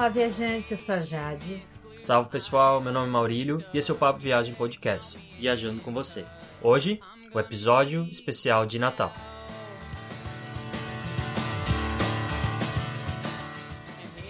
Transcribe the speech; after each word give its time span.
Olá, 0.00 0.08
viajantes, 0.08 0.70
eu 0.70 0.76
sou 0.78 0.94
a 0.94 1.02
Jade. 1.02 1.62
Salve 1.94 2.30
pessoal, 2.30 2.80
meu 2.80 2.90
nome 2.90 3.08
é 3.08 3.10
Maurílio 3.10 3.62
e 3.70 3.76
esse 3.76 3.90
é 3.90 3.94
o 3.94 3.98
Papo 3.98 4.18
Viagem 4.18 4.54
Podcast, 4.54 5.18
viajando 5.38 5.82
com 5.82 5.92
você. 5.92 6.24
Hoje, 6.62 6.98
o 7.34 7.38
episódio 7.38 8.08
especial 8.10 8.64
de 8.64 8.78
Natal. 8.78 9.12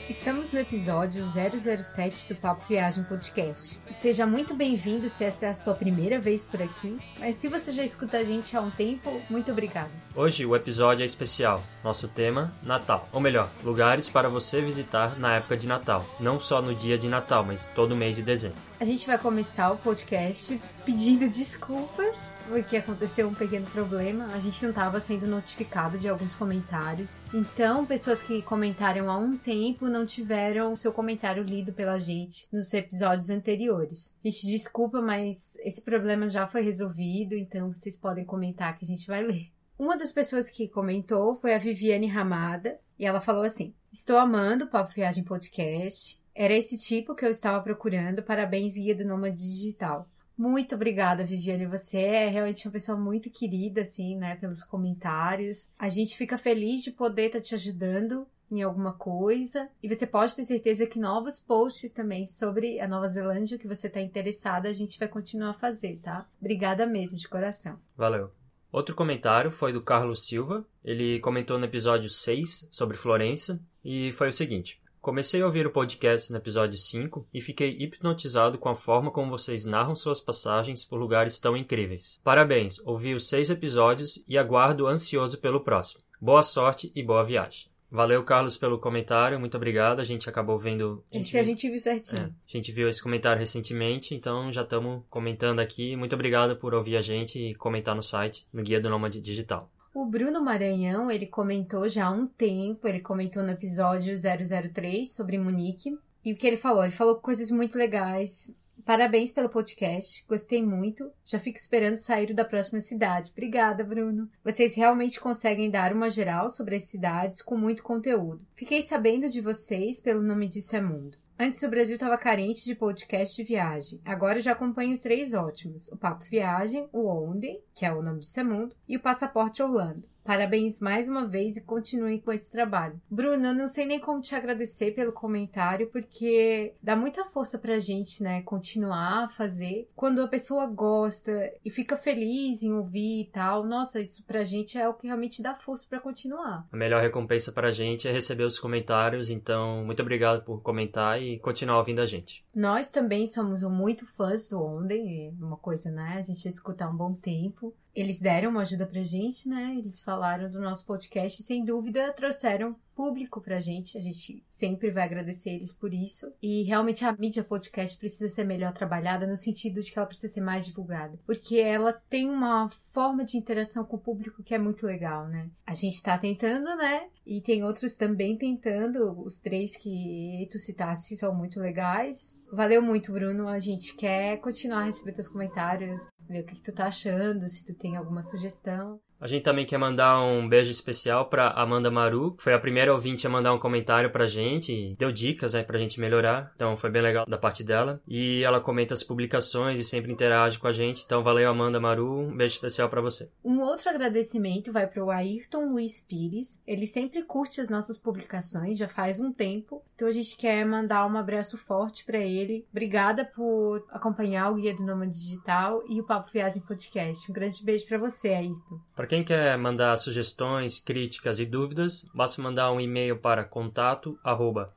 Estamos 0.09 0.53
no 0.53 0.59
episódio 0.59 1.23
007 1.25 2.35
do 2.35 2.41
Papo 2.41 2.65
Viagem 2.69 3.05
Podcast. 3.05 3.81
Seja 3.91 4.27
muito 4.27 4.55
bem-vindo 4.55 5.09
se 5.09 5.23
essa 5.23 5.47
é 5.47 5.49
a 5.51 5.55
sua 5.55 5.75
primeira 5.75 6.19
vez 6.19 6.45
por 6.45 6.61
aqui, 6.61 6.99
mas 7.19 7.37
se 7.37 7.49
você 7.49 7.71
já 7.71 7.85
escuta 7.85 8.19
a 8.19 8.25
gente 8.25 8.57
há 8.57 8.61
um 8.61 8.71
tempo, 8.73 9.23
muito 9.31 9.53
obrigado. 9.53 9.93
Hoje 10.17 10.45
o 10.45 10.57
episódio 10.57 11.05
é 11.05 11.07
especial. 11.07 11.63
Nosso 11.83 12.09
tema, 12.09 12.53
Natal. 12.63 13.09
Ou 13.13 13.21
melhor, 13.21 13.51
lugares 13.65 14.09
para 14.09 14.29
você 14.29 14.61
visitar 14.61 15.19
na 15.19 15.37
época 15.37 15.57
de 15.57 15.67
Natal. 15.67 16.05
Não 16.21 16.39
só 16.39 16.61
no 16.61 16.75
dia 16.75 16.99
de 16.99 17.09
Natal, 17.09 17.45
mas 17.45 17.67
todo 17.75 17.97
mês 17.97 18.17
de 18.17 18.23
dezembro. 18.23 18.59
A 18.79 18.85
gente 18.85 19.07
vai 19.07 19.19
começar 19.19 19.71
o 19.73 19.79
podcast 19.79 20.61
pedindo 20.85 21.29
desculpas, 21.29 22.37
porque 22.49 22.77
aconteceu 22.77 23.29
um 23.29 23.35
pequeno 23.35 23.67
problema. 23.67 24.27
A 24.35 24.39
gente 24.39 24.63
não 24.63 24.71
estava 24.71 25.01
sendo 25.01 25.27
notificado 25.27 25.99
de 25.99 26.09
alguns 26.09 26.35
comentários. 26.35 27.17
Então, 27.33 27.87
pessoas 27.87 28.23
que 28.23 28.43
comentaram 28.43 29.11
há 29.11 29.17
um 29.17 29.37
tempo 29.37 29.87
não 29.87 30.05
tiveram 30.05 30.77
seu 30.77 30.93
comentário 30.93 31.43
lido 31.43 31.73
pela 31.73 31.99
gente 31.99 32.47
nos 32.53 32.73
episódios 32.75 33.31
anteriores. 33.31 34.13
A 34.25 34.29
gente 34.29 34.47
desculpa, 34.47 35.01
mas 35.01 35.57
esse 35.61 35.83
problema 35.83 36.29
já 36.29 36.47
foi 36.47 36.63
resolvido, 36.63 37.35
então 37.35 37.73
vocês 37.73 37.97
podem 37.97 38.25
comentar 38.25 38.77
que 38.79 38.85
a 38.85 38.89
gente 38.89 39.07
vai 39.07 39.23
ler. 39.23 39.51
Uma 39.81 39.97
das 39.97 40.13
pessoas 40.13 40.51
que 40.51 40.69
comentou 40.69 41.37
foi 41.37 41.55
a 41.55 41.59
Viviane 41.59 42.07
Ramada, 42.07 42.79
e 42.99 43.07
ela 43.07 43.19
falou 43.19 43.45
assim: 43.45 43.75
Estou 43.91 44.19
amando 44.19 44.67
o 44.67 44.69
Papo 44.69 44.93
Viagem 44.93 45.25
Podcast. 45.25 46.21
Era 46.35 46.53
esse 46.53 46.77
tipo 46.77 47.15
que 47.15 47.25
eu 47.25 47.31
estava 47.31 47.63
procurando. 47.63 48.23
Parabéns, 48.23 48.75
guia 48.75 48.95
do 48.95 49.07
Nômade 49.07 49.39
Digital. 49.39 50.07
Muito 50.37 50.75
obrigada, 50.75 51.25
Viviane. 51.25 51.65
Você 51.65 51.97
é 51.97 52.29
realmente 52.29 52.69
uma 52.69 52.73
pessoa 52.73 52.99
muito 52.99 53.31
querida, 53.31 53.81
assim, 53.81 54.19
né, 54.19 54.37
pelos 54.37 54.63
comentários. 54.63 55.71
A 55.79 55.89
gente 55.89 56.15
fica 56.15 56.37
feliz 56.37 56.83
de 56.83 56.91
poder 56.91 57.29
estar 57.29 57.39
tá 57.39 57.45
te 57.45 57.55
ajudando 57.55 58.27
em 58.51 58.61
alguma 58.61 58.93
coisa. 58.93 59.67
E 59.83 59.89
você 59.89 60.07
pode 60.07 60.37
ter 60.37 60.45
certeza 60.45 60.87
que 60.87 60.99
novos 60.99 61.39
posts 61.39 61.91
também 61.91 62.27
sobre 62.27 62.79
a 62.81 62.87
Nova 62.87 63.09
Zelândia 63.09 63.57
que 63.57 63.67
você 63.67 63.87
está 63.87 64.03
interessada, 64.03 64.69
a 64.69 64.75
gente 64.75 64.99
vai 64.99 65.09
continuar 65.09 65.53
a 65.53 65.59
fazer, 65.59 66.01
tá? 66.03 66.29
Obrigada 66.39 66.85
mesmo, 66.85 67.17
de 67.17 67.27
coração. 67.27 67.79
Valeu. 67.97 68.31
Outro 68.73 68.95
comentário 68.95 69.51
foi 69.51 69.73
do 69.73 69.83
Carlos 69.83 70.27
Silva. 70.27 70.65
Ele 70.85 71.19
comentou 71.21 71.59
no 71.59 71.65
episódio 71.65 72.09
6 72.09 72.69
sobre 72.71 72.97
Florença 72.97 73.61
e 73.85 74.13
foi 74.13 74.29
o 74.29 74.33
seguinte: 74.33 74.81
Comecei 75.01 75.41
a 75.41 75.47
ouvir 75.47 75.67
o 75.67 75.73
podcast 75.73 76.31
no 76.31 76.37
episódio 76.37 76.77
5 76.77 77.27
e 77.33 77.41
fiquei 77.41 77.71
hipnotizado 77.81 78.59
com 78.59 78.69
a 78.69 78.75
forma 78.75 79.11
como 79.11 79.31
vocês 79.31 79.65
narram 79.65 79.97
suas 79.97 80.21
passagens 80.21 80.85
por 80.85 80.99
lugares 80.99 81.39
tão 81.39 81.57
incríveis. 81.57 82.21
Parabéns, 82.23 82.79
ouvi 82.85 83.15
os 83.15 83.27
seis 83.27 83.49
episódios 83.49 84.23
e 84.29 84.37
aguardo 84.37 84.87
ansioso 84.87 85.39
pelo 85.39 85.61
próximo. 85.61 86.05
Boa 86.21 86.43
sorte 86.43 86.93
e 86.95 87.03
boa 87.03 87.25
viagem. 87.25 87.70
Valeu, 87.91 88.23
Carlos, 88.23 88.57
pelo 88.57 88.79
comentário. 88.79 89.41
Muito 89.41 89.57
obrigado. 89.57 90.01
A 90.01 90.05
gente 90.05 90.29
acabou 90.29 90.57
vendo. 90.57 91.03
A 91.11 91.17
gente, 91.17 91.27
esse 91.27 91.39
a 91.39 91.43
gente 91.43 91.69
viu 91.69 91.79
certinho. 91.79 92.23
É, 92.23 92.25
a 92.27 92.57
gente 92.57 92.71
viu 92.71 92.89
esse 92.89 93.03
comentário 93.03 93.41
recentemente, 93.41 94.15
então 94.15 94.53
já 94.53 94.63
estamos 94.63 95.03
comentando 95.11 95.59
aqui. 95.59 95.97
Muito 95.97 96.15
obrigado 96.15 96.57
por 96.57 96.73
ouvir 96.73 96.97
a 96.97 97.03
gente 97.03 97.39
e 97.39 97.55
comentar 97.55 97.97
no 97.97 98.03
site, 98.03 98.47
no 98.53 98.63
Guia 98.63 98.81
do 98.81 98.89
Nômade 98.89 99.21
Digital. 99.21 99.69
O 99.93 100.07
Bruno 100.07 100.41
Maranhão, 100.41 101.11
ele 101.11 101.27
comentou 101.27 101.89
já 101.89 102.07
há 102.07 102.11
um 102.11 102.27
tempo, 102.27 102.87
ele 102.87 103.01
comentou 103.01 103.43
no 103.43 103.51
episódio 103.51 104.15
003 104.17 105.13
sobre 105.13 105.37
Munique. 105.37 105.99
E 106.25 106.33
o 106.33 106.37
que 106.37 106.47
ele 106.47 106.57
falou? 106.57 106.85
Ele 106.85 106.93
falou 106.93 107.17
coisas 107.17 107.51
muito 107.51 107.77
legais. 107.77 108.55
Parabéns 108.85 109.33
pelo 109.33 109.49
podcast, 109.49 110.25
gostei 110.29 110.63
muito. 110.65 111.11
Já 111.25 111.39
fico 111.39 111.59
esperando 111.59 111.97
sair 111.97 112.33
da 112.33 112.45
próxima 112.45 112.81
cidade. 112.81 113.31
Obrigada, 113.31 113.85
Bruno. 113.85 114.29
Vocês 114.45 114.75
realmente 114.75 115.21
conseguem 115.21 115.71
dar 115.71 115.93
uma 115.93 116.11
geral 116.11 116.49
sobre 116.49 116.77
as 116.77 116.89
cidades 116.89 117.43
com 117.43 117.57
muito 117.57 117.83
conteúdo. 117.83 118.45
Fiquei 118.55 118.83
sabendo 118.83 119.29
de 119.29 119.41
vocês 119.41 120.01
pelo 120.01 120.23
nome 120.23 120.49
disso 120.49 120.77
é 120.77 120.81
mundo. 120.81 121.19
Antes 121.43 121.63
o 121.63 121.71
Brasil 121.71 121.95
estava 121.95 122.19
carente 122.19 122.67
de 122.67 122.75
podcast 122.75 123.35
de 123.35 123.49
viagem. 123.49 123.99
Agora 124.05 124.41
já 124.41 124.53
acompanho 124.53 124.99
três 124.99 125.33
ótimos: 125.33 125.89
o 125.89 125.97
Papo 125.97 126.23
Viagem, 126.25 126.87
o 126.93 127.09
Onde, 127.09 127.59
que 127.75 127.87
é 127.87 127.91
o 127.91 128.03
nome 128.03 128.21
disso 128.21 128.39
é 128.39 128.45
mundo, 128.45 128.77
e 128.87 128.99
o 128.99 129.01
Passaporte 129.01 129.63
Orlando. 129.63 130.05
Parabéns 130.25 130.81
mais 130.81 131.09
uma 131.09 131.27
vez 131.27 131.57
e 131.57 131.61
continue 131.61 132.21
com 132.21 132.33
esse 132.33 132.51
trabalho. 132.51 133.01
Bruno, 133.11 133.47
eu 133.47 133.55
não 133.55 133.69
sei 133.69 133.87
nem 133.87 133.99
como 133.99 134.21
te 134.21 134.35
agradecer 134.35 134.93
pelo 134.93 135.13
comentário, 135.13 135.89
porque 135.89 136.75
dá 136.83 136.95
muita 136.95 137.25
força 137.25 137.59
pra 137.59 137.79
gente, 137.79 138.23
né, 138.23 138.43
continuar 138.43 139.25
a 139.25 139.29
fazer. 139.29 139.89
Quando 139.97 140.21
a 140.21 140.29
pessoa 140.29 140.67
gosta 140.67 141.33
e 141.65 141.71
fica 141.71 141.97
feliz 141.97 142.63
em 142.63 142.73
ouvir 142.73 143.23
e 143.23 143.31
tal, 143.33 143.65
nossa, 143.65 144.01
isso 144.01 144.25
pra 144.25 144.45
gente 144.45 144.79
é 144.79 144.89
o 144.89 144.95
que 144.95 145.07
realmente 145.07 145.43
dá 145.43 145.55
força 145.55 145.87
para 145.89 146.01
continuar. 146.01 146.67
A 146.71 146.77
melhor 146.77 147.03
recompensa 147.03 147.51
pra 147.51 147.71
gente 147.71 148.07
é 148.07 148.13
receber 148.13 148.45
os 148.45 148.59
comentários, 148.59 149.31
então 149.31 149.85
muito 149.85 150.03
obrigado 150.03 150.45
por 150.45 150.61
comentar 150.63 151.21
e 151.21 151.39
continuar 151.39 151.79
ouvindo 151.79 152.01
a 152.01 152.07
gente. 152.07 152.45
Nós 152.55 152.91
também 152.91 153.27
somos 153.27 153.63
muito 153.63 154.07
fãs 154.07 154.49
do 154.49 154.63
Onden, 154.63 155.29
é 155.29 155.45
uma 155.45 155.57
coisa, 155.57 155.91
né, 155.91 156.17
a 156.19 156.23
gente 156.23 156.47
escuta 156.49 156.85
há 156.85 156.89
um 156.89 156.97
bom 156.97 157.15
tempo. 157.15 157.75
Eles 157.95 158.21
deram 158.21 158.51
uma 158.51 158.63
ajuda 158.63 158.87
pra 158.87 159.03
gente, 159.03 159.49
né? 159.49 159.75
Eles 159.77 160.01
falaram 160.01 160.51
do 160.51 160.61
nosso 160.61 160.85
podcast 160.85 161.41
e, 161.41 161.45
sem 161.45 161.65
dúvida, 161.65 162.13
trouxeram 162.13 162.77
público 163.01 163.41
pra 163.41 163.59
gente. 163.59 163.97
A 163.97 164.01
gente 164.03 164.45
sempre 164.51 164.91
vai 164.91 165.05
agradecer 165.05 165.49
eles 165.49 165.73
por 165.73 165.95
isso. 165.95 166.31
E 166.43 166.65
realmente 166.65 167.03
a 167.03 167.13
mídia 167.15 167.43
podcast 167.43 167.99
precisa 167.99 168.29
ser 168.29 168.45
melhor 168.45 168.75
trabalhada 168.75 169.27
no 169.27 169.39
sentido 169.39 169.81
de 169.81 169.91
que 169.91 169.99
ela 169.99 170.07
precisa 170.07 170.31
ser 170.31 170.43
mais 170.43 170.67
divulgada. 170.67 171.19
Porque 171.25 171.57
ela 171.57 171.95
tem 171.95 172.29
uma 172.29 172.69
forma 172.93 173.25
de 173.25 173.39
interação 173.39 173.87
com 173.87 173.97
o 173.97 174.01
público 174.01 174.43
que 174.43 174.55
é 174.55 174.59
muito 174.59 174.85
legal, 174.85 175.27
né? 175.29 175.49
A 175.67 175.73
gente 175.75 176.03
tá 176.03 176.19
tentando, 176.19 176.77
né? 176.77 177.09
E 177.27 177.41
tem 177.41 177.65
outros 177.65 177.97
também 177.97 178.37
tentando. 178.37 179.19
Os 179.25 179.41
três 179.41 179.75
que 179.79 180.47
tu 180.53 180.59
citasse 180.59 181.17
são 181.17 181.35
muito 181.35 181.59
legais. 181.59 182.37
Valeu 182.53 182.83
muito, 182.83 183.13
Bruno. 183.13 183.49
A 183.49 183.59
gente 183.59 183.97
quer 183.97 184.37
continuar 184.41 184.81
a 184.83 184.87
receber 184.87 185.13
teus 185.13 185.29
comentários, 185.29 186.07
ver 186.29 186.43
o 186.43 186.45
que, 186.45 186.57
que 186.57 186.63
tu 186.63 186.73
tá 186.73 186.89
achando, 186.89 187.49
se 187.49 187.65
tu 187.65 187.73
tem 187.73 187.97
alguma 187.97 188.23
sugestão. 188.23 189.01
A 189.21 189.27
gente 189.27 189.43
também 189.43 189.67
quer 189.67 189.77
mandar 189.77 190.23
um 190.23 190.49
beijo 190.49 190.71
especial 190.71 191.27
para 191.27 191.51
Amanda 191.51 191.91
Maru, 191.91 192.33
que 192.33 192.43
foi 192.43 192.55
a 192.55 192.59
primeira 192.59 192.93
ouvinte 192.93 193.27
a 193.27 193.31
mandar 193.31 193.53
um 193.53 193.59
comentário 193.59 194.11
pra 194.11 194.27
gente 194.27 194.73
e 194.73 194.97
deu 194.97 195.13
dicas, 195.13 195.53
né, 195.53 195.63
pra 195.63 195.79
gente 195.79 196.01
melhorar. 196.01 196.53
Então 196.57 196.75
foi 196.75 196.91
bem 196.91 197.03
legal 197.03 197.27
da 197.27 197.37
parte 197.37 197.63
dela. 197.63 198.01
E 198.09 198.43
ela 198.43 198.61
comenta 198.61 198.95
as 198.95 199.03
publicações 199.03 199.79
e 199.79 199.85
sempre 199.85 200.11
interage 200.11 200.59
com 200.59 200.67
a 200.67 200.73
gente. 200.73 201.03
Então 201.05 201.23
valeu, 201.23 201.51
Amanda 201.51 201.79
Maru. 201.79 202.21
Um 202.21 202.37
beijo 202.37 202.55
especial 202.55 202.89
para 202.89 203.03
você. 203.03 203.29
Um 203.45 203.61
outro 203.61 203.91
agradecimento 203.91 204.73
vai 204.73 204.87
pro 204.87 205.11
Ayrton 205.11 205.73
Luiz 205.73 206.01
Pires. 206.01 206.63
Ele 206.67 206.87
sempre 206.87 207.23
curte 207.23 207.61
as 207.61 207.69
nossas 207.69 207.99
publicações, 207.99 208.79
já 208.79 208.89
faz 208.89 209.21
um 209.21 209.31
tempo. 209.31 209.83
Então 209.95 210.09
a 210.09 210.13
gente 210.13 210.35
quer 210.35 210.65
mandar 210.65 211.07
um 211.07 211.19
abraço 211.19 211.59
forte 211.59 212.07
para 212.07 212.19
ele. 212.19 212.65
Obrigada 212.71 213.23
por 213.23 213.85
acompanhar 213.91 214.51
o 214.51 214.55
Guia 214.55 214.75
do 214.75 214.83
Nômade 214.83 215.13
Digital 215.13 215.83
e 215.87 216.01
o 216.01 216.07
Papo 216.07 216.31
Viagem 216.33 216.63
Podcast. 216.63 217.31
Um 217.31 217.35
grande 217.35 217.63
beijo 217.63 217.87
para 217.87 217.99
você, 217.99 218.29
Ayrton. 218.29 218.81
Para 218.97 219.10
quem 219.11 219.25
quer 219.25 219.59
mandar 219.59 219.97
sugestões, 219.97 220.79
críticas 220.79 221.41
e 221.41 221.45
dúvidas, 221.45 222.07
basta 222.15 222.41
mandar 222.41 222.71
um 222.71 222.81
e-mail 222.81 223.19
para 223.19 223.43
contato 223.43 224.17
arroba 224.23 224.73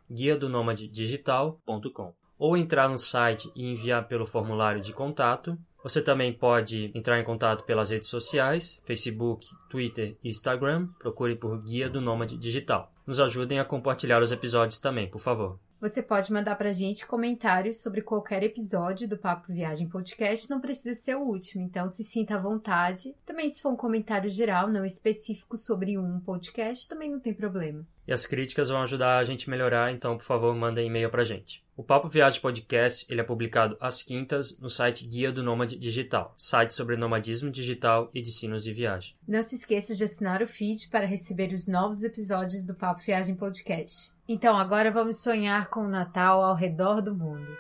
ou 2.40 2.58
entrar 2.58 2.90
no 2.90 2.98
site 2.98 3.52
e 3.56 3.68
enviar 3.68 4.08
pelo 4.08 4.26
formulário 4.26 4.82
de 4.82 4.92
contato. 4.92 5.56
Você 5.84 6.02
também 6.02 6.34
pode 6.34 6.92
entrar 6.96 7.20
em 7.20 7.24
contato 7.24 7.64
pelas 7.64 7.92
redes 7.92 8.10
sociais, 8.10 8.82
Facebook, 8.84 9.48
Twitter 9.70 10.18
e 10.24 10.30
Instagram. 10.30 10.88
Procure 10.98 11.36
por 11.36 11.62
Guia 11.62 11.88
do 11.88 12.02
Nômade 12.02 12.36
Digital. 12.36 12.92
Nos 13.06 13.20
ajudem 13.20 13.60
a 13.60 13.66
compartilhar 13.66 14.20
os 14.20 14.32
episódios 14.32 14.80
também, 14.80 15.08
por 15.08 15.20
favor. 15.20 15.60
Você 15.84 16.02
pode 16.02 16.32
mandar 16.32 16.56
pra 16.56 16.72
gente 16.72 17.06
comentários 17.06 17.82
sobre 17.82 18.02
qualquer 18.02 18.42
episódio 18.42 19.06
do 19.06 19.18
Papo 19.18 19.52
Viagem 19.52 19.86
Podcast, 19.86 20.50
não 20.50 20.62
precisa 20.62 20.98
ser 20.98 21.18
o 21.18 21.24
último, 21.24 21.62
então 21.62 21.90
se 21.90 22.06
sinta 22.06 22.36
à 22.36 22.40
vontade. 22.40 23.14
Também 23.26 23.50
se 23.50 23.62
for 23.62 23.74
um 23.74 23.76
comentário 23.76 24.30
geral, 24.30 24.70
não 24.70 24.86
específico 24.86 25.58
sobre 25.58 25.98
um 25.98 26.22
podcast, 26.22 26.88
também 26.88 27.12
não 27.12 27.20
tem 27.20 27.34
problema. 27.34 27.86
E 28.08 28.14
as 28.14 28.26
críticas 28.26 28.70
vão 28.70 28.82
ajudar 28.82 29.18
a 29.18 29.26
gente 29.26 29.50
a 29.50 29.52
melhorar, 29.52 29.92
então 29.92 30.18
por 30.18 30.24
favor, 30.24 30.56
manda 30.56 30.82
e-mail 30.82 31.10
pra 31.10 31.26
gente. 31.26 31.62
O 31.76 31.84
Papo 31.84 32.08
Viagem 32.08 32.40
Podcast 32.40 33.04
ele 33.10 33.20
é 33.20 33.24
publicado 33.24 33.76
às 33.80 34.04
quintas 34.04 34.56
no 34.60 34.70
site 34.70 35.08
Guia 35.08 35.32
do 35.32 35.42
Nômade 35.42 35.76
Digital, 35.76 36.32
site 36.38 36.72
sobre 36.72 36.96
nomadismo 36.96 37.50
digital 37.50 38.12
e 38.14 38.22
destinos 38.22 38.64
de 38.64 38.72
viagem. 38.72 39.16
Não 39.28 39.42
se 39.42 39.56
esqueça 39.56 39.96
de 39.96 40.04
assinar 40.04 40.44
o 40.44 40.48
feed 40.48 40.90
para 40.90 41.08
receber 41.08 41.52
os 41.52 41.68
novos 41.68 42.04
episódios 42.04 42.68
do 42.68 42.76
Papo 42.76 43.02
Viagem 43.02 43.36
Podcast. 43.36 44.12
Então 44.30 44.56
agora 44.56 44.92
vamos 44.92 45.24
sonhar 45.24 45.68
com 45.70 45.80
o 45.80 45.90
Natal 45.90 46.44
ao 46.44 46.56
redor 46.56 47.02
do 47.02 47.16
mundo. 47.16 47.58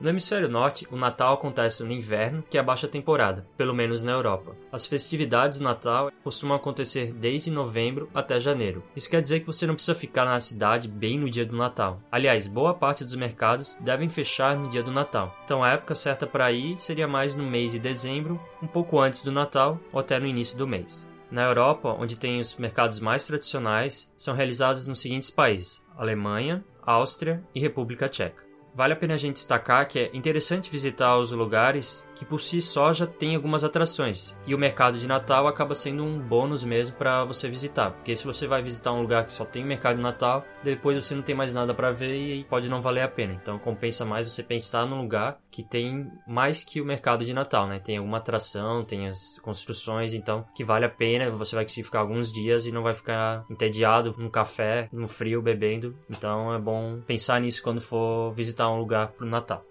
No 0.00 0.08
hemisfério 0.08 0.48
norte, 0.48 0.86
o 0.92 0.96
Natal 0.96 1.34
acontece 1.34 1.82
no 1.82 1.90
inverno, 1.90 2.44
que 2.48 2.56
é 2.56 2.60
a 2.60 2.64
baixa 2.64 2.86
temporada, 2.86 3.44
pelo 3.56 3.74
menos 3.74 4.00
na 4.00 4.12
Europa. 4.12 4.56
As 4.70 4.86
festividades 4.86 5.58
do 5.58 5.64
Natal 5.64 6.12
costumam 6.22 6.56
acontecer 6.56 7.12
desde 7.12 7.50
novembro 7.50 8.08
até 8.14 8.38
janeiro. 8.38 8.84
Isso 8.94 9.10
quer 9.10 9.20
dizer 9.20 9.40
que 9.40 9.46
você 9.46 9.66
não 9.66 9.74
precisa 9.74 9.96
ficar 9.96 10.24
na 10.24 10.38
cidade 10.38 10.86
bem 10.86 11.18
no 11.18 11.28
dia 11.28 11.44
do 11.44 11.56
Natal. 11.56 12.00
Aliás, 12.12 12.46
boa 12.46 12.74
parte 12.74 13.04
dos 13.04 13.16
mercados 13.16 13.76
devem 13.80 14.08
fechar 14.08 14.56
no 14.56 14.68
dia 14.68 14.84
do 14.84 14.92
Natal. 14.92 15.36
Então 15.44 15.64
a 15.64 15.70
época 15.70 15.96
certa 15.96 16.28
para 16.28 16.52
ir 16.52 16.78
seria 16.78 17.08
mais 17.08 17.34
no 17.34 17.44
mês 17.44 17.72
de 17.72 17.80
dezembro, 17.80 18.40
um 18.62 18.68
pouco 18.68 19.00
antes 19.00 19.24
do 19.24 19.32
Natal 19.32 19.80
ou 19.92 19.98
até 19.98 20.20
no 20.20 20.26
início 20.26 20.56
do 20.56 20.66
mês. 20.66 21.08
Na 21.28 21.44
Europa, 21.44 21.94
onde 21.98 22.16
tem 22.16 22.40
os 22.40 22.56
mercados 22.56 23.00
mais 23.00 23.26
tradicionais, 23.26 24.10
são 24.16 24.34
realizados 24.34 24.86
nos 24.86 25.00
seguintes 25.00 25.30
países: 25.30 25.84
Alemanha, 25.96 26.64
Áustria 26.82 27.42
e 27.54 27.60
República 27.60 28.08
Tcheca. 28.08 28.47
Vale 28.74 28.92
a 28.92 28.96
pena 28.96 29.14
a 29.14 29.18
gente 29.18 29.34
destacar 29.34 29.86
que 29.88 29.98
é 29.98 30.10
interessante 30.16 30.70
visitar 30.70 31.16
os 31.16 31.32
lugares 31.32 32.04
que 32.18 32.24
por 32.24 32.40
si 32.40 32.60
só 32.60 32.92
já 32.92 33.06
tem 33.06 33.36
algumas 33.36 33.62
atrações. 33.62 34.34
E 34.46 34.54
o 34.54 34.58
mercado 34.58 34.98
de 34.98 35.06
Natal 35.06 35.46
acaba 35.46 35.74
sendo 35.74 36.04
um 36.04 36.18
bônus 36.18 36.64
mesmo 36.64 36.96
para 36.96 37.24
você 37.24 37.48
visitar, 37.48 37.92
porque 37.92 38.16
se 38.16 38.26
você 38.26 38.46
vai 38.46 38.60
visitar 38.60 38.92
um 38.92 39.02
lugar 39.02 39.24
que 39.24 39.32
só 39.32 39.44
tem 39.44 39.64
mercado 39.64 39.96
de 39.96 40.02
Natal, 40.02 40.44
depois 40.62 41.02
você 41.02 41.14
não 41.14 41.22
tem 41.22 41.34
mais 41.34 41.54
nada 41.54 41.72
para 41.72 41.92
ver 41.92 42.16
e 42.16 42.44
pode 42.44 42.68
não 42.68 42.80
valer 42.80 43.02
a 43.02 43.08
pena. 43.08 43.34
Então 43.34 43.58
compensa 43.58 44.04
mais 44.04 44.30
você 44.30 44.42
pensar 44.42 44.84
num 44.86 45.00
lugar 45.00 45.38
que 45.50 45.62
tem 45.62 46.10
mais 46.26 46.64
que 46.64 46.80
o 46.80 46.84
mercado 46.84 47.24
de 47.24 47.32
Natal, 47.32 47.66
né? 47.66 47.78
Tem 47.78 47.98
alguma 47.98 48.18
atração, 48.18 48.84
tem 48.84 49.08
as 49.08 49.38
construções, 49.38 50.12
então 50.12 50.44
que 50.54 50.64
vale 50.64 50.84
a 50.84 50.90
pena, 50.90 51.30
você 51.30 51.54
vai 51.54 51.64
conseguir 51.64 51.84
ficar 51.84 52.00
alguns 52.00 52.32
dias 52.32 52.66
e 52.66 52.72
não 52.72 52.82
vai 52.82 52.94
ficar 52.94 53.44
entediado 53.48 54.14
no 54.18 54.30
café, 54.30 54.88
no 54.92 55.06
frio 55.06 55.40
bebendo. 55.40 55.96
Então 56.10 56.52
é 56.52 56.58
bom 56.58 57.00
pensar 57.06 57.40
nisso 57.40 57.62
quando 57.62 57.80
for 57.80 58.32
visitar 58.32 58.68
um 58.68 58.78
lugar 58.78 59.12
pro 59.12 59.26
Natal. 59.26 59.64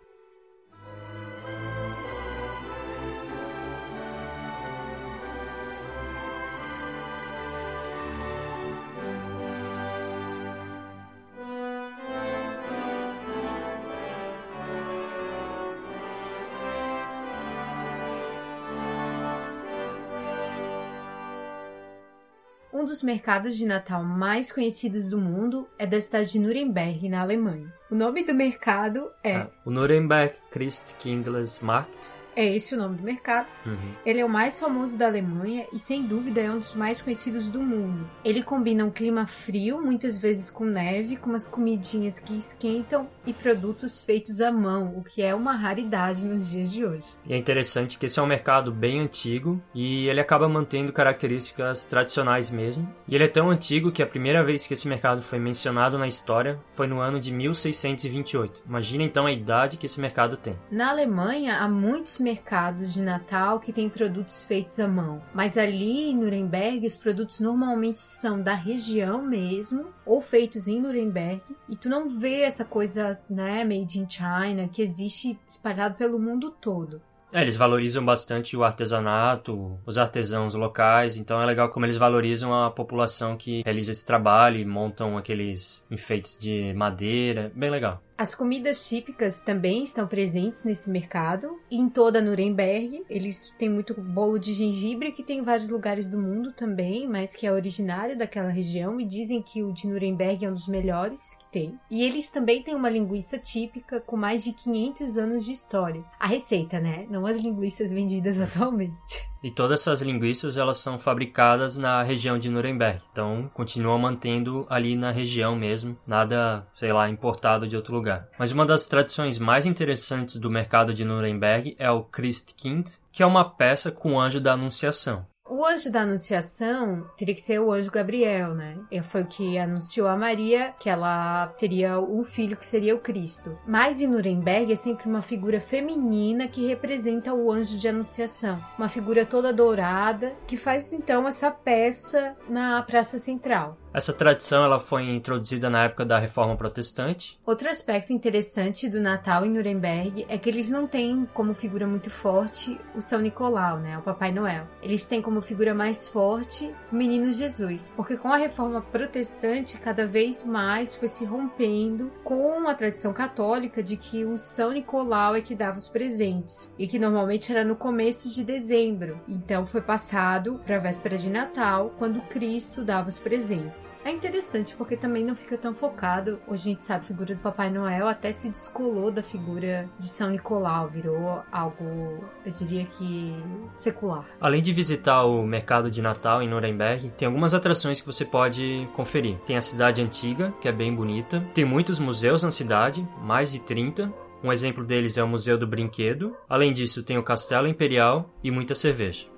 Um 22.78 22.86
dos 22.86 23.02
mercados 23.02 23.58
de 23.58 23.66
Natal 23.66 24.04
mais 24.04 24.52
conhecidos 24.52 25.10
do 25.10 25.18
mundo 25.18 25.68
é 25.80 25.88
da 25.88 26.00
cidade 26.00 26.34
de 26.34 26.38
Nuremberg, 26.38 27.10
na 27.10 27.22
Alemanha. 27.22 27.74
O 27.90 27.96
nome 27.96 28.24
do 28.24 28.36
mercado 28.36 29.12
é. 29.24 29.38
Ah, 29.38 29.48
o 29.66 29.72
Nuremberg 29.72 30.36
Christkindlesmarkt 30.52 32.14
é 32.38 32.56
esse 32.56 32.76
o 32.76 32.78
nome 32.78 32.98
do 32.98 33.04
mercado. 33.04 33.48
Uhum. 33.66 33.76
Ele 34.06 34.20
é 34.20 34.26
o 34.26 34.30
mais 34.30 34.60
famoso 34.60 34.96
da 34.96 35.08
Alemanha 35.08 35.66
e, 35.74 35.80
sem 35.80 36.04
dúvida, 36.04 36.40
é 36.40 36.52
um 36.52 36.60
dos 36.60 36.76
mais 36.76 37.02
conhecidos 37.02 37.50
do 37.50 37.60
mundo. 37.60 38.08
Ele 38.24 38.44
combina 38.44 38.86
um 38.86 38.92
clima 38.92 39.26
frio, 39.26 39.82
muitas 39.82 40.20
vezes 40.20 40.52
com 40.52 40.64
neve, 40.64 41.18
com 41.18 41.32
umas 41.32 41.48
comidinhas 41.48 42.20
que 42.20 42.38
esquentam 42.38 43.10
e 43.26 43.34
produtos 43.34 44.00
feitos 44.00 44.40
à 44.40 44.52
mão, 44.52 44.94
o 44.96 45.04
que 45.04 45.24
é 45.24 45.34
uma 45.34 45.54
raridade 45.54 46.24
nos 46.26 46.48
dias 46.48 46.72
de 46.72 46.86
hoje. 46.86 47.08
E 47.26 47.34
é 47.34 47.38
interessante 47.38 47.98
que 47.98 48.06
esse 48.06 48.20
é 48.20 48.22
um 48.22 48.28
mercado 48.28 48.72
bem 48.72 49.02
antigo 49.02 49.60
e 49.74 50.08
ele 50.08 50.22
acaba 50.22 50.48
mantendo 50.48 50.94
características 50.94 51.86
tradicionais 51.86 52.52
mesmo. 52.52 52.88
E 53.08 53.16
ele 53.16 53.24
é 53.24 53.28
tão 53.28 53.50
antigo 53.50 53.92
que 53.92 54.04
a 54.04 54.08
primeira 54.08 54.44
vez 54.44 54.68
que 54.68 54.76
esse 54.76 54.88
mercado 54.88 55.24
foi 55.24 55.40
mencionado 55.40 55.98
na 55.98 56.08
história 56.08 56.60
foi 56.72 56.86
no 56.86 57.00
ano 57.00 57.20
de 57.20 57.34
1628. 57.34 58.62
Imagina 58.68 59.04
então 59.04 59.26
a 59.26 59.32
idade 59.32 59.78
que 59.78 59.88
esse 59.88 60.00
mercado 60.00 60.38
tem. 60.38 60.56
Na 60.70 60.92
Alemanha, 60.92 61.58
há 61.58 61.68
muitos 61.68 62.20
mercados 62.28 62.94
de 62.94 63.02
Natal 63.02 63.58
que 63.58 63.72
têm 63.72 63.88
produtos 63.88 64.44
feitos 64.44 64.78
à 64.82 64.88
mão, 64.88 65.22
mas 65.34 65.58
ali 65.58 66.10
em 66.10 66.18
Nuremberg 66.18 66.86
os 66.86 66.98
produtos 66.98 67.40
normalmente 67.40 68.02
são 68.02 68.42
da 68.42 68.54
região 68.54 69.22
mesmo 69.22 69.94
ou 70.06 70.20
feitos 70.20 70.68
em 70.68 70.82
Nuremberg 70.82 71.42
e 71.70 71.76
tu 71.78 71.88
não 71.88 72.10
vê 72.10 72.42
essa 72.42 72.66
coisa, 72.66 73.18
né, 73.30 73.64
made 73.64 73.98
in 73.98 74.10
China 74.10 74.68
que 74.68 74.82
existe 74.82 75.40
espalhado 75.48 75.96
pelo 75.96 76.20
mundo 76.20 76.52
todo. 76.52 77.02
É, 77.32 77.42
eles 77.42 77.56
valorizam 77.56 78.04
bastante 78.04 78.58
o 78.58 78.64
artesanato, 78.64 79.80
os 79.86 79.98
artesãos 79.98 80.54
locais, 80.54 81.16
então 81.16 81.42
é 81.42 81.46
legal 81.46 81.70
como 81.70 81.86
eles 81.86 81.98
valorizam 81.98 82.54
a 82.54 82.72
população 82.72 83.38
que 83.38 83.62
realiza 83.64 83.92
esse 83.94 84.06
trabalho 84.06 84.60
e 84.60 84.66
montam 84.66 85.18
aqueles 85.18 85.86
enfeites 85.90 86.38
de 86.38 86.74
madeira, 86.74 87.52
bem 87.56 87.70
legal. 87.70 88.02
As 88.18 88.34
comidas 88.34 88.90
típicas 88.90 89.42
também 89.42 89.84
estão 89.84 90.08
presentes 90.08 90.64
nesse 90.64 90.90
mercado. 90.90 91.60
Em 91.70 91.88
toda 91.88 92.20
Nuremberg, 92.20 93.06
eles 93.08 93.54
têm 93.60 93.70
muito 93.70 93.94
bolo 93.94 94.40
de 94.40 94.54
gengibre, 94.54 95.12
que 95.12 95.24
tem 95.24 95.38
em 95.38 95.44
vários 95.44 95.70
lugares 95.70 96.08
do 96.08 96.18
mundo 96.18 96.52
também, 96.52 97.08
mas 97.08 97.36
que 97.36 97.46
é 97.46 97.52
originário 97.52 98.18
daquela 98.18 98.50
região. 98.50 99.00
E 99.00 99.06
dizem 99.06 99.40
que 99.40 99.62
o 99.62 99.72
de 99.72 99.88
Nuremberg 99.88 100.44
é 100.44 100.50
um 100.50 100.54
dos 100.56 100.68
melhores 100.68 101.36
que 101.38 101.46
tem. 101.52 101.80
E 101.92 102.04
eles 102.04 102.32
também 102.32 102.64
têm 102.64 102.74
uma 102.74 102.90
linguiça 102.90 103.38
típica 103.38 104.02
com 104.02 104.18
mais 104.18 104.44
de 104.44 104.52
500 104.52 105.18
anos 105.20 105.46
de 105.46 105.52
história. 105.52 106.04
A 106.20 106.26
receita, 106.26 106.80
né? 106.80 107.06
Não 107.12 107.28
as 107.28 107.38
linguiças 107.38 107.92
vendidas 107.92 108.40
atualmente. 108.42 109.30
E 109.48 109.52
todas 109.52 109.80
essas 109.80 110.02
linguiças 110.02 110.58
elas 110.58 110.78
são 110.78 111.00
fabricadas 111.00 111.78
na 111.78 112.04
região 112.04 112.38
de 112.38 112.50
Nuremberg. 112.50 113.02
Então 113.14 113.50
continuam 113.54 113.98
mantendo 113.98 114.68
ali 114.70 114.94
na 114.94 115.10
região 115.10 115.56
mesmo, 115.56 115.98
nada, 116.06 116.68
sei 116.76 116.92
lá, 116.92 117.10
importado 117.10 117.66
de 117.66 117.74
outro 117.74 117.96
lugar. 117.96 118.28
Mas 118.38 118.52
uma 118.52 118.66
das 118.66 118.88
tradições 118.88 119.40
mais 119.40 119.66
interessantes 119.66 120.36
do 120.36 120.52
mercado 120.52 120.94
de 120.94 121.06
Nuremberg 121.06 121.78
é 121.80 121.90
o 121.90 122.04
Christkind, 122.04 122.90
que 123.10 123.24
é 123.24 123.26
uma 123.26 123.50
peça 123.50 123.90
com 123.90 124.16
o 124.16 124.20
anjo 124.20 124.42
da 124.42 124.52
Anunciação. 124.52 125.26
O 125.50 125.66
anjo 125.66 125.92
da 125.92 126.02
Anunciação 126.02 127.10
teria 127.18 127.34
que 127.34 127.42
ser 127.42 127.60
o 127.60 127.72
anjo 127.72 127.90
Gabriel, 127.90 128.54
né? 128.54 128.78
Foi 129.04 129.22
o 129.22 129.28
que 129.28 129.58
anunciou 129.58 130.08
a 130.08 130.18
Maria 130.18 130.74
que 130.80 130.90
ela 130.90 131.48
teria 131.58 132.00
um 132.00 132.24
filho 132.24 132.58
que 132.58 132.66
seria 132.66 132.96
o 132.96 133.00
Cristo. 133.00 133.58
Mas 133.66 134.02
em 134.02 134.08
Nuremberg 134.08 134.74
é 134.74 134.76
sempre 134.76 135.08
uma 135.08 135.22
figura 135.22 135.62
feminina 135.62 136.48
que 136.48 136.68
representa 136.68 137.34
o 137.34 137.52
anjo 137.52 137.78
de 137.78 137.88
Anunciação. 137.88 138.62
Uma 138.78 138.90
figura 138.90 139.26
toda 139.26 139.54
dourada 139.54 140.36
que 140.46 140.58
faz 140.58 140.92
então 140.92 141.28
essa 141.28 141.50
peça 141.50 142.36
na 142.50 142.82
Praça 142.84 143.18
Central. 143.18 143.78
Essa 143.98 144.14
tradição 144.14 144.64
ela 144.64 144.80
foi 144.80 145.10
introduzida 145.10 145.72
na 145.72 145.86
época 145.86 146.06
da 146.06 146.20
Reforma 146.20 146.56
Protestante. 146.56 147.40
Outro 147.44 147.68
aspecto 147.68 148.14
interessante 148.14 148.88
do 148.88 149.02
Natal 149.02 149.44
em 149.44 149.50
Nuremberg 149.50 150.24
é 150.30 150.38
que 150.38 150.48
eles 150.48 150.70
não 150.70 150.86
têm 150.86 151.28
como 151.34 151.56
figura 151.56 151.88
muito 151.88 152.12
forte 152.12 152.80
o 152.94 153.02
São 153.02 153.20
Nicolau, 153.20 153.80
né, 153.80 153.98
o 153.98 154.04
Papai 154.04 154.32
Noel. 154.32 154.68
Eles 154.84 155.08
têm 155.08 155.20
como 155.20 155.42
figura 155.42 155.74
mais 155.74 156.08
forte 156.08 156.72
o 156.92 156.96
Menino 156.96 157.34
Jesus, 157.34 157.92
porque 157.96 158.16
com 158.16 158.28
a 158.28 158.38
Reforma 158.38 158.84
Protestante 158.84 159.80
cada 159.80 160.06
vez 160.06 160.46
mais 160.46 160.96
foi 160.96 161.08
se 161.08 161.26
rompendo 161.26 162.12
com 162.24 162.68
a 162.68 162.76
tradição 162.76 163.12
católica 163.12 163.82
de 163.82 163.98
que 163.98 164.24
o 164.24 164.38
São 164.38 164.74
Nicolau 164.74 165.36
é 165.36 165.42
que 165.42 165.56
dava 165.56 165.80
os 165.80 165.90
presentes 165.90 166.72
e 166.78 166.88
que 166.88 167.00
normalmente 167.00 167.52
era 167.52 167.66
no 167.66 167.76
começo 167.76 168.30
de 168.30 168.44
dezembro. 168.44 169.20
Então 169.28 169.66
foi 169.66 169.82
passado 169.82 170.62
para 170.64 170.76
a 170.76 170.82
véspera 170.82 171.18
de 171.18 171.32
Natal, 171.32 171.96
quando 171.98 172.22
Cristo 172.28 172.84
dava 172.84 173.10
os 173.10 173.20
presentes. 173.20 173.87
É 174.04 174.12
interessante 174.12 174.76
porque 174.76 174.98
também 174.98 175.24
não 175.24 175.36
fica 175.36 175.58
tão 175.58 175.74
focado. 175.74 176.40
Hoje 176.48 176.70
a 176.70 176.74
gente 176.74 176.84
sabe 176.84 177.02
a 177.02 177.08
figura 177.08 177.36
do 177.36 177.42
Papai 177.42 177.70
Noel 177.70 178.08
até 178.08 178.32
se 178.32 178.50
descolou 178.50 179.12
da 179.12 179.24
figura 179.24 179.90
de 180.00 180.08
São 180.08 180.30
Nicolau, 180.30 180.88
virou 180.88 181.42
algo, 181.52 182.24
eu 182.46 182.52
diria 182.52 182.86
que 182.86 183.36
secular. 183.74 184.26
Além 184.40 184.62
de 184.62 184.74
visitar 184.74 185.24
o 185.24 185.46
mercado 185.46 185.90
de 185.90 186.02
Natal 186.02 186.42
em 186.42 186.48
Nuremberg, 186.48 187.10
tem 187.18 187.28
algumas 187.28 187.54
atrações 187.54 188.00
que 188.02 188.08
você 188.08 188.26
pode 188.26 188.88
conferir. 188.96 189.38
Tem 189.46 189.58
a 189.58 189.62
cidade 189.62 190.02
antiga, 190.02 190.54
que 190.62 190.68
é 190.68 190.72
bem 190.72 190.94
bonita. 190.94 191.46
Tem 191.54 191.66
muitos 191.66 192.00
museus 192.00 192.44
na 192.44 192.52
cidade, 192.52 193.08
mais 193.22 193.52
de 193.52 193.60
30. 193.60 194.12
Um 194.44 194.52
exemplo 194.52 194.86
deles 194.86 195.18
é 195.18 195.24
o 195.24 195.28
Museu 195.28 195.58
do 195.58 195.68
Brinquedo. 195.68 196.36
Além 196.48 196.72
disso, 196.72 197.04
tem 197.04 197.18
o 197.18 197.24
Castelo 197.24 197.68
Imperial 197.68 198.30
e 198.44 198.52
muita 198.52 198.76
cerveja. 198.76 199.37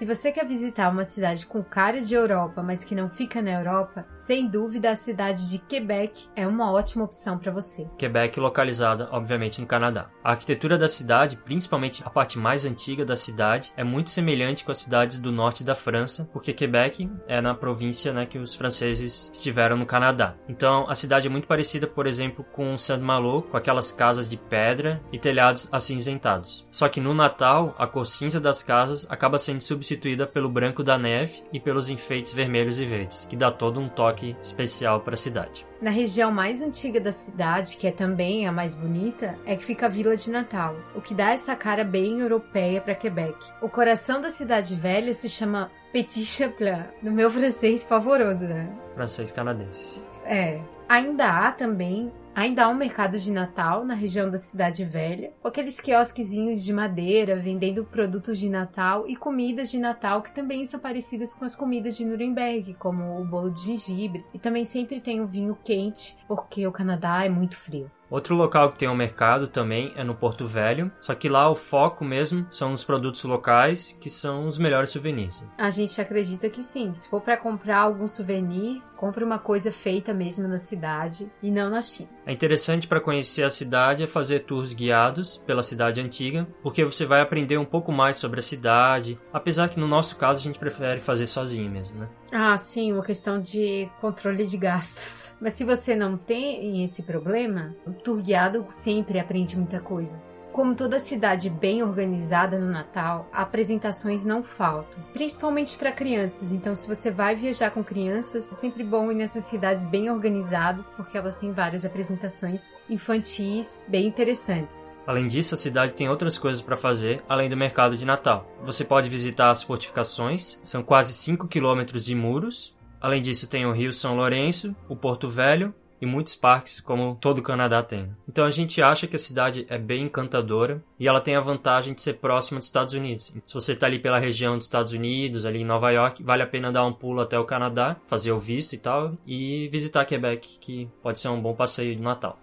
Se 0.00 0.06
você 0.06 0.32
quer 0.32 0.46
visitar 0.46 0.90
uma 0.90 1.04
cidade 1.04 1.44
com 1.44 1.62
cara 1.62 2.00
de 2.00 2.14
Europa, 2.14 2.62
mas 2.62 2.82
que 2.82 2.94
não 2.94 3.10
fica 3.10 3.42
na 3.42 3.50
Europa, 3.50 4.06
sem 4.14 4.48
dúvida 4.48 4.88
a 4.88 4.96
cidade 4.96 5.50
de 5.50 5.58
Quebec 5.58 6.26
é 6.34 6.46
uma 6.46 6.72
ótima 6.72 7.04
opção 7.04 7.38
para 7.38 7.52
você. 7.52 7.86
Quebec 7.98 8.40
localizada, 8.40 9.10
obviamente, 9.12 9.60
no 9.60 9.66
Canadá. 9.66 10.08
A 10.24 10.30
arquitetura 10.30 10.78
da 10.78 10.88
cidade, 10.88 11.36
principalmente 11.36 12.02
a 12.02 12.08
parte 12.08 12.38
mais 12.38 12.64
antiga 12.64 13.04
da 13.04 13.14
cidade, 13.14 13.74
é 13.76 13.84
muito 13.84 14.10
semelhante 14.10 14.64
com 14.64 14.72
as 14.72 14.78
cidades 14.78 15.18
do 15.18 15.30
norte 15.30 15.62
da 15.62 15.74
França, 15.74 16.26
porque 16.32 16.54
Quebec 16.54 17.06
é 17.28 17.42
na 17.42 17.54
província 17.54 18.10
né, 18.10 18.24
que 18.24 18.38
os 18.38 18.54
franceses 18.54 19.30
estiveram 19.30 19.76
no 19.76 19.84
Canadá. 19.84 20.34
Então, 20.48 20.88
a 20.88 20.94
cidade 20.94 21.26
é 21.26 21.30
muito 21.30 21.46
parecida, 21.46 21.86
por 21.86 22.06
exemplo, 22.06 22.42
com 22.42 22.78
Saint-Malo, 22.78 23.42
com 23.42 23.56
aquelas 23.58 23.92
casas 23.92 24.30
de 24.30 24.38
pedra 24.38 24.98
e 25.12 25.18
telhados 25.18 25.68
acinzentados. 25.70 26.66
Só 26.70 26.88
que 26.88 27.02
no 27.02 27.12
Natal, 27.12 27.74
a 27.76 27.86
cor 27.86 28.06
cinza 28.06 28.40
das 28.40 28.62
casas 28.62 29.06
acaba 29.10 29.36
sendo 29.36 29.60
substituída 29.60 29.89
pelo 30.32 30.48
branco 30.48 30.82
da 30.82 30.98
neve 30.98 31.42
e 31.52 31.60
pelos 31.60 31.88
enfeites 31.88 32.32
vermelhos 32.32 32.78
e 32.80 32.84
verdes, 32.84 33.26
que 33.28 33.36
dá 33.36 33.50
todo 33.50 33.80
um 33.80 33.88
toque 33.88 34.36
especial 34.42 35.00
para 35.00 35.14
a 35.14 35.16
cidade. 35.16 35.66
Na 35.80 35.90
região 35.90 36.30
mais 36.30 36.62
antiga 36.62 37.00
da 37.00 37.12
cidade, 37.12 37.76
que 37.76 37.86
é 37.86 37.90
também 37.92 38.46
a 38.46 38.52
mais 38.52 38.74
bonita, 38.74 39.38
é 39.46 39.56
que 39.56 39.64
fica 39.64 39.86
a 39.86 39.88
Vila 39.88 40.16
de 40.16 40.30
Natal, 40.30 40.76
o 40.94 41.00
que 41.00 41.14
dá 41.14 41.30
essa 41.30 41.56
cara 41.56 41.84
bem 41.84 42.20
europeia 42.20 42.80
para 42.80 42.94
Quebec. 42.94 43.36
O 43.62 43.68
coração 43.68 44.20
da 44.20 44.30
cidade 44.30 44.74
velha 44.74 45.14
se 45.14 45.28
chama 45.28 45.70
Petit 45.92 46.24
Chaplin, 46.24 46.84
no 47.02 47.10
meu 47.10 47.30
francês 47.30 47.82
pavoroso, 47.82 48.46
né? 48.46 48.70
Francês 48.94 49.32
canadense. 49.32 50.02
É. 50.24 50.60
Ainda 50.88 51.26
há 51.26 51.52
também 51.52 52.12
Ainda 52.34 52.64
há 52.64 52.68
um 52.68 52.74
mercado 52.74 53.18
de 53.18 53.30
Natal 53.30 53.84
na 53.84 53.94
região 53.94 54.30
da 54.30 54.38
Cidade 54.38 54.84
Velha, 54.84 55.32
com 55.42 55.48
aqueles 55.48 55.80
quiosquezinhos 55.80 56.62
de 56.62 56.72
madeira 56.72 57.36
vendendo 57.36 57.84
produtos 57.84 58.38
de 58.38 58.48
Natal 58.48 59.06
e 59.08 59.16
comidas 59.16 59.70
de 59.70 59.78
Natal 59.78 60.22
que 60.22 60.32
também 60.32 60.64
são 60.64 60.78
parecidas 60.78 61.34
com 61.34 61.44
as 61.44 61.56
comidas 61.56 61.96
de 61.96 62.04
Nuremberg, 62.04 62.74
como 62.74 63.20
o 63.20 63.24
bolo 63.24 63.50
de 63.50 63.62
gengibre. 63.62 64.24
E 64.32 64.38
também 64.38 64.64
sempre 64.64 65.00
tem 65.00 65.20
o 65.20 65.26
vinho 65.26 65.58
quente, 65.64 66.16
porque 66.28 66.66
o 66.66 66.72
Canadá 66.72 67.24
é 67.24 67.28
muito 67.28 67.56
frio. 67.56 67.90
Outro 68.10 68.34
local 68.34 68.72
que 68.72 68.78
tem 68.78 68.88
um 68.88 68.94
mercado 68.94 69.46
também 69.46 69.92
é 69.94 70.02
no 70.02 70.16
Porto 70.16 70.44
Velho, 70.44 70.90
só 71.00 71.14
que 71.14 71.28
lá 71.28 71.48
o 71.48 71.54
foco 71.54 72.04
mesmo 72.04 72.44
são 72.50 72.72
os 72.72 72.82
produtos 72.82 73.22
locais, 73.22 73.96
que 74.00 74.10
são 74.10 74.48
os 74.48 74.58
melhores 74.58 74.90
souvenirs. 74.90 75.46
A 75.56 75.70
gente 75.70 76.00
acredita 76.00 76.50
que 76.50 76.62
sim. 76.62 76.92
Se 76.92 77.08
for 77.08 77.20
para 77.20 77.36
comprar 77.36 77.78
algum 77.78 78.08
souvenir, 78.08 78.82
compre 78.96 79.22
uma 79.22 79.38
coisa 79.38 79.70
feita 79.70 80.12
mesmo 80.12 80.48
na 80.48 80.58
cidade 80.58 81.30
e 81.40 81.50
não 81.50 81.70
na 81.70 81.80
China. 81.80 82.10
É 82.26 82.32
interessante 82.32 82.88
para 82.88 83.00
conhecer 83.00 83.44
a 83.44 83.50
cidade 83.50 84.02
é 84.02 84.06
fazer 84.06 84.40
tours 84.40 84.74
guiados 84.74 85.38
pela 85.38 85.62
cidade 85.62 86.00
antiga, 86.00 86.46
porque 86.62 86.84
você 86.84 87.06
vai 87.06 87.20
aprender 87.20 87.58
um 87.58 87.64
pouco 87.64 87.92
mais 87.92 88.16
sobre 88.16 88.40
a 88.40 88.42
cidade, 88.42 89.18
apesar 89.32 89.68
que 89.68 89.78
no 89.78 89.86
nosso 89.86 90.16
caso 90.16 90.40
a 90.40 90.42
gente 90.42 90.58
prefere 90.58 91.00
fazer 91.00 91.26
sozinho 91.26 91.70
mesmo, 91.70 92.00
né? 92.00 92.08
Ah, 92.32 92.56
sim, 92.56 92.92
uma 92.92 93.02
questão 93.02 93.40
de 93.40 93.90
controle 94.00 94.46
de 94.46 94.56
gastos. 94.56 95.32
Mas 95.40 95.54
se 95.54 95.64
você 95.64 95.96
não 95.96 96.16
tem 96.16 96.84
esse 96.84 97.02
problema, 97.02 97.74
o 97.84 97.92
tour 97.92 98.22
guiado 98.22 98.64
sempre 98.70 99.18
aprende 99.18 99.58
muita 99.58 99.80
coisa. 99.80 100.20
Como 100.60 100.74
toda 100.74 101.00
cidade 101.00 101.48
bem 101.48 101.82
organizada 101.82 102.58
no 102.58 102.70
Natal, 102.70 103.26
apresentações 103.32 104.26
não 104.26 104.42
faltam, 104.42 105.02
principalmente 105.10 105.74
para 105.78 105.90
crianças. 105.90 106.52
Então, 106.52 106.76
se 106.76 106.86
você 106.86 107.10
vai 107.10 107.34
viajar 107.34 107.70
com 107.70 107.82
crianças, 107.82 108.52
é 108.52 108.54
sempre 108.56 108.84
bom 108.84 109.10
ir 109.10 109.14
nessas 109.14 109.44
cidades 109.44 109.86
bem 109.86 110.10
organizadas, 110.10 110.90
porque 110.90 111.16
elas 111.16 111.36
têm 111.36 111.50
várias 111.50 111.86
apresentações 111.86 112.74
infantis 112.90 113.86
bem 113.88 114.06
interessantes. 114.06 114.92
Além 115.06 115.26
disso, 115.28 115.54
a 115.54 115.56
cidade 115.56 115.94
tem 115.94 116.10
outras 116.10 116.36
coisas 116.36 116.60
para 116.60 116.76
fazer 116.76 117.24
além 117.26 117.48
do 117.48 117.56
mercado 117.56 117.96
de 117.96 118.04
Natal. 118.04 118.46
Você 118.62 118.84
pode 118.84 119.08
visitar 119.08 119.48
as 119.48 119.62
fortificações, 119.62 120.58
são 120.62 120.82
quase 120.82 121.14
5 121.14 121.48
quilômetros 121.48 122.04
de 122.04 122.14
muros. 122.14 122.76
Além 123.00 123.22
disso, 123.22 123.48
tem 123.48 123.64
o 123.64 123.72
Rio 123.72 123.94
São 123.94 124.14
Lourenço, 124.14 124.76
o 124.90 124.94
Porto 124.94 125.26
Velho 125.26 125.74
e 126.00 126.06
muitos 126.06 126.34
parques, 126.34 126.80
como 126.80 127.16
todo 127.20 127.38
o 127.38 127.42
Canadá 127.42 127.82
tem. 127.82 128.10
Então 128.28 128.44
a 128.44 128.50
gente 128.50 128.80
acha 128.82 129.06
que 129.06 129.16
a 129.16 129.18
cidade 129.18 129.66
é 129.68 129.78
bem 129.78 130.04
encantadora 130.04 130.82
e 130.98 131.06
ela 131.06 131.20
tem 131.20 131.36
a 131.36 131.40
vantagem 131.40 131.94
de 131.94 132.02
ser 132.02 132.14
próxima 132.14 132.58
dos 132.58 132.66
Estados 132.66 132.94
Unidos. 132.94 133.32
Se 133.46 133.54
você 133.54 133.72
está 133.72 133.86
ali 133.86 133.98
pela 133.98 134.18
região 134.18 134.56
dos 134.56 134.66
Estados 134.66 134.92
Unidos, 134.92 135.44
ali 135.44 135.60
em 135.60 135.64
Nova 135.64 135.90
York, 135.90 136.22
vale 136.22 136.42
a 136.42 136.46
pena 136.46 136.72
dar 136.72 136.84
um 136.84 136.92
pulo 136.92 137.20
até 137.20 137.38
o 137.38 137.44
Canadá, 137.44 137.96
fazer 138.06 138.32
o 138.32 138.38
visto 138.38 138.72
e 138.74 138.78
tal, 138.78 139.16
e 139.26 139.68
visitar 139.68 140.04
Quebec, 140.04 140.58
que 140.58 140.88
pode 141.02 141.20
ser 141.20 141.28
um 141.28 141.40
bom 141.40 141.54
passeio 141.54 141.94
de 141.94 142.02
Natal. 142.02 142.38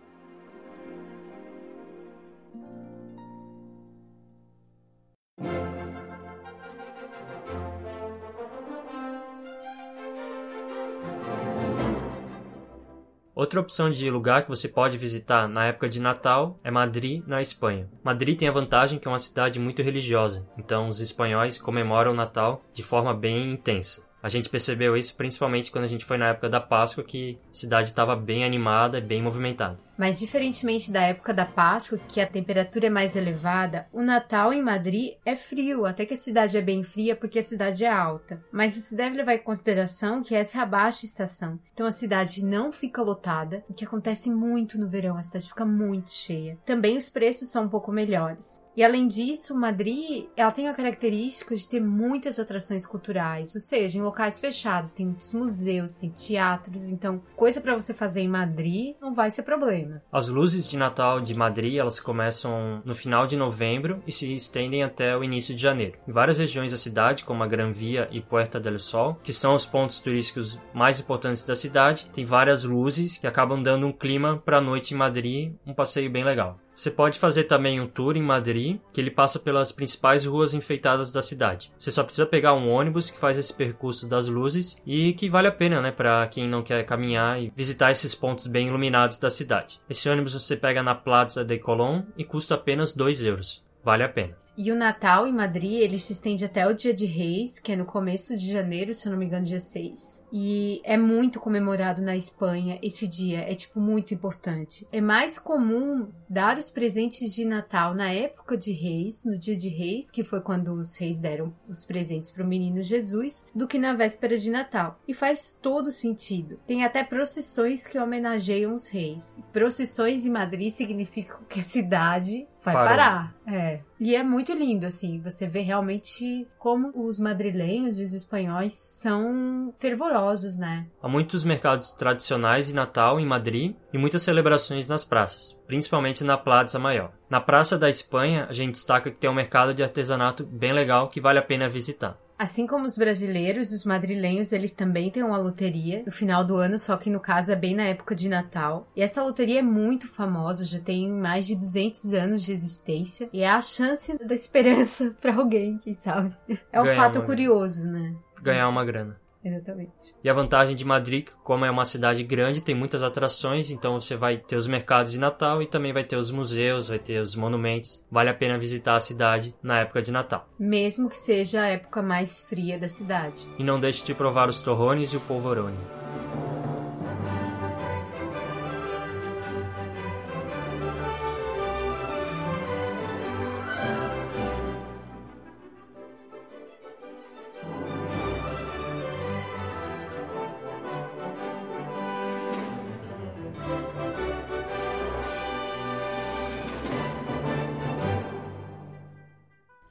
Outra 13.38 13.60
opção 13.60 13.91
de 13.91 14.10
lugar 14.10 14.41
que 14.41 14.50
você 14.50 14.67
pode 14.67 14.98
visitar 14.98 15.48
na 15.48 15.65
época 15.65 15.88
de 15.88 16.00
Natal 16.00 16.60
é 16.63 16.72
Madrid, 16.72 17.24
na 17.27 17.39
Espanha. 17.39 17.88
Madrid 18.03 18.36
tem 18.36 18.48
a 18.48 18.51
vantagem 18.51 18.98
que 18.98 19.08
é 19.08 19.12
uma 19.12 19.20
cidade 19.20 19.60
muito 19.60 19.84
religiosa, 19.84 20.44
então 20.58 20.89
os 20.89 21.01
espanhóis 21.01 21.62
comemoram 21.62 22.13
o 22.13 22.15
Natal 22.15 22.63
de 22.74 22.82
forma 22.82 23.13
bem 23.13 23.51
intensa. 23.51 24.08
A 24.24 24.27
gente 24.27 24.50
percebeu 24.50 24.98
isso 24.98 25.15
principalmente 25.15 25.70
quando 25.70 25.84
a 25.84 25.88
gente 25.88 26.03
foi 26.03 26.17
na 26.17 26.29
época 26.29 26.50
da 26.50 26.60
Páscoa, 26.60 27.03
que 27.03 27.38
a 27.51 27.53
cidade 27.53 27.89
estava 27.89 28.15
bem 28.15 28.44
animada, 28.44 29.00
bem 29.00 29.22
movimentada. 29.22 29.77
Mas 29.98 30.20
diferentemente 30.20 30.92
da 30.92 31.01
época 31.01 31.34
da 31.34 31.46
Páscoa, 31.46 32.00
que 32.08 32.22
a 32.22 32.27
temperatura 32.27 32.88
é 32.88 32.89
mais 32.89 33.16
elevada, 33.16 33.88
o 33.92 34.01
Natal 34.01 34.54
em 34.54 34.62
Madrid 34.62 35.16
é 35.25 35.36
frio, 35.36 35.86
até 35.86 36.06
que 36.06 36.13
a 36.13 36.18
cidade 36.18 36.58
é 36.58 36.62
bem 36.62 36.84
fria 36.84 37.16
porque 37.16 37.39
a 37.39 37.44
cidade 37.44 37.84
é 37.84 37.89
alta. 37.89 38.44
Mas 38.51 38.75
você 38.75 38.96
deve 38.96 39.18
levar 39.18 39.36
em 39.36 39.39
consideração 39.39 40.22
que 40.22 40.36
essa 40.36 40.60
é 40.60 40.62
a 40.62 40.66
baixa 40.66 41.06
estação. 41.06 41.60
Então 41.74 41.86
a 41.86 41.92
cidade 41.92 42.44
não 42.44 42.72
fica 42.72 43.01
lotada, 43.01 43.63
o 43.70 43.74
que 43.74 43.86
acontece 43.86 44.30
muito 44.30 44.77
no 44.77 44.88
verão, 44.88 45.18
a 45.18 45.24
cidade 45.24 45.48
fica 45.48 45.66
muito 45.66 46.12
cheia. 46.12 46.58
Também 46.66 46.98
os 46.98 47.10
preços 47.10 47.50
são 47.50 47.66
um 47.66 47.70
pouco 47.70 47.92
melhores. 47.92 48.66
E 48.77 48.84
além 48.84 49.08
disso, 49.08 49.56
Madrid, 49.56 50.27
ela 50.36 50.51
tem 50.51 50.68
a 50.68 50.74
característica 50.74 51.56
de 51.56 51.68
ter 51.68 51.82
muitas 51.82 52.38
atrações 52.38 52.86
culturais, 52.86 53.56
ou 53.56 53.62
seja, 53.62 53.98
em 53.98 54.04
locais 54.04 54.39
fechados, 54.39 54.94
tem 54.94 55.08
muitos 55.08 55.34
museus, 55.34 55.96
tem 55.96 56.12
teatros, 56.12 56.92
então 56.92 57.20
coisa 57.36 57.60
para 57.60 57.74
você 57.74 57.92
fazer 57.92 58.22
em 58.22 58.27
Madrid 58.27 58.96
não 59.01 59.16
vai 59.16 59.32
ser 59.32 59.42
problema. 59.42 59.87
As 60.12 60.27
luzes 60.27 60.70
de 60.70 60.77
Natal 60.77 61.22
de 61.22 61.34
Madrid, 61.34 61.75
elas 61.75 62.00
começam 62.00 62.82
no 62.86 62.96
final 62.96 63.27
de 63.27 63.38
novembro 63.38 64.01
e 64.06 64.12
se 64.12 64.34
estendem 64.36 64.84
até 64.84 65.15
o 65.15 65.24
início 65.24 65.53
de 65.53 65.62
janeiro. 65.62 65.98
Em 66.08 66.12
várias 66.12 66.39
regiões 66.39 66.72
da 66.72 66.77
cidade, 66.77 67.24
como 67.24 67.44
a 67.44 67.48
Gran 67.48 67.72
Via 67.72 68.08
e 68.12 68.22
Puerta 68.22 68.60
del 68.60 68.79
Sol, 68.79 69.17
que 69.24 69.34
são 69.34 69.53
os 69.53 69.65
pontos 69.65 70.00
turísticos 70.00 70.60
mais 70.74 71.00
importantes 71.00 71.44
da 71.44 71.56
cidade, 71.56 72.08
tem 72.13 72.25
várias 72.25 72.63
luzes 72.63 73.17
que 73.17 73.27
acabam 73.27 73.62
dando 73.62 73.88
um 73.88 73.91
clima 73.91 74.38
para 74.38 74.58
a 74.58 74.62
noite 74.62 74.94
em 74.94 74.98
Madrid, 74.98 75.53
um 75.65 75.74
passeio 75.74 76.10
bem 76.10 76.24
legal. 76.24 76.60
Você 76.78 76.92
pode 76.92 77.18
fazer 77.18 77.46
também 77.46 77.82
um 77.82 77.88
tour 77.88 78.16
em 78.16 78.22
Madrid, 78.22 78.80
que 78.94 79.02
ele 79.02 79.10
passa 79.10 79.40
pelas 79.40 79.72
principais 79.72 80.28
ruas 80.28 80.54
enfeitadas 80.54 81.12
da 81.12 81.24
cidade. 81.24 81.72
Você 81.78 81.92
só 81.92 82.04
precisa 82.04 82.28
pegar 82.28 82.54
um 82.54 82.70
ônibus 82.70 83.10
que 83.10 83.18
faz 83.18 83.36
esse 83.36 83.52
percurso 83.52 84.08
das 84.08 84.28
luzes 84.28 84.78
e 84.86 85.14
que 85.14 85.28
vale 85.28 85.48
a 85.48 85.52
pena, 85.52 85.82
né, 85.82 85.92
para 85.92 86.28
quem 86.28 86.48
não 86.48 86.62
quer 86.62 86.86
caminhar 86.86 87.42
e 87.42 87.52
visitar 87.56 87.90
esses 87.90 88.14
pontos 88.14 88.46
bem 88.46 88.68
iluminados 88.68 89.18
da 89.18 89.32
cidade. 89.32 89.82
Esse 89.90 90.08
ônibus 90.08 90.34
você 90.34 90.56
pega 90.56 90.84
na 90.84 90.94
Plaza 90.94 91.44
de 91.44 91.58
Colón 91.58 92.04
e 92.16 92.24
custa 92.24 92.54
apenas 92.54 92.96
2 92.96 93.24
euros. 93.24 93.66
Vale 93.84 94.04
a 94.04 94.10
pena. 94.10 94.47
E 94.58 94.72
o 94.72 94.76
Natal 94.76 95.28
em 95.28 95.32
Madrid, 95.32 95.82
ele 95.82 96.00
se 96.00 96.14
estende 96.14 96.44
até 96.44 96.68
o 96.68 96.74
Dia 96.74 96.92
de 96.92 97.06
Reis, 97.06 97.60
que 97.60 97.72
é 97.72 97.76
no 97.76 97.86
começo 97.86 98.36
de 98.36 98.52
janeiro, 98.52 98.92
se 98.92 99.06
eu 99.06 99.12
não 99.12 99.20
me 99.20 99.26
engano, 99.28 99.46
dia 99.46 99.60
6. 99.60 100.26
E 100.34 100.82
é 100.84 100.98
muito 100.98 101.40
comemorado 101.40 102.02
na 102.02 102.18
Espanha 102.18 102.80
esse 102.82 103.06
dia, 103.06 103.40
é 103.40 103.54
tipo 103.54 103.80
muito 103.80 104.16
importante. 104.16 104.88
É 104.92 105.00
mais 105.00 105.38
comum 105.38 106.10
dar 106.28 106.58
os 106.58 106.72
presentes 106.72 107.36
de 107.36 107.46
Natal 107.46 107.94
na 107.94 108.12
época 108.12 108.58
de 108.58 108.72
Reis, 108.72 109.24
no 109.26 109.38
Dia 109.38 109.56
de 109.56 109.70
Reis, 109.70 110.10
que 110.10 110.24
foi 110.24 110.42
quando 110.42 110.74
os 110.74 110.98
reis 110.98 111.22
deram 111.22 111.54
os 111.70 111.86
presentes 111.86 112.32
para 112.32 112.44
o 112.44 112.48
menino 112.48 112.82
Jesus, 112.82 113.46
do 113.54 113.68
que 113.68 113.78
na 113.78 113.94
véspera 113.94 114.40
de 114.40 114.50
Natal. 114.50 115.00
E 115.08 115.14
faz 115.14 115.58
todo 115.62 115.92
sentido. 115.92 116.60
Tem 116.66 116.84
até 116.84 117.04
procissões 117.04 117.86
que 117.86 118.00
homenageiam 118.00 118.74
os 118.74 118.90
reis. 118.90 119.36
Procissões 119.54 120.26
em 120.26 120.32
Madrid 120.32 120.72
significam 120.72 121.42
que 121.48 121.60
a 121.60 121.64
cidade 121.64 122.48
vai 122.68 122.74
Parou. 122.74 122.90
parar. 122.90 123.34
É. 123.48 123.80
E 124.00 124.16
é 124.16 124.22
muito 124.22 124.52
lindo, 124.54 124.86
assim, 124.86 125.22
você 125.22 125.48
vê 125.48 125.62
realmente 125.62 126.46
como 126.60 126.92
os 126.94 127.18
madrilenhos 127.18 127.98
e 127.98 128.04
os 128.04 128.14
espanhóis 128.14 128.74
são 128.74 129.74
fervorosos, 129.78 130.58
né? 130.58 130.86
Há 131.02 131.08
muitos 131.08 131.44
mercados 131.44 131.92
tradicionais 131.92 132.68
de 132.68 132.76
Natal 132.76 133.20
em 133.20 133.26
Madrid 133.26 133.74
e 133.94 133.98
muitas 133.98 134.22
celebrações 134.22 134.90
nas 134.90 135.06
praças, 135.06 135.58
principalmente 135.66 136.24
na 136.24 136.38
Plaza 136.38 136.78
Maior. 136.78 137.12
Na 137.30 137.40
Praça 137.40 137.78
da 137.78 137.90
Espanha, 137.90 138.46
a 138.50 138.54
gente 138.54 138.74
destaca 138.74 139.10
que 139.10 139.18
tem 139.18 139.30
um 139.30 139.34
mercado 139.34 139.74
de 139.74 139.84
artesanato 139.84 140.46
bem 140.46 140.74
legal 140.74 141.10
que 141.10 141.22
vale 141.22 141.40
a 141.40 141.44
pena 141.44 141.70
visitar. 141.70 142.18
Assim 142.38 142.67
como 142.67 142.86
os 142.86 142.98
brasileiros, 142.98 143.72
os 143.72 143.84
madrilenhos, 143.84 144.51
eles 144.51 144.72
também 144.72 145.10
têm 145.10 145.24
uma 145.24 145.38
loteria 145.38 146.03
no 146.06 146.12
final 146.12 146.44
do 146.46 146.56
ano, 146.56 146.77
só 146.77 146.96
que 146.96 147.10
no 147.10 147.20
caso 147.20 147.51
é 147.51 147.56
bem 147.56 147.75
na 147.75 147.84
época 147.84 148.15
de 148.15 148.29
Natal. 148.29 148.88
E 148.96 149.01
essa 149.01 149.24
loteria 149.24 149.60
é 149.60 149.63
muito 149.63 150.08
famosa, 150.08 150.63
já 150.63 150.79
tem 150.79 151.12
mais 151.12 151.48
de 151.48 151.56
200 151.56 152.13
anos 152.13 152.44
de 152.44 152.51
existência 152.51 153.27
e 153.34 153.41
é 153.41 153.50
a 153.50 153.62
chance 153.62 154.15
da 154.24 154.36
esperança 154.36 155.15
para 155.20 155.36
alguém, 155.36 155.77
quem 155.79 155.96
sabe. 155.96 156.36
É 156.72 156.79
um 156.79 156.84
Ganhar 156.86 156.96
fato 157.03 157.15
uma- 157.20 157.25
curioso, 157.25 157.86
né? 157.88 158.13
Ganhar 158.41 158.70
uma 158.70 158.86
grana. 158.86 159.20
Exatamente. 159.48 160.13
E 160.24 160.30
a 160.30 160.34
vantagem 160.34 160.75
de 160.75 160.84
Madrid, 160.84 161.27
como 161.44 161.66
é 161.66 161.72
uma 161.72 161.86
cidade 161.86 162.24
grande, 162.24 162.62
tem 162.62 162.75
muitas 162.75 163.01
atrações, 163.01 163.72
então 163.72 164.00
você 164.00 164.16
vai 164.16 164.38
ter 164.38 164.56
os 164.56 164.68
mercados 164.68 165.12
de 165.12 165.20
Natal 165.20 165.62
e 165.62 165.68
também 165.68 165.94
vai 165.94 166.04
ter 166.04 166.18
os 166.18 166.30
museus, 166.30 166.89
vai 166.89 167.00
ter 167.00 167.22
os 167.22 167.36
monumentos. 167.36 168.04
Vale 168.12 168.30
a 168.30 168.34
pena 168.34 168.58
visitar 168.58 168.96
a 168.96 169.00
cidade 169.00 169.56
na 169.63 169.80
época 169.80 170.01
de 170.01 170.12
Natal. 170.12 170.48
Mesmo 170.60 171.10
que 171.10 171.18
seja 171.18 171.62
a 171.62 171.68
época 171.68 172.01
mais 172.01 172.44
fria 172.44 172.77
da 172.77 172.89
cidade. 172.89 173.48
E 173.58 173.63
não 173.63 173.80
deixe 173.80 174.04
de 174.04 174.13
provar 174.13 174.50
os 174.50 174.62
torrones 174.62 175.13
e 175.13 175.18
o 175.18 175.22
polvorone. 175.22 175.77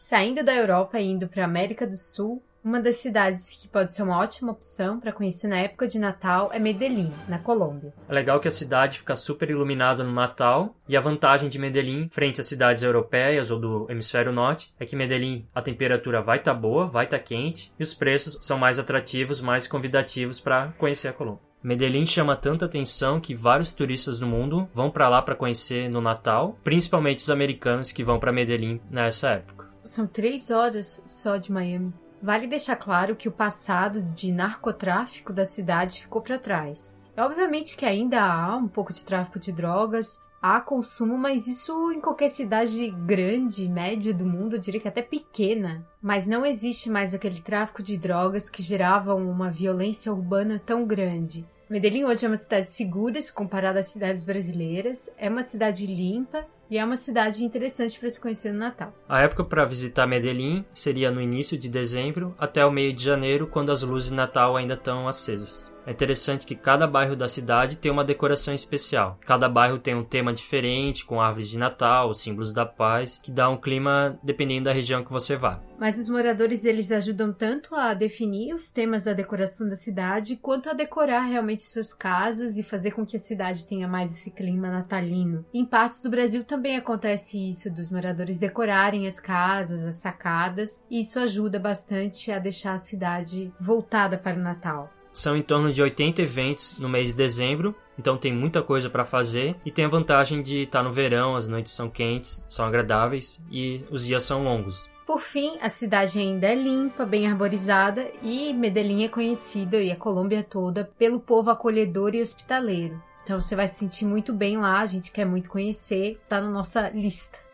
Saindo 0.09 0.45
da 0.45 0.55
Europa 0.55 1.01
e 1.01 1.05
indo 1.05 1.27
para 1.27 1.43
a 1.43 1.47
América 1.47 1.85
do 1.85 1.97
Sul, 1.97 2.41
uma 2.63 2.81
das 2.81 2.95
cidades 2.95 3.51
que 3.51 3.67
pode 3.67 3.93
ser 3.93 4.05
uma 4.05 4.21
ótima 4.21 4.53
opção 4.53 5.01
para 5.01 5.11
conhecer 5.11 5.49
na 5.49 5.59
época 5.59 5.89
de 5.89 5.99
Natal 5.99 6.49
é 6.53 6.61
Medellín, 6.61 7.11
na 7.27 7.41
Colômbia. 7.41 7.93
É 8.09 8.13
legal 8.15 8.39
que 8.39 8.47
a 8.47 8.53
cidade 8.53 9.01
fica 9.01 9.17
super 9.17 9.51
iluminada 9.51 10.05
no 10.05 10.13
Natal, 10.13 10.77
e 10.89 10.97
a 10.97 11.01
vantagem 11.01 11.49
de 11.49 11.59
Medellín, 11.59 12.09
frente 12.13 12.41
às 12.41 12.47
cidades 12.47 12.85
europeias 12.85 13.51
ou 13.51 13.59
do 13.59 13.87
hemisfério 13.91 14.31
norte, 14.31 14.73
é 14.79 14.87
que 14.87 14.95
Medellín 14.95 15.45
a 15.53 15.61
temperatura 15.61 16.23
vai 16.23 16.39
estar 16.39 16.55
boa, 16.55 16.87
vai 16.87 17.07
estar 17.07 17.19
quente, 17.19 17.73
e 17.77 17.83
os 17.83 17.93
preços 17.93 18.39
são 18.47 18.57
mais 18.57 18.79
atrativos, 18.79 19.41
mais 19.41 19.67
convidativos 19.67 20.39
para 20.39 20.69
conhecer 20.79 21.09
a 21.09 21.13
Colômbia. 21.13 21.43
Medellín 21.65 22.07
chama 22.07 22.37
tanta 22.37 22.67
atenção 22.67 23.19
que 23.19 23.35
vários 23.35 23.73
turistas 23.73 24.21
do 24.21 24.27
mundo 24.29 24.69
vão 24.73 24.89
para 24.89 25.09
lá 25.09 25.21
para 25.21 25.35
conhecer 25.35 25.91
no 25.91 26.01
Natal, 26.01 26.57
principalmente 26.63 27.19
os 27.19 27.31
americanos 27.31 27.91
que 27.91 28.05
vão 28.05 28.21
para 28.21 28.31
Medellín 28.31 28.81
nessa 28.89 29.31
época. 29.31 29.66
São 29.87 30.07
três 30.07 30.51
horas 30.51 31.03
só 31.09 31.37
de 31.37 31.53
Miami. 31.53 31.95
Vale 32.21 32.47
deixar 32.47 32.77
claro 32.77 33.15
que 33.15 33.29
o 33.29 33.33
passado 33.33 34.03
de 34.03 34.33
narcotráfico 34.33 35.33
da 35.33 35.45
cidade 35.45 36.03
ficou 36.03 36.21
para 36.21 36.39
trás. 36.39 36.99
É 37.17 37.23
obviamente 37.23 37.77
que 37.77 37.87
ainda 37.87 38.21
há 38.21 38.57
um 38.57 38.67
pouco 38.67 38.93
de 38.93 39.05
tráfico 39.05 39.39
de 39.39 39.53
drogas, 39.53 40.19
há 40.43 40.61
consumo, 40.61 41.17
mas 41.17 41.47
isso 41.47 41.93
em 41.93 42.01
qualquer 42.01 42.31
cidade 42.31 42.91
grande, 42.91 43.69
média 43.69 44.13
do 44.13 44.27
mundo, 44.27 44.57
eu 44.57 44.61
diria 44.61 44.81
que 44.81 44.89
até 44.89 45.03
pequena. 45.03 45.87
Mas 46.03 46.27
não 46.27 46.45
existe 46.45 46.91
mais 46.91 47.15
aquele 47.15 47.41
tráfico 47.41 47.83
de 47.83 47.97
drogas 47.97 48.51
que 48.51 48.63
gerava 48.63 49.15
uma 49.15 49.51
violência 49.51 50.13
urbana 50.13 50.61
tão 50.65 50.85
grande. 50.85 51.47
Medellín 51.71 52.05
hoje 52.05 52.25
é 52.25 52.29
uma 52.29 52.37
cidade 52.37 52.71
segura 52.71 53.21
se 53.21 53.33
comparada 53.33 53.81
às 53.81 53.89
cidades 53.89 54.23
brasileiras, 54.23 55.11
é 55.17 55.29
uma 55.29 55.43
cidade 55.43 55.87
limpa 55.87 56.47
e 56.71 56.79
é 56.79 56.85
uma 56.85 56.97
cidade 56.97 57.45
interessante 57.45 57.99
para 57.99 58.11
se 58.11 58.21
conhecer 58.21 58.53
no 58.53 58.59
Natal. 58.59 58.95
A 59.09 59.21
época 59.23 59.45
para 59.45 59.65
visitar 59.65 60.07
Medellín 60.07 60.65
seria 60.75 61.11
no 61.11 61.21
início 61.21 61.57
de 61.59 61.69
dezembro 61.69 62.35
até 62.39 62.65
o 62.65 62.71
meio 62.71 62.93
de 62.93 63.05
janeiro, 63.05 63.47
quando 63.47 63.71
as 63.71 63.83
luzes 63.83 64.11
de 64.11 64.17
Natal 64.17 64.57
ainda 64.57 64.75
estão 64.75 65.09
acesas. 65.09 65.76
É 65.87 65.93
interessante 65.93 66.45
que 66.45 66.57
cada 66.57 66.85
bairro 66.85 67.15
da 67.15 67.29
cidade 67.29 67.77
tem 67.77 67.93
uma 67.93 68.05
decoração 68.05 68.53
especial. 68.53 69.17
Cada 69.25 69.49
bairro 69.49 69.79
tem 69.79 69.95
um 69.95 70.03
tema 70.03 70.35
diferente, 70.35 71.05
com 71.05 71.21
árvores 71.21 71.49
de 71.49 71.57
Natal, 71.57 72.13
símbolos 72.13 72.53
da 72.53 72.67
paz, 72.67 73.21
que 73.23 73.31
dá 73.31 73.49
um 73.49 73.57
clima 73.57 74.19
dependendo 74.21 74.65
da 74.65 74.73
região 74.73 75.05
que 75.05 75.13
você 75.13 75.37
vá. 75.37 75.61
Mas 75.79 75.97
os 75.97 76.09
moradores 76.09 76.65
eles 76.65 76.91
ajudam 76.91 77.33
tanto 77.33 77.73
a 77.75 77.95
definir 77.95 78.53
os 78.53 78.69
temas 78.69 79.05
da 79.05 79.13
decoração 79.13 79.69
da 79.69 79.77
cidade, 79.77 80.37
quanto 80.37 80.69
a 80.69 80.73
decorar 80.73 81.21
realmente 81.21 81.63
suas 81.63 81.93
casas 81.93 82.57
e 82.57 82.65
fazer 82.65 82.91
com 82.91 83.07
que 83.07 83.17
a 83.17 83.21
cidade 83.21 83.65
tenha 83.65 83.87
mais 83.87 84.11
esse 84.13 84.31
clima 84.33 84.69
natalino. 84.69 85.45
Em 85.55 85.65
partes 85.65 86.03
do 86.03 86.11
Brasil 86.11 86.43
também 86.43 86.77
acontece 86.77 87.39
isso, 87.51 87.71
dos 87.71 87.93
moradores 87.93 88.41
decorarem 88.41 89.07
as 89.07 89.21
casas, 89.21 89.87
as 89.87 89.97
sacadas, 89.97 90.83
e 90.91 91.03
isso 91.03 91.21
ajuda 91.21 91.61
bastante 91.61 92.33
a 92.33 92.41
deixar 92.41 92.75
a 92.75 92.79
cidade 92.79 93.53
voltada 93.61 94.19
para 94.19 94.37
o 94.37 94.43
Natal. 94.43 94.96
São 95.17 95.35
em 95.35 95.41
torno 95.41 95.73
de 95.73 95.81
80 95.81 96.21
eventos 96.21 96.77
no 96.79 96.91
mês 96.91 97.09
de 97.09 97.15
dezembro, 97.15 97.75
então 97.99 98.19
tem 98.19 98.35
muita 98.35 98.63
coisa 98.63 98.91
para 98.91 99.07
fazer 99.07 99.57
e 99.65 99.71
tem 99.71 99.87
a 99.87 99.89
vantagem 99.89 100.43
de 100.43 100.65
estar 100.65 100.83
no 100.83 100.93
verão, 100.93 101.35
as 101.35 101.49
noites 101.49 101.73
são 101.73 101.89
quentes, 101.89 102.45
são 102.51 102.67
agradáveis 102.67 103.41
e 103.51 103.83
os 103.91 104.05
dias 104.05 104.25
são 104.25 104.45
longos. 104.45 104.87
Por 105.07 105.19
fim, 105.19 105.57
a 105.63 105.71
cidade 105.71 106.19
ainda 106.19 106.49
é 106.49 106.55
limpa, 106.55 107.07
bem 107.07 107.27
arborizada 107.27 108.07
e 108.23 108.53
Medellín 108.53 109.05
é 109.05 109.09
conhecida 109.09 109.79
e 109.79 109.91
a 109.91 109.97
Colômbia 109.97 110.43
toda 110.43 110.85
pelo 110.99 111.19
povo 111.19 111.49
acolhedor 111.49 112.15
e 112.15 112.21
hospitaleiro. 112.21 113.03
Então 113.25 113.41
você 113.41 113.57
vai 113.57 113.69
se 113.69 113.77
sentir 113.77 114.05
muito 114.05 114.35
bem 114.35 114.59
lá, 114.59 114.81
a 114.81 114.87
gente 114.87 115.11
quer 115.11 115.25
muito 115.25 115.49
conhecer, 115.49 116.21
tá 116.29 116.43
na 116.43 116.51
nossa 116.51 116.91
lista. 116.91 117.46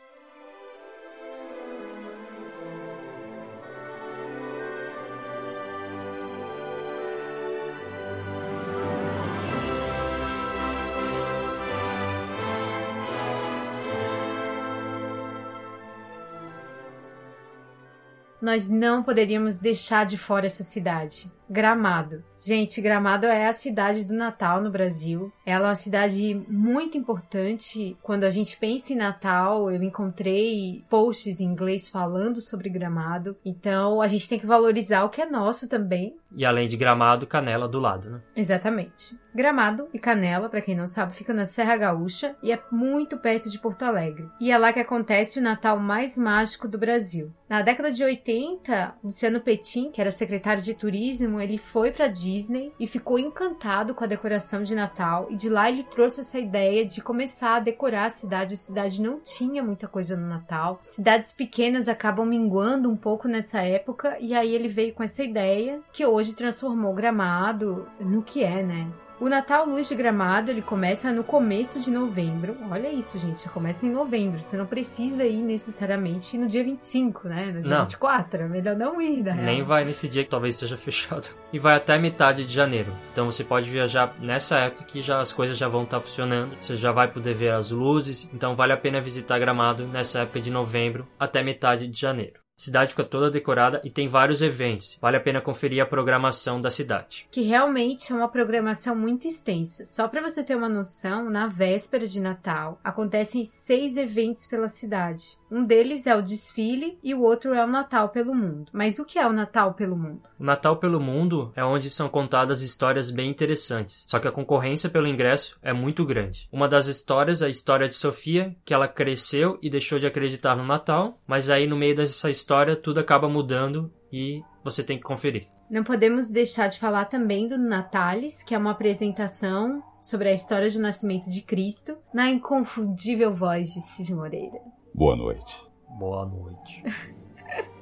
Nós 18.53 18.69
não 18.69 19.03
poderíamos 19.03 19.59
deixar 19.61 20.05
de 20.05 20.19
fora 20.19 20.45
essa 20.45 20.63
cidade. 20.63 21.33
Gramado. 21.53 22.25
Gente, 22.45 22.81
Gramado 22.81 23.27
é 23.27 23.47
a 23.47 23.53
cidade 23.53 24.05
do 24.05 24.15
Natal 24.15 24.63
no 24.63 24.71
Brasil. 24.71 25.31
Ela 25.45 25.67
é 25.67 25.69
uma 25.69 25.75
cidade 25.75 26.35
muito 26.49 26.97
importante. 26.97 27.97
Quando 28.03 28.25
a 28.25 28.31
gente 28.31 28.57
pensa 28.57 28.93
em 28.93 28.97
Natal, 28.97 29.71
eu 29.71 29.81
encontrei 29.83 30.83
posts 30.89 31.41
em 31.41 31.45
inglês 31.45 31.91
falando 31.91 32.41
sobre 32.41 32.71
Gramado. 32.71 33.37
Então, 33.45 34.01
a 34.01 34.09
gente 34.09 34.29
tem 34.29 34.39
que 34.39 34.47
valorizar 34.47 35.05
o 35.05 35.11
que 35.11 35.21
é 35.21 35.27
nosso 35.27 35.69
também. 35.69 36.17
E 36.35 36.45
além 36.45 36.67
de 36.67 36.77
Gramado, 36.77 37.27
Canela 37.27 37.69
do 37.69 37.79
lado, 37.79 38.11
né? 38.11 38.23
Exatamente. 38.35 39.17
Gramado 39.35 39.89
e 39.95 39.99
Canela, 39.99 40.49
para 40.49 40.61
quem 40.61 40.75
não 40.75 40.87
sabe, 40.87 41.15
fica 41.15 41.33
na 41.33 41.45
Serra 41.45 41.77
Gaúcha 41.77 42.37
e 42.43 42.53
é 42.53 42.63
muito 42.71 43.17
perto 43.19 43.49
de 43.49 43.59
Porto 43.59 43.83
Alegre. 43.83 44.29
E 44.41 44.51
é 44.51 44.59
lá 44.59 44.73
que 44.73 44.81
acontece 44.81 45.39
o 45.39 45.43
Natal 45.43 45.79
mais 45.79 46.19
mágico 46.19 46.69
do 46.69 46.79
Brasil. 46.79 47.33
Na 47.49 47.63
década 47.63 47.91
de 47.91 48.03
80, 48.03 48.95
Luciano 49.03 49.41
Petin, 49.41 49.91
que 49.91 50.01
era 50.01 50.11
secretário 50.11 50.63
de 50.63 50.75
turismo, 50.75 51.41
ele 51.43 51.59
foi 51.59 51.91
para 51.91 52.09
Disney 52.09 52.73
e 52.79 52.87
ficou 52.87 53.19
encantado 53.19 53.95
com 53.95 54.05
a 54.05 54.07
decoração 54.07 54.63
de 54.63 54.75
Natal 54.75 55.27
e 55.31 55.37
de 55.37 55.49
lá 55.49 55.69
ele 55.69 55.83
trouxe 55.83 56.21
essa 56.21 56.39
ideia 56.39 56.87
de 56.87 57.01
começar 57.01 57.57
a 57.57 57.61
decorar 57.61 58.07
a 58.07 58.11
cidade. 58.11 58.55
A 58.55 58.57
cidade 58.59 59.03
não 59.03 59.21
tinha 59.21 59.63
muita 59.63 59.89
coisa 59.89 60.17
no 60.17 60.27
Natal. 60.27 60.81
Cidades 60.83 61.33
pequenas 61.33 61.89
acabam 61.89 62.27
minguando 62.27 62.91
um 62.91 62.97
pouco 62.97 63.29
nessa 63.29 63.61
época 63.61 64.17
e 64.21 64.35
aí 64.35 64.55
ele 64.55 64.69
veio 64.69 64.95
com 64.95 65.03
essa 65.03 65.23
ideia 65.23 65.81
que 65.93 66.05
hoje 66.05 66.35
transformou 66.35 66.95
Gramado 66.95 67.89
no 68.01 68.23
que 68.23 68.43
é, 68.43 68.63
né? 68.63 68.91
O 69.23 69.29
Natal 69.29 69.65
Luz 69.69 69.89
de 69.89 69.95
Gramado, 69.95 70.51
ele 70.51 70.61
começa 70.61 71.13
no 71.13 71.23
começo 71.23 71.79
de 71.79 71.93
novembro. 71.93 72.57
Olha 72.69 72.89
isso, 72.93 73.21
gente, 73.21 73.45
já 73.45 73.51
começa 73.51 73.87
em 73.87 73.89
novembro. 73.89 74.43
Você 74.43 74.57
não 74.57 74.67
precisa 74.67 75.25
ir 75.25 75.43
necessariamente 75.43 76.37
no 76.37 76.49
dia 76.49 76.65
25, 76.65 77.29
né? 77.29 77.53
No 77.55 77.63
dia 77.63 77.71
Não. 77.71 77.85
24. 77.85 78.43
É 78.43 78.49
melhor 78.49 78.75
não 78.75 79.01
ir, 79.01 79.23
né? 79.23 79.41
Nem 79.41 79.63
vai 79.63 79.85
nesse 79.85 80.09
dia 80.09 80.25
que 80.25 80.31
talvez 80.31 80.55
esteja 80.55 80.75
fechado. 80.77 81.29
E 81.53 81.59
vai 81.61 81.77
até 81.77 81.97
metade 82.01 82.45
de 82.45 82.53
janeiro. 82.53 82.93
Então 83.13 83.27
você 83.27 83.45
pode 83.45 83.71
viajar 83.71 84.13
nessa 84.19 84.59
época 84.59 84.87
que 84.87 85.01
já 85.01 85.21
as 85.21 85.33
coisas 85.33 85.57
já 85.57 85.69
vão 85.69 85.85
estar 85.85 86.01
funcionando. 86.01 86.57
Você 86.61 86.75
já 86.75 86.91
vai 86.91 87.07
poder 87.07 87.35
ver 87.35 87.53
as 87.53 87.71
luzes. 87.71 88.29
Então 88.35 88.57
vale 88.57 88.73
a 88.73 88.77
pena 88.77 89.01
visitar 89.01 89.39
Gramado 89.39 89.87
nessa 89.87 90.23
época 90.23 90.41
de 90.41 90.51
novembro 90.51 91.07
até 91.17 91.45
metade 91.45 91.87
de 91.87 91.97
janeiro. 91.97 92.41
Cidade 92.63 92.91
fica 92.91 93.03
toda 93.03 93.29
decorada 93.29 93.81
e 93.83 93.91
tem 93.91 94.07
vários 94.07 94.41
eventos. 94.41 94.97
Vale 95.01 95.17
a 95.17 95.21
pena 95.21 95.41
conferir 95.41 95.83
a 95.83 95.87
programação 95.87 96.61
da 96.61 96.71
cidade. 96.71 97.27
que 97.29 97.41
realmente 97.41 98.13
é 98.13 98.15
uma 98.15 98.29
programação 98.29 98.95
muito 98.95 99.27
extensa. 99.27 99.85
Só 99.85 100.07
para 100.07 100.23
você 100.23 100.45
ter 100.45 100.55
uma 100.55 100.69
noção, 100.69 101.29
na 101.29 101.49
véspera 101.49 102.07
de 102.07 102.21
Natal 102.21 102.79
acontecem 102.85 103.45
seis 103.45 103.97
eventos 103.97 104.47
pela 104.47 104.69
cidade. 104.69 105.37
Um 105.55 105.67
deles 105.67 106.07
é 106.07 106.17
o 106.17 106.23
desfile 106.23 106.99
e 107.05 107.15
o 107.15 107.21
outro 107.21 107.53
é 107.53 107.63
o 107.63 107.69
Natal 107.69 108.09
pelo 108.09 108.35
Mundo. 108.35 108.71
Mas 108.73 108.99
o 108.99 109.05
que 109.05 109.19
é 109.19 109.27
o 109.27 109.35
Natal 109.35 109.75
pelo 109.75 109.95
Mundo? 109.95 110.23
O 110.41 110.45
Natal 110.45 110.79
pelo 110.79 110.99
Mundo 110.99 111.53
é 111.55 111.63
onde 111.63 111.91
são 111.91 112.09
contadas 112.09 112.63
histórias 112.63 113.11
bem 113.11 113.29
interessantes, 113.29 114.07
só 114.09 114.19
que 114.19 114.27
a 114.27 114.33
concorrência 114.33 114.89
pelo 114.89 115.07
ingresso 115.07 115.59
é 115.63 115.75
muito 115.75 116.07
grande. 116.07 116.49
Uma 116.51 116.67
das 116.67 116.87
histórias 116.87 117.43
é 117.43 117.47
a 117.47 117.51
história 117.51 117.87
de 117.87 117.95
Sofia, 117.95 118.57
que 118.65 118.73
ela 118.73 118.89
cresceu 118.89 119.59
e 119.61 119.69
deixou 119.69 119.99
de 119.99 120.07
acreditar 120.07 120.57
no 120.57 120.65
Natal, 120.65 121.21
mas 121.27 121.51
aí 121.51 121.67
no 121.67 121.77
meio 121.77 121.97
dessa 121.97 122.31
história 122.31 122.75
tudo 122.75 123.01
acaba 123.01 123.29
mudando 123.29 123.93
e 124.11 124.41
você 124.65 124.83
tem 124.83 124.97
que 124.97 125.05
conferir. 125.05 125.49
Não 125.69 125.85
podemos 125.85 126.31
deixar 126.31 126.69
de 126.69 126.79
falar 126.79 127.05
também 127.05 127.47
do 127.47 127.59
Natalis, 127.59 128.43
que 128.43 128.55
é 128.55 128.59
uma 128.59 128.71
apresentação 128.71 129.83
sobre 130.01 130.31
a 130.31 130.35
história 130.35 130.71
do 130.71 130.81
nascimento 130.81 131.29
de 131.29 131.43
Cristo, 131.43 131.99
na 132.15 132.31
inconfundível 132.31 133.35
voz 133.35 133.69
de 133.69 133.83
Cid 133.83 134.15
Moreira. 134.15 134.59
Boa 134.95 135.17
noite. 135.17 135.67
Boa 135.89 136.27
noite. 136.27 136.83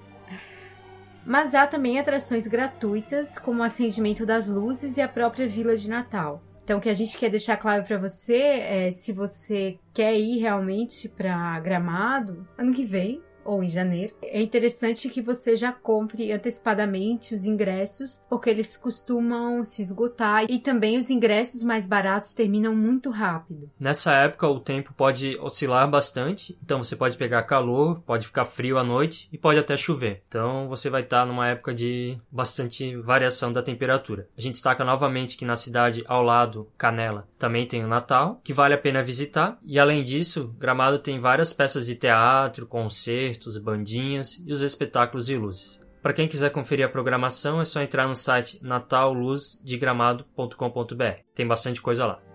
Mas 1.24 1.54
há 1.54 1.66
também 1.66 1.98
atrações 1.98 2.46
gratuitas, 2.46 3.38
como 3.38 3.60
o 3.60 3.62
acendimento 3.62 4.24
das 4.24 4.48
luzes 4.48 4.96
e 4.96 5.00
a 5.00 5.08
própria 5.08 5.48
Vila 5.48 5.76
de 5.76 5.88
Natal. 5.88 6.42
Então, 6.64 6.78
o 6.78 6.80
que 6.80 6.88
a 6.88 6.94
gente 6.94 7.18
quer 7.18 7.30
deixar 7.30 7.56
claro 7.56 7.84
para 7.84 7.98
você 7.98 8.36
é 8.36 8.90
se 8.92 9.12
você 9.12 9.78
quer 9.92 10.16
ir 10.18 10.38
realmente 10.38 11.08
para 11.08 11.58
Gramado 11.60 12.46
ano 12.56 12.72
que 12.72 12.84
vem, 12.84 13.20
ou 13.44 13.62
em 13.62 13.70
janeiro. 13.70 14.14
É 14.22 14.40
interessante 14.40 15.08
que 15.08 15.22
você 15.22 15.56
já 15.56 15.72
compre 15.72 16.32
antecipadamente 16.32 17.34
os 17.34 17.44
ingressos, 17.44 18.22
porque 18.28 18.50
eles 18.50 18.76
costumam 18.76 19.64
se 19.64 19.82
esgotar 19.82 20.44
e 20.48 20.58
também 20.58 20.98
os 20.98 21.10
ingressos 21.10 21.62
mais 21.62 21.86
baratos 21.86 22.34
terminam 22.34 22.74
muito 22.74 23.10
rápido. 23.10 23.70
Nessa 23.78 24.12
época 24.12 24.48
o 24.48 24.60
tempo 24.60 24.92
pode 24.94 25.36
oscilar 25.40 25.88
bastante, 25.88 26.58
então 26.62 26.82
você 26.82 26.96
pode 26.96 27.16
pegar 27.16 27.42
calor, 27.42 28.00
pode 28.02 28.26
ficar 28.26 28.44
frio 28.44 28.78
à 28.78 28.84
noite 28.84 29.28
e 29.32 29.38
pode 29.38 29.58
até 29.58 29.76
chover. 29.76 30.22
Então 30.28 30.68
você 30.68 30.90
vai 30.90 31.02
estar 31.02 31.26
numa 31.26 31.48
época 31.48 31.74
de 31.74 32.18
bastante 32.30 32.96
variação 32.96 33.52
da 33.52 33.62
temperatura. 33.62 34.28
A 34.36 34.40
gente 34.40 34.54
destaca 34.54 34.84
novamente 34.84 35.36
que 35.36 35.44
na 35.44 35.56
cidade 35.56 36.04
ao 36.06 36.22
lado, 36.22 36.68
Canela, 36.76 37.28
também 37.38 37.66
tem 37.66 37.84
o 37.84 37.88
Natal, 37.88 38.40
que 38.44 38.52
vale 38.52 38.74
a 38.74 38.78
pena 38.78 39.02
visitar. 39.02 39.58
E 39.62 39.78
além 39.78 40.04
disso, 40.04 40.54
Gramado 40.58 40.98
tem 40.98 41.18
várias 41.18 41.52
peças 41.52 41.86
de 41.86 41.94
teatro, 41.94 42.66
concertos, 42.66 43.29
concertos, 43.30 43.56
bandinhas 43.58 44.42
e 44.44 44.52
os 44.52 44.62
espetáculos 44.62 45.26
de 45.26 45.36
luzes. 45.36 45.80
Para 46.02 46.12
quem 46.12 46.26
quiser 46.26 46.50
conferir 46.50 46.84
a 46.86 46.88
programação, 46.88 47.60
é 47.60 47.64
só 47.64 47.80
entrar 47.82 48.08
no 48.08 48.16
site 48.16 48.58
natalluzdigramado.com.br. 48.62 51.22
Tem 51.34 51.46
bastante 51.46 51.80
coisa 51.82 52.06
lá. 52.06 52.29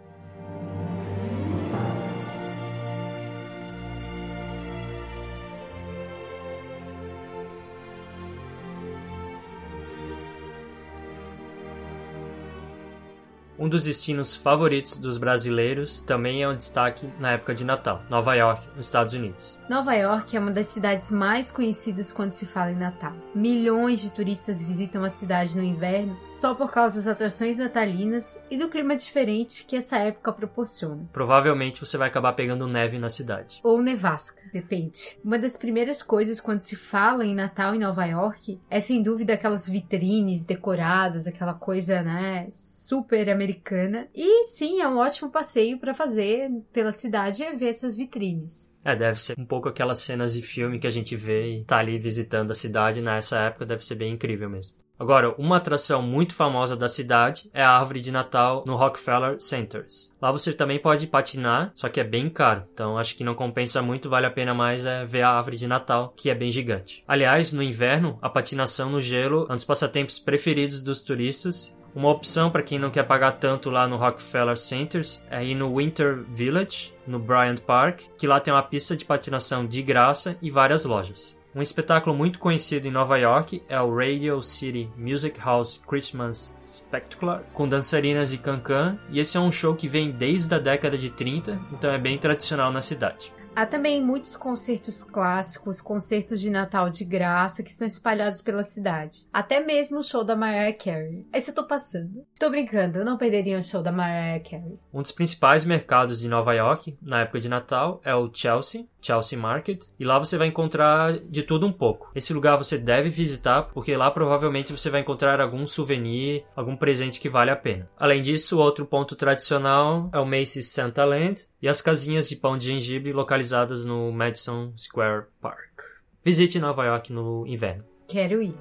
Um 13.65 13.67
dos 13.67 13.86
destinos 13.86 14.36
favoritos 14.36 14.95
dos 14.95 15.17
brasileiros 15.17 15.97
também 15.97 16.43
é 16.43 16.47
um 16.47 16.56
destaque 16.56 17.10
na 17.19 17.32
época 17.32 17.56
de 17.56 17.65
Natal, 17.65 17.99
Nova 18.12 18.36
York, 18.36 18.63
nos 18.75 18.86
Estados 18.86 19.15
Unidos. 19.15 19.58
Nova 19.67 19.95
York 19.95 20.38
é 20.38 20.39
uma 20.39 20.51
das 20.51 20.67
cidades 20.67 21.10
mais 21.10 21.49
conhecidas 21.49 22.12
quando 22.12 22.32
se 22.32 22.45
fala 22.45 22.71
em 22.71 22.75
Natal. 22.75 23.13
Milhões 23.34 24.01
de 24.01 24.12
turistas 24.12 24.62
visitam 24.62 25.04
a 25.04 25.10
cidade 25.10 25.58
no 25.58 25.63
inverno 25.63 26.15
só 26.30 26.54
por 26.54 26.69
causa 26.69 26.97
das 26.97 27.08
atrações 27.08 27.58
natalinas 27.58 28.39
e 28.51 28.58
do 28.60 28.69
clima 28.69 28.95
diferente 28.95 29.65
que 29.65 29.75
essa 29.75 29.97
época 29.97 30.32
proporciona. 30.32 31.10
Provavelmente 31.12 31.80
você 31.80 31.97
vai 31.97 32.08
acabar 32.08 32.34
pegando 32.34 32.67
neve 32.67 32.99
na 32.99 33.10
cidade. 33.10 33.62
Ou 33.63 33.82
nevasca, 33.82 34.43
depende. 34.54 35.17
Uma 35.25 35.39
das 35.39 35.58
primeiras 35.58 36.04
coisas 36.04 36.39
quando 36.39 36.62
se 36.62 36.75
fala 36.75 37.25
em 37.25 37.34
Natal 37.34 37.73
em 37.73 37.80
Nova 37.80 38.06
York 38.06 38.62
é 38.69 38.80
sem 38.80 39.01
dúvida 39.01 39.34
aquelas 39.34 39.67
vitrines 39.67 40.45
decoradas, 40.45 41.25
aquela 41.25 41.56
coisa, 41.56 42.04
né, 42.04 42.47
super 42.51 43.28
americana 43.28 43.54
americana. 43.55 44.07
E 44.13 44.43
sim, 44.45 44.81
é 44.81 44.87
um 44.87 44.97
ótimo 44.97 45.31
passeio 45.31 45.79
para 45.79 45.93
fazer 45.93 46.51
pela 46.73 46.91
cidade 46.91 47.43
e 47.43 47.55
ver 47.55 47.69
essas 47.69 47.95
vitrines. 47.95 48.71
É, 48.83 48.95
deve 48.95 49.21
ser 49.21 49.35
um 49.39 49.45
pouco 49.45 49.69
aquelas 49.69 49.99
cenas 49.99 50.33
de 50.33 50.41
filme 50.41 50.79
que 50.79 50.87
a 50.87 50.91
gente 50.91 51.15
vê 51.15 51.59
e 51.59 51.65
tá 51.65 51.77
ali 51.77 51.97
visitando 51.97 52.51
a 52.51 52.55
cidade 52.55 53.01
nessa 53.01 53.39
época, 53.39 53.65
deve 53.65 53.85
ser 53.85 53.95
bem 53.95 54.13
incrível 54.13 54.49
mesmo. 54.49 54.75
Agora, 54.97 55.35
uma 55.37 55.57
atração 55.57 56.01
muito 56.01 56.33
famosa 56.33 56.77
da 56.77 56.87
cidade 56.87 57.49
é 57.53 57.61
a 57.61 57.71
árvore 57.71 57.99
de 57.99 58.11
Natal 58.11 58.63
no 58.65 58.77
Rockefeller 58.77 59.41
Centers. 59.41 60.13
Lá 60.21 60.31
você 60.31 60.53
também 60.53 60.79
pode 60.79 61.05
patinar, 61.05 61.73
só 61.75 61.89
que 61.89 61.99
é 61.99 62.03
bem 62.03 62.29
caro. 62.29 62.63
Então 62.73 62.97
acho 62.97 63.17
que 63.17 63.23
não 63.23 63.35
compensa 63.35 63.81
muito, 63.81 64.09
vale 64.09 64.25
a 64.25 64.31
pena 64.31 64.53
mais 64.53 64.85
é 64.85 65.03
ver 65.03 65.23
a 65.23 65.31
árvore 65.31 65.57
de 65.57 65.67
Natal, 65.67 66.13
que 66.15 66.29
é 66.29 66.35
bem 66.35 66.49
gigante. 66.49 67.03
Aliás, 67.05 67.51
no 67.51 67.61
inverno, 67.61 68.17
a 68.21 68.29
patinação 68.29 68.89
no 68.89 69.01
gelo 69.01 69.45
é 69.49 69.51
um 69.51 69.57
dos 69.57 69.65
passatempos 69.65 70.17
preferidos 70.17 70.81
dos 70.81 71.01
turistas 71.01 71.74
uma 71.95 72.10
opção 72.10 72.51
para 72.51 72.62
quem 72.62 72.77
não 72.77 72.91
quer 72.91 73.03
pagar 73.03 73.31
tanto 73.31 73.69
lá 73.69 73.88
no 73.88 73.95
Rockefeller 73.95 74.58
Centers 74.58 75.23
é 75.31 75.45
ir 75.45 75.55
no 75.55 75.77
Winter 75.77 76.25
Village, 76.27 76.93
no 77.08 77.17
Bryant 77.17 77.60
Park, 77.60 78.01
que 78.17 78.27
lá 78.27 78.38
tem 78.41 78.53
uma 78.53 78.62
pista 78.62 78.97
de 78.97 79.05
patinação 79.05 79.65
de 79.65 79.81
graça 79.81 80.38
e 80.41 80.51
várias 80.51 80.84
lojas. 80.84 81.38
Um 81.55 81.62
espetáculo 81.62 82.13
muito 82.13 82.38
conhecido 82.38 82.86
em 82.86 82.91
Nova 82.91 83.17
York 83.17 83.63
é 83.69 83.79
o 83.79 83.95
Radio 83.95 84.41
City 84.41 84.89
Music 84.97 85.39
House 85.39 85.81
Christmas 85.88 86.53
Spectacular, 86.67 87.43
com 87.53 87.65
dançarinas 87.65 88.34
e 88.34 88.38
cancan, 88.38 88.99
e 89.10 89.21
esse 89.21 89.38
é 89.38 89.39
um 89.39 89.49
show 89.49 89.73
que 89.73 89.88
vem 89.88 90.12
desde 90.12 90.53
a 90.53 90.60
década 90.60 90.97
de 90.97 91.10
30, 91.10 91.58
então 91.71 91.89
é 91.89 91.97
bem 91.97 92.17
tradicional 92.17 92.73
na 92.73 92.81
cidade. 92.81 93.31
Há 93.55 93.65
também 93.65 94.03
muitos 94.03 94.35
concertos 94.35 95.01
clássicos, 95.01 95.79
concertos 95.79 96.41
de 96.41 96.49
Natal 96.49 96.89
de 96.89 97.05
graça 97.05 97.63
que 97.63 97.69
estão 97.69 97.87
espalhados 97.87 98.41
pela 98.41 98.63
cidade. 98.63 99.25
Até 99.31 99.61
mesmo 99.61 99.99
o 99.99 100.03
show 100.03 100.25
da 100.25 100.35
Mariah 100.35 100.77
Carey. 100.77 101.25
Esse 101.33 101.51
eu 101.51 101.55
tô 101.55 101.63
passando. 101.63 102.25
Tô 102.37 102.49
brincando, 102.49 102.97
eu 102.97 103.05
não 103.05 103.17
perderia 103.17 103.57
o 103.57 103.63
show 103.63 103.81
da 103.81 103.93
Mariah 103.93 104.43
Carey. 104.43 104.77
Um 104.93 105.01
dos 105.01 105.13
principais 105.13 105.63
mercados 105.63 106.19
de 106.19 106.27
Nova 106.27 106.53
York, 106.53 106.97
na 107.01 107.21
época 107.21 107.39
de 107.39 107.47
Natal, 107.47 108.01
é 108.03 108.13
o 108.13 108.29
Chelsea, 108.33 108.85
Chelsea 109.01 109.39
Market, 109.39 109.85
e 109.97 110.03
lá 110.03 110.19
você 110.19 110.37
vai 110.37 110.47
encontrar 110.47 111.17
de 111.17 111.41
tudo 111.41 111.65
um 111.65 111.71
pouco. 111.71 112.11
Esse 112.13 112.33
lugar 112.33 112.57
você 112.57 112.77
deve 112.77 113.09
visitar, 113.09 113.69
porque 113.73 113.95
lá 113.95 114.11
provavelmente 114.11 114.73
você 114.73 114.89
vai 114.89 114.99
encontrar 114.99 115.39
algum 115.39 115.65
souvenir, 115.65 116.43
algum 116.57 116.75
presente 116.75 117.21
que 117.21 117.29
vale 117.29 117.51
a 117.51 117.55
pena. 117.55 117.89
Além 117.97 118.21
disso, 118.21 118.59
outro 118.59 118.85
ponto 118.85 119.15
tradicional 119.15 120.09
é 120.11 120.19
o 120.19 120.25
Macy's 120.25 120.71
Santa 120.71 121.05
Land 121.05 121.47
e 121.65 121.67
as 121.67 121.82
casinhas 121.82 122.30
de 122.30 122.36
pão 122.36 122.56
de 122.56 122.67
gengibre 122.67 123.12
localizadas 123.12 123.84
no 123.84 124.12
Madison 124.12 124.71
Square 124.78 125.25
Park. 125.41 125.82
Visite 126.23 126.60
Nova 126.60 126.86
York 126.86 127.12
no 127.12 127.43
inverno. 127.47 127.84
Quero 128.08 128.39
ir. 128.39 128.54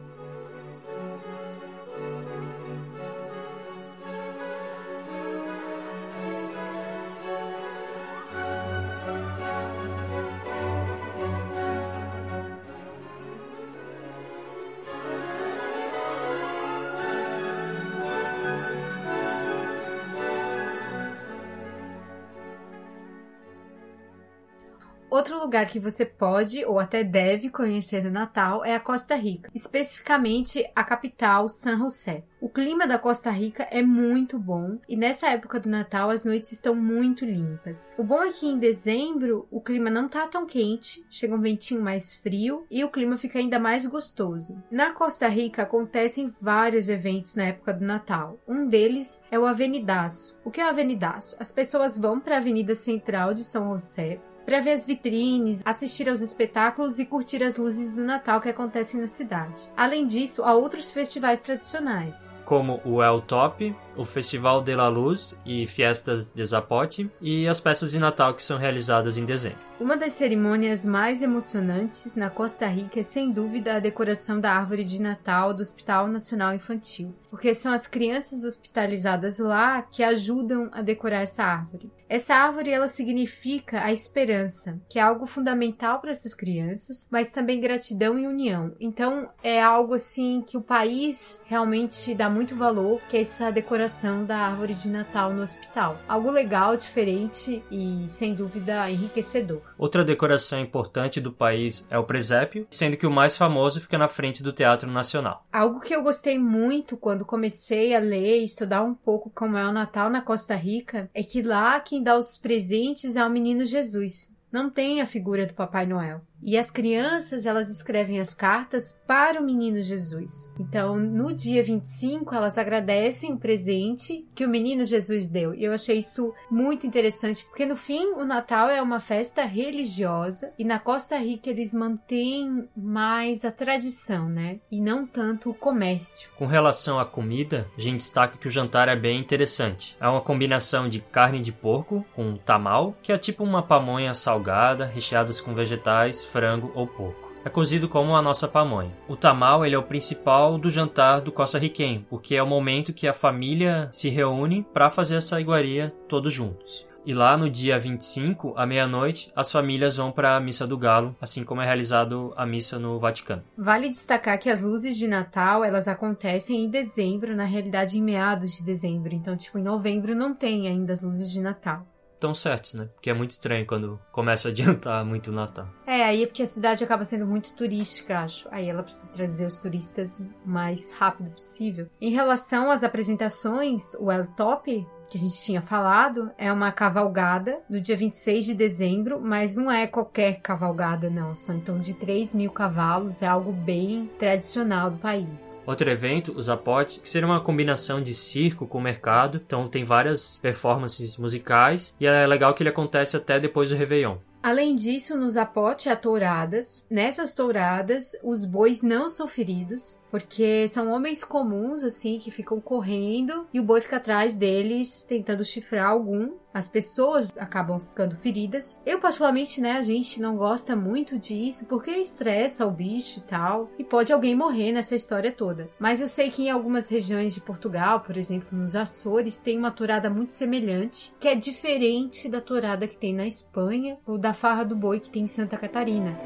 Lugar 25.64 25.66
que 25.66 25.80
você 25.80 26.04
pode 26.04 26.64
ou 26.64 26.78
até 26.78 27.02
deve 27.02 27.48
conhecer 27.48 28.04
no 28.04 28.10
Natal 28.10 28.64
é 28.64 28.74
a 28.74 28.80
Costa 28.80 29.14
Rica, 29.14 29.50
especificamente 29.54 30.64
a 30.74 30.84
capital 30.84 31.48
San 31.48 31.78
José. 31.78 32.24
O 32.40 32.48
clima 32.48 32.86
da 32.86 32.98
Costa 32.98 33.30
Rica 33.30 33.66
é 33.70 33.82
muito 33.82 34.38
bom 34.38 34.78
e 34.86 34.96
nessa 34.96 35.30
época 35.30 35.58
do 35.58 35.68
Natal 35.68 36.10
as 36.10 36.26
noites 36.26 36.52
estão 36.52 36.74
muito 36.74 37.24
limpas. 37.24 37.90
O 37.96 38.04
bom 38.04 38.22
é 38.22 38.32
que 38.32 38.46
em 38.46 38.58
dezembro 38.58 39.48
o 39.50 39.62
clima 39.62 39.88
não 39.88 40.08
tá 40.08 40.26
tão 40.26 40.44
quente, 40.44 41.04
chega 41.08 41.34
um 41.34 41.40
ventinho 41.40 41.80
mais 41.80 42.14
frio 42.14 42.66
e 42.70 42.84
o 42.84 42.90
clima 42.90 43.16
fica 43.16 43.38
ainda 43.38 43.58
mais 43.58 43.86
gostoso. 43.86 44.62
Na 44.70 44.92
Costa 44.92 45.26
Rica 45.26 45.62
acontecem 45.62 46.32
vários 46.40 46.90
eventos 46.90 47.34
na 47.34 47.44
época 47.44 47.72
do 47.72 47.84
Natal. 47.84 48.38
Um 48.46 48.66
deles 48.66 49.22
é 49.30 49.38
o 49.38 49.46
Avenidaço. 49.46 50.38
O 50.44 50.50
que 50.50 50.60
é 50.60 50.66
o 50.66 50.68
Avenidaço? 50.68 51.36
As 51.40 51.50
pessoas 51.50 51.96
vão 51.96 52.20
para 52.20 52.34
a 52.34 52.38
Avenida 52.38 52.74
Central 52.74 53.32
de 53.32 53.42
São 53.42 53.70
José 53.70 54.20
para 54.44 54.60
ver 54.60 54.72
as 54.72 54.86
vitrines, 54.86 55.62
assistir 55.64 56.08
aos 56.08 56.20
espetáculos 56.20 56.98
e 56.98 57.06
curtir 57.06 57.42
as 57.42 57.56
luzes 57.56 57.96
do 57.96 58.02
Natal 58.02 58.40
que 58.40 58.48
acontecem 58.48 59.00
na 59.00 59.08
cidade. 59.08 59.70
Além 59.76 60.06
disso, 60.06 60.42
há 60.42 60.54
outros 60.54 60.90
festivais 60.90 61.40
tradicionais, 61.40 62.30
como 62.44 62.80
o 62.84 63.02
El 63.02 63.22
Top, 63.22 63.74
o 63.96 64.04
Festival 64.04 64.62
de 64.62 64.74
la 64.74 64.88
Luz 64.88 65.36
e 65.44 65.66
Fiestas 65.66 66.30
de 66.30 66.44
Zapote 66.44 67.10
e 67.20 67.48
as 67.48 67.60
peças 67.60 67.92
de 67.92 67.98
Natal 67.98 68.34
que 68.34 68.42
são 68.42 68.58
realizadas 68.58 69.16
em 69.16 69.24
dezembro. 69.24 69.58
Uma 69.80 69.96
das 69.96 70.12
cerimônias 70.12 70.84
mais 70.84 71.22
emocionantes 71.22 72.16
na 72.16 72.30
Costa 72.30 72.66
Rica 72.66 73.00
é 73.00 73.02
sem 73.02 73.30
dúvida 73.30 73.76
a 73.76 73.80
decoração 73.80 74.40
da 74.40 74.52
árvore 74.52 74.84
de 74.84 75.00
Natal 75.00 75.54
do 75.54 75.62
Hospital 75.62 76.06
Nacional 76.06 76.54
Infantil, 76.54 77.14
porque 77.30 77.54
são 77.54 77.72
as 77.72 77.86
crianças 77.86 78.44
hospitalizadas 78.44 79.38
lá 79.38 79.82
que 79.82 80.02
ajudam 80.02 80.68
a 80.72 80.82
decorar 80.82 81.22
essa 81.22 81.42
árvore. 81.42 81.90
Essa 82.08 82.34
árvore 82.34 82.70
ela 82.70 82.88
significa 82.88 83.82
a 83.82 83.92
esperança, 83.92 84.80
que 84.88 84.98
é 84.98 85.02
algo 85.02 85.26
fundamental 85.26 86.00
para 86.00 86.10
essas 86.10 86.34
crianças, 86.34 87.08
mas 87.10 87.30
também 87.30 87.60
gratidão 87.60 88.18
e 88.18 88.26
união. 88.26 88.74
Então 88.78 89.28
é 89.42 89.60
algo 89.60 89.94
assim 89.94 90.42
que 90.46 90.56
o 90.56 90.62
país 90.62 91.42
realmente 91.46 92.14
dá 92.14 92.28
muito 92.28 92.54
valor, 92.54 93.00
que 93.08 93.16
é 93.16 93.22
essa 93.22 93.50
decoração 93.50 94.24
da 94.24 94.36
árvore 94.36 94.74
de 94.74 94.88
Natal 94.88 95.32
no 95.32 95.42
hospital. 95.42 95.98
Algo 96.06 96.30
legal, 96.30 96.76
diferente 96.76 97.62
e 97.70 98.04
sem 98.08 98.34
dúvida 98.34 98.90
enriquecedor. 98.90 99.62
Outra 99.78 100.04
decoração 100.04 100.60
importante 100.60 101.20
do 101.20 101.32
país 101.32 101.86
é 101.90 101.98
o 101.98 102.04
presépio, 102.04 102.66
sendo 102.70 102.96
que 102.96 103.06
o 103.06 103.10
mais 103.10 103.36
famoso 103.36 103.80
fica 103.80 103.98
na 103.98 104.08
frente 104.08 104.42
do 104.42 104.52
Teatro 104.52 104.90
Nacional. 104.90 105.46
Algo 105.52 105.80
que 105.80 105.94
eu 105.94 106.02
gostei 106.02 106.38
muito 106.38 106.96
quando 106.96 107.24
comecei 107.24 107.94
a 107.94 107.98
ler 107.98 108.40
e 108.40 108.44
estudar 108.44 108.82
um 108.82 108.94
pouco 108.94 109.30
como 109.30 109.56
é 109.56 109.66
o 109.66 109.72
Natal 109.72 110.10
na 110.10 110.20
Costa 110.20 110.54
Rica 110.54 111.10
é 111.14 111.22
que 111.22 111.42
lá 111.42 111.80
quem 111.94 112.02
dá 112.02 112.18
os 112.18 112.36
presentes 112.36 113.14
é 113.14 113.24
o 113.24 113.30
menino 113.30 113.64
Jesus. 113.64 114.34
Não 114.50 114.68
tem 114.68 115.00
a 115.00 115.06
figura 115.06 115.46
do 115.46 115.54
Papai 115.54 115.86
Noel. 115.86 116.22
E 116.42 116.58
as 116.58 116.70
crianças, 116.70 117.46
elas 117.46 117.70
escrevem 117.70 118.20
as 118.20 118.34
cartas 118.34 118.92
para 119.06 119.40
o 119.40 119.44
menino 119.44 119.80
Jesus. 119.80 120.52
Então, 120.58 120.96
no 120.96 121.32
dia 121.32 121.62
25, 121.62 122.34
elas 122.34 122.58
agradecem 122.58 123.32
o 123.32 123.38
presente 123.38 124.26
que 124.34 124.44
o 124.44 124.48
menino 124.48 124.84
Jesus 124.84 125.28
deu. 125.28 125.54
E 125.54 125.64
eu 125.64 125.72
achei 125.72 125.98
isso 125.98 126.34
muito 126.50 126.86
interessante, 126.86 127.44
porque 127.44 127.64
no 127.64 127.76
fim, 127.76 128.12
o 128.12 128.24
Natal 128.24 128.68
é 128.68 128.82
uma 128.82 129.00
festa 129.00 129.44
religiosa 129.44 130.52
e 130.58 130.64
na 130.64 130.78
Costa 130.78 131.16
Rica 131.16 131.48
eles 131.48 131.72
mantêm 131.72 132.68
mais 132.76 133.44
a 133.44 133.50
tradição, 133.50 134.28
né? 134.28 134.60
E 134.70 134.80
não 134.80 135.06
tanto 135.06 135.50
o 135.50 135.54
comércio. 135.54 136.30
Com 136.36 136.46
relação 136.46 136.98
à 136.98 137.06
comida, 137.06 137.66
a 137.76 137.80
gente 137.80 137.98
destaca 137.98 138.36
que 138.36 138.48
o 138.48 138.50
jantar 138.50 138.88
é 138.88 138.96
bem 138.96 139.18
interessante. 139.18 139.96
É 140.00 140.08
uma 140.08 140.20
combinação 140.20 140.88
de 140.88 141.00
carne 141.00 141.40
de 141.40 141.52
porco 141.52 142.04
com 142.14 142.36
tamal, 142.36 142.96
que 143.02 143.12
é 143.12 143.18
tipo 143.18 143.42
uma 143.42 143.62
pamonha 143.62 144.12
salgada, 144.14 144.84
recheadas 144.84 145.40
com 145.40 145.54
vegetais, 145.54 146.22
frango 146.34 146.72
ou 146.74 146.84
porco. 146.84 147.32
É 147.44 147.48
cozido 147.48 147.88
como 147.88 148.16
a 148.16 148.22
nossa 148.22 148.48
pamonha. 148.48 148.90
O 149.06 149.14
tamal 149.14 149.64
ele 149.64 149.76
é 149.76 149.78
o 149.78 149.84
principal 149.84 150.58
do 150.58 150.68
jantar 150.68 151.20
do 151.20 151.30
costa-riquenho, 151.30 152.04
porque 152.10 152.34
é 152.34 152.42
o 152.42 152.46
momento 152.46 152.92
que 152.92 153.06
a 153.06 153.14
família 153.14 153.88
se 153.92 154.08
reúne 154.08 154.66
para 154.72 154.90
fazer 154.90 155.16
essa 155.16 155.40
iguaria 155.40 155.94
todos 156.08 156.32
juntos. 156.32 156.84
E 157.06 157.12
lá 157.12 157.36
no 157.36 157.48
dia 157.48 157.78
25, 157.78 158.54
à 158.56 158.66
meia-noite, 158.66 159.30
as 159.36 159.52
famílias 159.52 159.96
vão 159.96 160.10
para 160.10 160.36
a 160.36 160.40
Missa 160.40 160.66
do 160.66 160.76
Galo, 160.76 161.14
assim 161.20 161.44
como 161.44 161.60
é 161.60 161.64
realizado 161.66 162.32
a 162.34 162.46
missa 162.46 162.78
no 162.78 162.98
Vaticano. 162.98 163.44
Vale 163.56 163.90
destacar 163.90 164.40
que 164.40 164.48
as 164.48 164.62
luzes 164.62 164.96
de 164.96 165.06
Natal, 165.06 165.62
elas 165.62 165.86
acontecem 165.86 166.64
em 166.64 166.70
dezembro, 166.70 167.36
na 167.36 167.44
realidade 167.44 167.98
em 167.98 168.02
meados 168.02 168.56
de 168.56 168.64
dezembro. 168.64 169.14
Então, 169.14 169.36
tipo, 169.36 169.58
em 169.58 169.62
novembro 169.62 170.16
não 170.16 170.34
tem 170.34 170.66
ainda 170.66 170.94
as 170.94 171.02
luzes 171.02 171.30
de 171.30 171.40
Natal 171.40 171.86
tão 172.24 172.34
certos, 172.34 172.72
né? 172.72 172.88
Porque 172.94 173.10
é 173.10 173.14
muito 173.14 173.32
estranho 173.32 173.66
quando 173.66 174.00
começa 174.10 174.48
a 174.48 174.50
adiantar 174.50 175.04
muito 175.04 175.30
o 175.30 175.34
Natal. 175.34 175.68
É, 175.86 176.02
aí 176.02 176.22
é 176.22 176.26
porque 176.26 176.42
a 176.42 176.46
cidade 176.46 176.82
acaba 176.82 177.04
sendo 177.04 177.26
muito 177.26 177.52
turística, 177.52 178.18
acho. 178.18 178.48
Aí 178.50 178.66
ela 178.66 178.82
precisa 178.82 179.06
trazer 179.08 179.44
os 179.44 179.58
turistas 179.58 180.20
o 180.20 180.48
mais 180.48 180.90
rápido 180.92 181.30
possível. 181.30 181.86
Em 182.00 182.12
relação 182.12 182.70
às 182.70 182.82
apresentações, 182.82 183.92
o 184.00 184.10
El 184.10 184.26
Top 184.28 184.86
que 185.14 185.18
a 185.18 185.20
gente 185.20 185.40
tinha 185.40 185.62
falado, 185.62 186.32
é 186.36 186.52
uma 186.52 186.72
cavalgada 186.72 187.60
do 187.70 187.80
dia 187.80 187.96
26 187.96 188.46
de 188.46 188.54
dezembro, 188.54 189.20
mas 189.22 189.54
não 189.54 189.70
é 189.70 189.86
qualquer 189.86 190.40
cavalgada, 190.40 191.08
não. 191.08 191.36
São 191.36 191.54
então 191.54 191.78
de 191.78 191.94
3 191.94 192.34
mil 192.34 192.50
cavalos, 192.50 193.22
é 193.22 193.26
algo 193.26 193.52
bem 193.52 194.10
tradicional 194.18 194.90
do 194.90 194.96
país. 194.96 195.62
Outro 195.64 195.88
evento, 195.88 196.32
o 196.36 196.42
Zapote, 196.42 196.98
que 196.98 197.08
seria 197.08 197.28
uma 197.28 197.40
combinação 197.40 198.02
de 198.02 198.12
circo 198.12 198.66
com 198.66 198.80
mercado, 198.80 199.40
então 199.46 199.68
tem 199.68 199.84
várias 199.84 200.36
performances 200.38 201.16
musicais 201.16 201.94
e 202.00 202.06
é 202.06 202.26
legal 202.26 202.52
que 202.52 202.64
ele 202.64 202.70
acontece 202.70 203.16
até 203.16 203.38
depois 203.38 203.70
do 203.70 203.76
Réveillon. 203.76 204.16
Além 204.44 204.74
disso, 204.74 205.16
nos 205.16 205.38
apote 205.38 205.88
há 205.88 205.96
touradas. 205.96 206.84
Nessas 206.90 207.32
touradas, 207.34 208.12
os 208.22 208.44
bois 208.44 208.82
não 208.82 209.08
são 209.08 209.26
feridos, 209.26 209.96
porque 210.14 210.68
são 210.68 210.92
homens 210.92 211.24
comuns, 211.24 211.82
assim, 211.82 212.20
que 212.20 212.30
ficam 212.30 212.60
correndo 212.60 213.48
e 213.52 213.58
o 213.58 213.64
boi 213.64 213.80
fica 213.80 213.96
atrás 213.96 214.36
deles 214.36 215.02
tentando 215.02 215.44
chifrar 215.44 215.88
algum. 215.88 216.34
As 216.54 216.68
pessoas 216.68 217.32
acabam 217.36 217.80
ficando 217.80 218.14
feridas. 218.14 218.80
Eu, 218.86 219.00
particularmente, 219.00 219.60
né, 219.60 219.72
a 219.72 219.82
gente 219.82 220.22
não 220.22 220.36
gosta 220.36 220.76
muito 220.76 221.18
disso 221.18 221.66
porque 221.66 221.90
estressa 221.90 222.64
o 222.64 222.70
bicho 222.70 223.18
e 223.18 223.22
tal. 223.22 223.68
E 223.76 223.82
pode 223.82 224.12
alguém 224.12 224.36
morrer 224.36 224.70
nessa 224.70 224.94
história 224.94 225.32
toda. 225.32 225.68
Mas 225.80 226.00
eu 226.00 226.06
sei 226.06 226.30
que 226.30 226.44
em 226.44 226.50
algumas 226.50 226.88
regiões 226.88 227.34
de 227.34 227.40
Portugal, 227.40 227.98
por 227.98 228.16
exemplo, 228.16 228.56
nos 228.56 228.76
Açores, 228.76 229.40
tem 229.40 229.58
uma 229.58 229.72
tourada 229.72 230.08
muito 230.08 230.32
semelhante, 230.32 231.12
que 231.18 231.26
é 231.26 231.34
diferente 231.34 232.28
da 232.28 232.40
tourada 232.40 232.86
que 232.86 232.96
tem 232.96 233.12
na 233.12 233.26
Espanha 233.26 233.98
ou 234.06 234.16
da 234.16 234.32
farra 234.32 234.64
do 234.64 234.76
boi 234.76 235.00
que 235.00 235.10
tem 235.10 235.24
em 235.24 235.26
Santa 235.26 235.56
Catarina. 235.56 236.16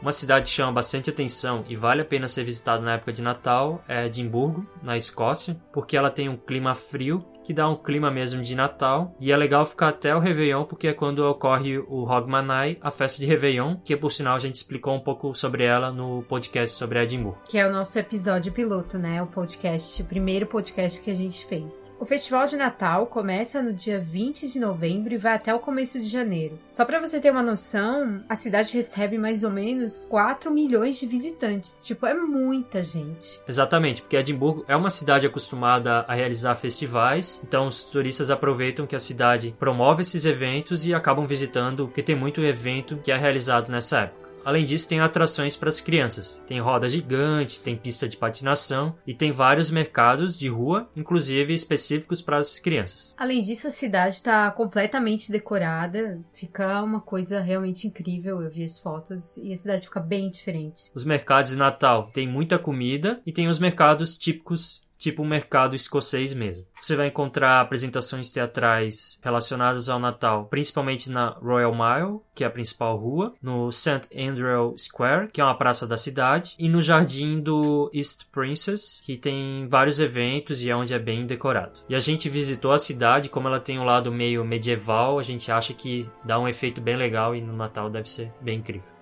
Uma 0.00 0.12
cidade 0.12 0.48
que 0.48 0.56
chama 0.56 0.72
bastante 0.72 1.10
atenção 1.10 1.64
e 1.68 1.74
vale 1.74 2.02
a 2.02 2.04
pena 2.04 2.28
ser 2.28 2.44
visitada 2.44 2.82
na 2.82 2.94
época 2.94 3.12
de 3.12 3.20
Natal 3.20 3.82
é 3.88 4.06
Edimburgo, 4.06 4.64
na 4.80 4.96
Escócia, 4.96 5.56
porque 5.72 5.96
ela 5.96 6.10
tem 6.10 6.28
um 6.28 6.36
clima 6.36 6.74
frio 6.74 7.24
que 7.48 7.54
dá 7.54 7.66
um 7.66 7.76
clima 7.76 8.10
mesmo 8.10 8.42
de 8.42 8.54
Natal. 8.54 9.16
E 9.18 9.32
é 9.32 9.36
legal 9.36 9.64
ficar 9.64 9.88
até 9.88 10.14
o 10.14 10.18
Réveillon, 10.18 10.64
porque 10.64 10.88
é 10.88 10.92
quando 10.92 11.20
ocorre 11.20 11.78
o 11.78 12.04
Hogmanay, 12.04 12.76
a 12.78 12.90
festa 12.90 13.18
de 13.18 13.24
Réveillon, 13.24 13.76
que 13.82 13.96
por 13.96 14.12
sinal 14.12 14.36
a 14.36 14.38
gente 14.38 14.56
explicou 14.56 14.94
um 14.94 15.00
pouco 15.00 15.34
sobre 15.34 15.64
ela 15.64 15.90
no 15.90 16.22
podcast 16.24 16.76
sobre 16.76 17.02
Edimburgo. 17.02 17.38
Que 17.48 17.56
é 17.56 17.66
o 17.66 17.72
nosso 17.72 17.98
episódio 17.98 18.52
piloto, 18.52 18.98
né? 18.98 19.22
O 19.22 19.26
podcast, 19.26 20.02
o 20.02 20.04
primeiro 20.04 20.46
podcast 20.46 21.00
que 21.00 21.10
a 21.10 21.14
gente 21.14 21.46
fez. 21.46 21.90
O 21.98 22.04
Festival 22.04 22.46
de 22.46 22.58
Natal 22.58 23.06
começa 23.06 23.62
no 23.62 23.72
dia 23.72 23.98
20 23.98 24.46
de 24.46 24.60
novembro 24.60 25.14
e 25.14 25.16
vai 25.16 25.32
até 25.32 25.54
o 25.54 25.58
começo 25.58 25.98
de 25.98 26.06
janeiro. 26.06 26.58
Só 26.68 26.84
para 26.84 27.00
você 27.00 27.18
ter 27.18 27.30
uma 27.30 27.42
noção, 27.42 28.22
a 28.28 28.36
cidade 28.36 28.74
recebe 28.74 29.16
mais 29.16 29.42
ou 29.42 29.50
menos 29.50 30.04
4 30.10 30.50
milhões 30.50 31.00
de 31.00 31.06
visitantes. 31.06 31.80
Tipo, 31.82 32.04
é 32.04 32.12
muita 32.12 32.82
gente. 32.82 33.40
Exatamente, 33.48 34.02
porque 34.02 34.18
Edimburgo 34.18 34.66
é 34.68 34.76
uma 34.76 34.90
cidade 34.90 35.26
acostumada 35.26 36.00
a 36.00 36.12
realizar 36.12 36.54
festivais 36.54 37.37
então 37.42 37.66
os 37.66 37.84
turistas 37.84 38.30
aproveitam 38.30 38.86
que 38.86 38.96
a 38.96 39.00
cidade 39.00 39.54
promove 39.58 40.02
esses 40.02 40.24
eventos 40.24 40.86
e 40.86 40.94
acabam 40.94 41.26
visitando, 41.26 41.86
porque 41.86 42.02
tem 42.02 42.16
muito 42.16 42.42
evento 42.42 42.98
que 42.98 43.12
é 43.12 43.16
realizado 43.16 43.70
nessa 43.70 44.00
época. 44.00 44.28
Além 44.48 44.64
disso, 44.64 44.88
tem 44.88 45.00
atrações 45.00 45.58
para 45.58 45.68
as 45.68 45.78
crianças. 45.78 46.42
Tem 46.46 46.58
roda 46.58 46.88
gigante, 46.88 47.60
tem 47.60 47.76
pista 47.76 48.08
de 48.08 48.16
patinação 48.16 48.96
e 49.06 49.12
tem 49.12 49.30
vários 49.30 49.70
mercados 49.70 50.38
de 50.38 50.48
rua, 50.48 50.88
inclusive 50.96 51.52
específicos 51.52 52.22
para 52.22 52.38
as 52.38 52.58
crianças. 52.58 53.14
Além 53.18 53.42
disso, 53.42 53.68
a 53.68 53.70
cidade 53.70 54.14
está 54.14 54.50
completamente 54.50 55.30
decorada. 55.30 56.18
Fica 56.32 56.82
uma 56.82 57.00
coisa 57.00 57.40
realmente 57.40 57.86
incrível. 57.86 58.40
Eu 58.40 58.50
vi 58.50 58.64
as 58.64 58.78
fotos 58.78 59.36
e 59.36 59.52
a 59.52 59.56
cidade 59.58 59.84
fica 59.84 60.00
bem 60.00 60.30
diferente. 60.30 60.90
Os 60.94 61.04
mercados 61.04 61.50
de 61.50 61.56
Natal 61.58 62.10
têm 62.14 62.26
muita 62.26 62.58
comida 62.58 63.20
e 63.26 63.32
tem 63.32 63.48
os 63.48 63.58
mercados 63.58 64.16
típicos 64.16 64.80
tipo 64.98 65.22
um 65.22 65.26
mercado 65.26 65.76
escocês 65.76 66.34
mesmo. 66.34 66.66
Você 66.82 66.96
vai 66.96 67.08
encontrar 67.08 67.60
apresentações 67.60 68.30
teatrais 68.30 69.18
relacionadas 69.22 69.88
ao 69.88 69.98
Natal, 69.98 70.46
principalmente 70.46 71.10
na 71.10 71.30
Royal 71.30 71.72
Mile, 71.72 72.20
que 72.34 72.44
é 72.44 72.46
a 72.46 72.50
principal 72.50 72.96
rua, 72.96 73.34
no 73.42 73.70
St. 73.72 74.02
Andrew 74.14 74.76
Square, 74.76 75.28
que 75.32 75.40
é 75.40 75.44
uma 75.44 75.56
praça 75.56 75.86
da 75.86 75.96
cidade, 75.96 76.54
e 76.58 76.68
no 76.68 76.82
jardim 76.82 77.40
do 77.40 77.90
East 77.92 78.26
Princess, 78.30 79.00
que 79.04 79.16
tem 79.16 79.66
vários 79.68 79.98
eventos 79.98 80.62
e 80.62 80.70
é 80.70 80.76
onde 80.76 80.94
é 80.94 80.98
bem 80.98 81.26
decorado. 81.26 81.80
E 81.88 81.94
a 81.94 82.00
gente 82.00 82.28
visitou 82.28 82.72
a 82.72 82.78
cidade, 82.78 83.28
como 83.28 83.48
ela 83.48 83.60
tem 83.60 83.78
um 83.78 83.84
lado 83.84 84.12
meio 84.12 84.44
medieval, 84.44 85.18
a 85.18 85.22
gente 85.22 85.50
acha 85.50 85.74
que 85.74 86.08
dá 86.24 86.38
um 86.38 86.48
efeito 86.48 86.80
bem 86.80 86.96
legal 86.96 87.34
e 87.34 87.40
no 87.40 87.56
Natal 87.56 87.90
deve 87.90 88.08
ser 88.08 88.32
bem 88.40 88.58
incrível. 88.58 88.97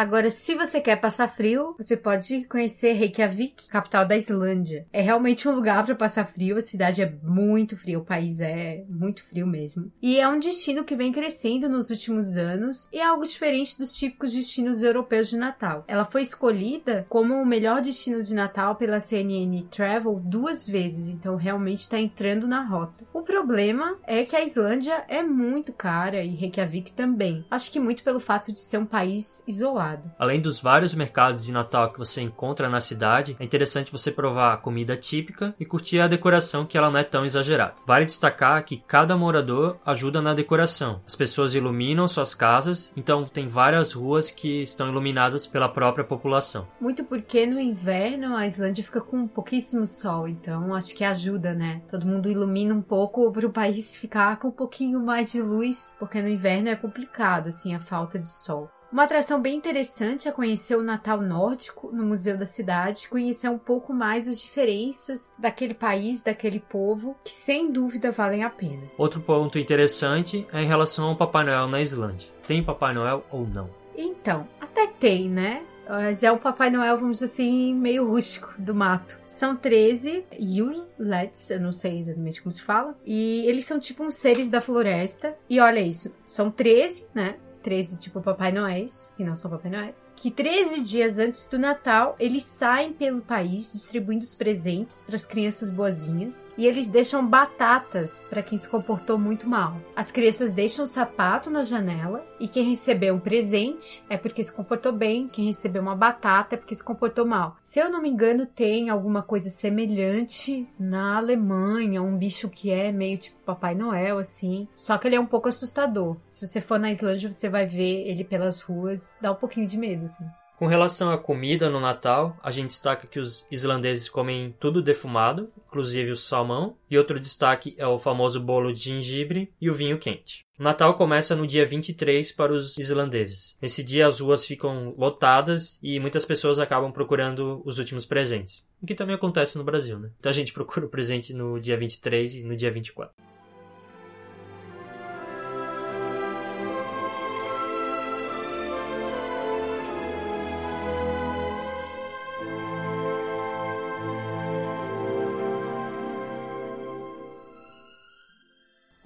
Agora, 0.00 0.30
se 0.30 0.54
você 0.54 0.80
quer 0.80 0.96
passar 0.96 1.28
frio, 1.28 1.74
você 1.76 1.94
pode 1.94 2.44
conhecer 2.44 2.94
Reykjavik, 2.94 3.68
capital 3.68 4.08
da 4.08 4.16
Islândia. 4.16 4.86
É 4.90 5.02
realmente 5.02 5.46
um 5.46 5.54
lugar 5.54 5.84
para 5.84 5.94
passar 5.94 6.24
frio, 6.24 6.56
a 6.56 6.62
cidade 6.62 7.02
é 7.02 7.14
muito 7.22 7.76
fria, 7.76 7.98
o 7.98 8.04
país 8.04 8.40
é 8.40 8.82
muito 8.88 9.22
frio 9.22 9.46
mesmo. 9.46 9.92
E 10.00 10.18
é 10.18 10.26
um 10.26 10.40
destino 10.40 10.84
que 10.84 10.96
vem 10.96 11.12
crescendo 11.12 11.68
nos 11.68 11.90
últimos 11.90 12.38
anos 12.38 12.88
e 12.90 12.98
é 12.98 13.04
algo 13.04 13.26
diferente 13.26 13.76
dos 13.76 13.94
típicos 13.94 14.32
destinos 14.32 14.82
europeus 14.82 15.28
de 15.28 15.36
Natal. 15.36 15.84
Ela 15.86 16.06
foi 16.06 16.22
escolhida 16.22 17.04
como 17.06 17.34
o 17.34 17.44
melhor 17.44 17.82
destino 17.82 18.22
de 18.22 18.32
Natal 18.32 18.76
pela 18.76 19.00
CNN 19.00 19.66
Travel 19.70 20.18
duas 20.24 20.66
vezes, 20.66 21.08
então 21.08 21.36
realmente 21.36 21.80
está 21.80 22.00
entrando 22.00 22.48
na 22.48 22.64
rota. 22.64 23.04
O 23.12 23.20
problema 23.20 23.98
é 24.06 24.24
que 24.24 24.34
a 24.34 24.42
Islândia 24.42 25.04
é 25.08 25.22
muito 25.22 25.74
cara 25.74 26.24
e 26.24 26.34
Reykjavik 26.34 26.94
também. 26.94 27.44
Acho 27.50 27.70
que 27.70 27.78
muito 27.78 28.02
pelo 28.02 28.18
fato 28.18 28.50
de 28.50 28.60
ser 28.60 28.78
um 28.78 28.86
país 28.86 29.42
isolado 29.46 29.89
complicado. 29.90 30.12
Além 30.18 30.40
dos 30.40 30.60
vários 30.60 30.94
mercados 30.94 31.44
de 31.44 31.52
Natal 31.52 31.92
que 31.92 31.98
você 31.98 32.20
encontra 32.20 32.68
na 32.68 32.80
cidade, 32.80 33.36
é 33.38 33.44
interessante 33.44 33.92
você 33.92 34.10
provar 34.10 34.52
a 34.52 34.56
comida 34.56 34.96
típica 34.96 35.54
e 35.58 35.64
curtir 35.64 36.00
a 36.00 36.08
decoração 36.08 36.66
que 36.66 36.76
ela 36.76 36.90
não 36.90 36.98
é 36.98 37.04
tão 37.04 37.24
exagerada. 37.24 37.74
Vale 37.86 38.04
destacar 38.04 38.64
que 38.64 38.76
cada 38.76 39.16
morador 39.16 39.78
ajuda 39.84 40.20
na 40.22 40.34
decoração. 40.34 41.00
As 41.06 41.16
pessoas 41.16 41.54
iluminam 41.54 42.06
suas 42.06 42.34
casas, 42.34 42.92
então 42.96 43.24
tem 43.24 43.48
várias 43.48 43.92
ruas 43.92 44.30
que 44.30 44.62
estão 44.62 44.88
iluminadas 44.88 45.46
pela 45.46 45.68
própria 45.68 46.04
população. 46.04 46.68
Muito 46.80 47.04
porque 47.04 47.46
no 47.46 47.58
inverno 47.58 48.36
a 48.36 48.46
Islândia 48.46 48.84
fica 48.84 49.00
com 49.00 49.26
pouquíssimo 49.26 49.86
sol, 49.86 50.28
então 50.28 50.74
acho 50.74 50.94
que 50.94 51.04
ajuda, 51.04 51.54
né? 51.54 51.82
Todo 51.90 52.06
mundo 52.06 52.30
ilumina 52.30 52.74
um 52.74 52.82
pouco 52.82 53.32
para 53.32 53.46
o 53.46 53.52
país 53.52 53.96
ficar 53.96 54.38
com 54.38 54.48
um 54.48 54.52
pouquinho 54.52 55.00
mais 55.00 55.32
de 55.32 55.40
luz, 55.40 55.94
porque 55.98 56.20
no 56.20 56.28
inverno 56.28 56.68
é 56.68 56.76
complicado, 56.76 57.48
assim, 57.48 57.74
a 57.74 57.80
falta 57.80 58.18
de 58.18 58.28
sol. 58.28 58.70
Uma 58.92 59.04
atração 59.04 59.40
bem 59.40 59.56
interessante 59.56 60.26
é 60.26 60.32
conhecer 60.32 60.74
o 60.74 60.82
Natal 60.82 61.20
nórdico 61.20 61.90
no 61.92 62.04
Museu 62.04 62.36
da 62.36 62.44
Cidade, 62.44 63.08
conhecer 63.08 63.48
um 63.48 63.58
pouco 63.58 63.92
mais 63.92 64.26
as 64.26 64.40
diferenças 64.40 65.32
daquele 65.38 65.74
país, 65.74 66.24
daquele 66.24 66.58
povo, 66.58 67.16
que 67.22 67.30
sem 67.30 67.70
dúvida 67.70 68.10
valem 68.10 68.42
a 68.42 68.50
pena. 68.50 68.82
Outro 68.98 69.20
ponto 69.20 69.60
interessante 69.60 70.44
é 70.52 70.60
em 70.60 70.66
relação 70.66 71.08
ao 71.08 71.16
Papai 71.16 71.44
Noel 71.44 71.68
na 71.68 71.80
Islândia. 71.80 72.28
Tem 72.44 72.64
Papai 72.64 72.92
Noel 72.92 73.24
ou 73.30 73.46
não? 73.46 73.70
Então, 73.96 74.48
até 74.60 74.88
tem, 74.88 75.28
né? 75.28 75.62
Mas 75.88 76.24
é 76.24 76.32
um 76.32 76.38
Papai 76.38 76.68
Noel, 76.70 76.98
vamos 76.98 77.18
dizer 77.18 77.32
assim, 77.32 77.72
meio 77.74 78.08
rústico 78.08 78.52
do 78.58 78.74
mato. 78.74 79.18
São 79.24 79.54
13 79.54 80.24
Yule-lads, 80.40 81.50
eu 81.50 81.60
não 81.60 81.72
sei 81.72 82.00
exatamente 82.00 82.42
como 82.42 82.52
se 82.52 82.62
fala. 82.62 82.96
E 83.04 83.44
eles 83.46 83.64
são 83.64 83.78
tipo 83.78 84.02
uns 84.02 84.16
seres 84.16 84.50
da 84.50 84.60
floresta. 84.60 85.36
E 85.48 85.60
olha 85.60 85.80
isso, 85.80 86.12
são 86.26 86.50
13, 86.50 87.06
né? 87.14 87.36
13 87.62 87.98
tipo 87.98 88.20
Papai 88.20 88.52
Noéis, 88.52 89.12
que 89.16 89.24
não 89.24 89.36
são 89.36 89.50
Papai 89.50 89.70
Noéis, 89.70 90.12
que 90.16 90.30
13 90.30 90.82
dias 90.82 91.18
antes 91.18 91.46
do 91.46 91.58
Natal 91.58 92.16
eles 92.18 92.44
saem 92.44 92.92
pelo 92.92 93.20
país 93.20 93.72
distribuindo 93.72 94.24
os 94.24 94.34
presentes 94.34 95.02
para 95.02 95.14
as 95.14 95.24
crianças 95.24 95.70
boazinhas 95.70 96.48
e 96.56 96.66
eles 96.66 96.86
deixam 96.86 97.26
batatas 97.26 98.22
para 98.28 98.42
quem 98.42 98.58
se 98.58 98.68
comportou 98.68 99.18
muito 99.18 99.48
mal. 99.48 99.76
As 99.94 100.10
crianças 100.10 100.52
deixam 100.52 100.84
o 100.84 100.88
sapato 100.88 101.50
na 101.50 101.64
janela 101.64 102.24
e 102.38 102.48
quem 102.48 102.70
recebeu 102.70 103.14
um 103.14 103.20
presente 103.20 104.02
é 104.08 104.16
porque 104.16 104.42
se 104.42 104.52
comportou 104.52 104.92
bem, 104.92 105.28
quem 105.28 105.46
recebeu 105.46 105.82
uma 105.82 105.96
batata 105.96 106.54
é 106.54 106.58
porque 106.58 106.74
se 106.74 106.82
comportou 106.82 107.26
mal. 107.26 107.56
Se 107.62 107.78
eu 107.78 107.90
não 107.90 108.00
me 108.00 108.08
engano, 108.08 108.46
tem 108.46 108.88
alguma 108.88 109.22
coisa 109.22 109.50
semelhante 109.50 110.66
na 110.78 111.18
Alemanha, 111.18 112.02
um 112.02 112.16
bicho 112.16 112.48
que 112.48 112.70
é 112.70 112.90
meio 112.90 113.18
tipo 113.18 113.38
Papai 113.44 113.74
Noel 113.74 114.18
assim, 114.18 114.68
só 114.74 114.96
que 114.96 115.06
ele 115.08 115.16
é 115.16 115.20
um 115.20 115.26
pouco 115.26 115.48
assustador. 115.48 116.16
Se 116.28 116.46
você 116.46 116.60
for 116.60 116.78
na 116.78 116.90
Islândia, 116.90 117.30
você 117.30 117.48
vai 117.50 117.66
ver 117.66 118.08
ele 118.08 118.24
pelas 118.24 118.60
ruas, 118.60 119.14
dá 119.20 119.32
um 119.32 119.36
pouquinho 119.36 119.66
de 119.66 119.76
medo, 119.76 120.06
assim. 120.06 120.24
Com 120.60 120.66
relação 120.66 121.10
à 121.10 121.16
comida 121.16 121.70
no 121.70 121.80
Natal, 121.80 122.36
a 122.42 122.50
gente 122.50 122.68
destaca 122.68 123.06
que 123.06 123.18
os 123.18 123.46
islandeses 123.50 124.10
comem 124.10 124.54
tudo 124.60 124.82
defumado, 124.82 125.50
inclusive 125.66 126.10
o 126.10 126.16
salmão, 126.18 126.76
e 126.90 126.98
outro 126.98 127.18
destaque 127.18 127.74
é 127.78 127.86
o 127.86 127.98
famoso 127.98 128.38
bolo 128.38 128.70
de 128.70 128.80
gengibre 128.80 129.50
e 129.58 129.70
o 129.70 129.74
vinho 129.74 129.98
quente. 129.98 130.44
O 130.58 130.62
Natal 130.62 130.92
começa 130.92 131.34
no 131.34 131.46
dia 131.46 131.64
23 131.64 132.30
para 132.32 132.52
os 132.52 132.76
islandeses. 132.76 133.56
Nesse 133.62 133.82
dia 133.82 134.06
as 134.06 134.20
ruas 134.20 134.44
ficam 134.44 134.94
lotadas 134.98 135.78
e 135.82 135.98
muitas 135.98 136.26
pessoas 136.26 136.58
acabam 136.58 136.92
procurando 136.92 137.62
os 137.64 137.78
últimos 137.78 138.04
presentes. 138.04 138.62
O 138.82 138.86
que 138.86 138.94
também 138.94 139.14
acontece 139.14 139.56
no 139.56 139.64
Brasil, 139.64 139.98
né? 139.98 140.10
Então 140.18 140.28
a 140.28 140.34
gente 140.34 140.52
procura 140.54 140.84
o 140.84 140.90
presente 140.90 141.32
no 141.32 141.58
dia 141.58 141.78
23 141.78 142.34
e 142.34 142.42
no 142.42 142.54
dia 142.54 142.70
24. 142.70 143.29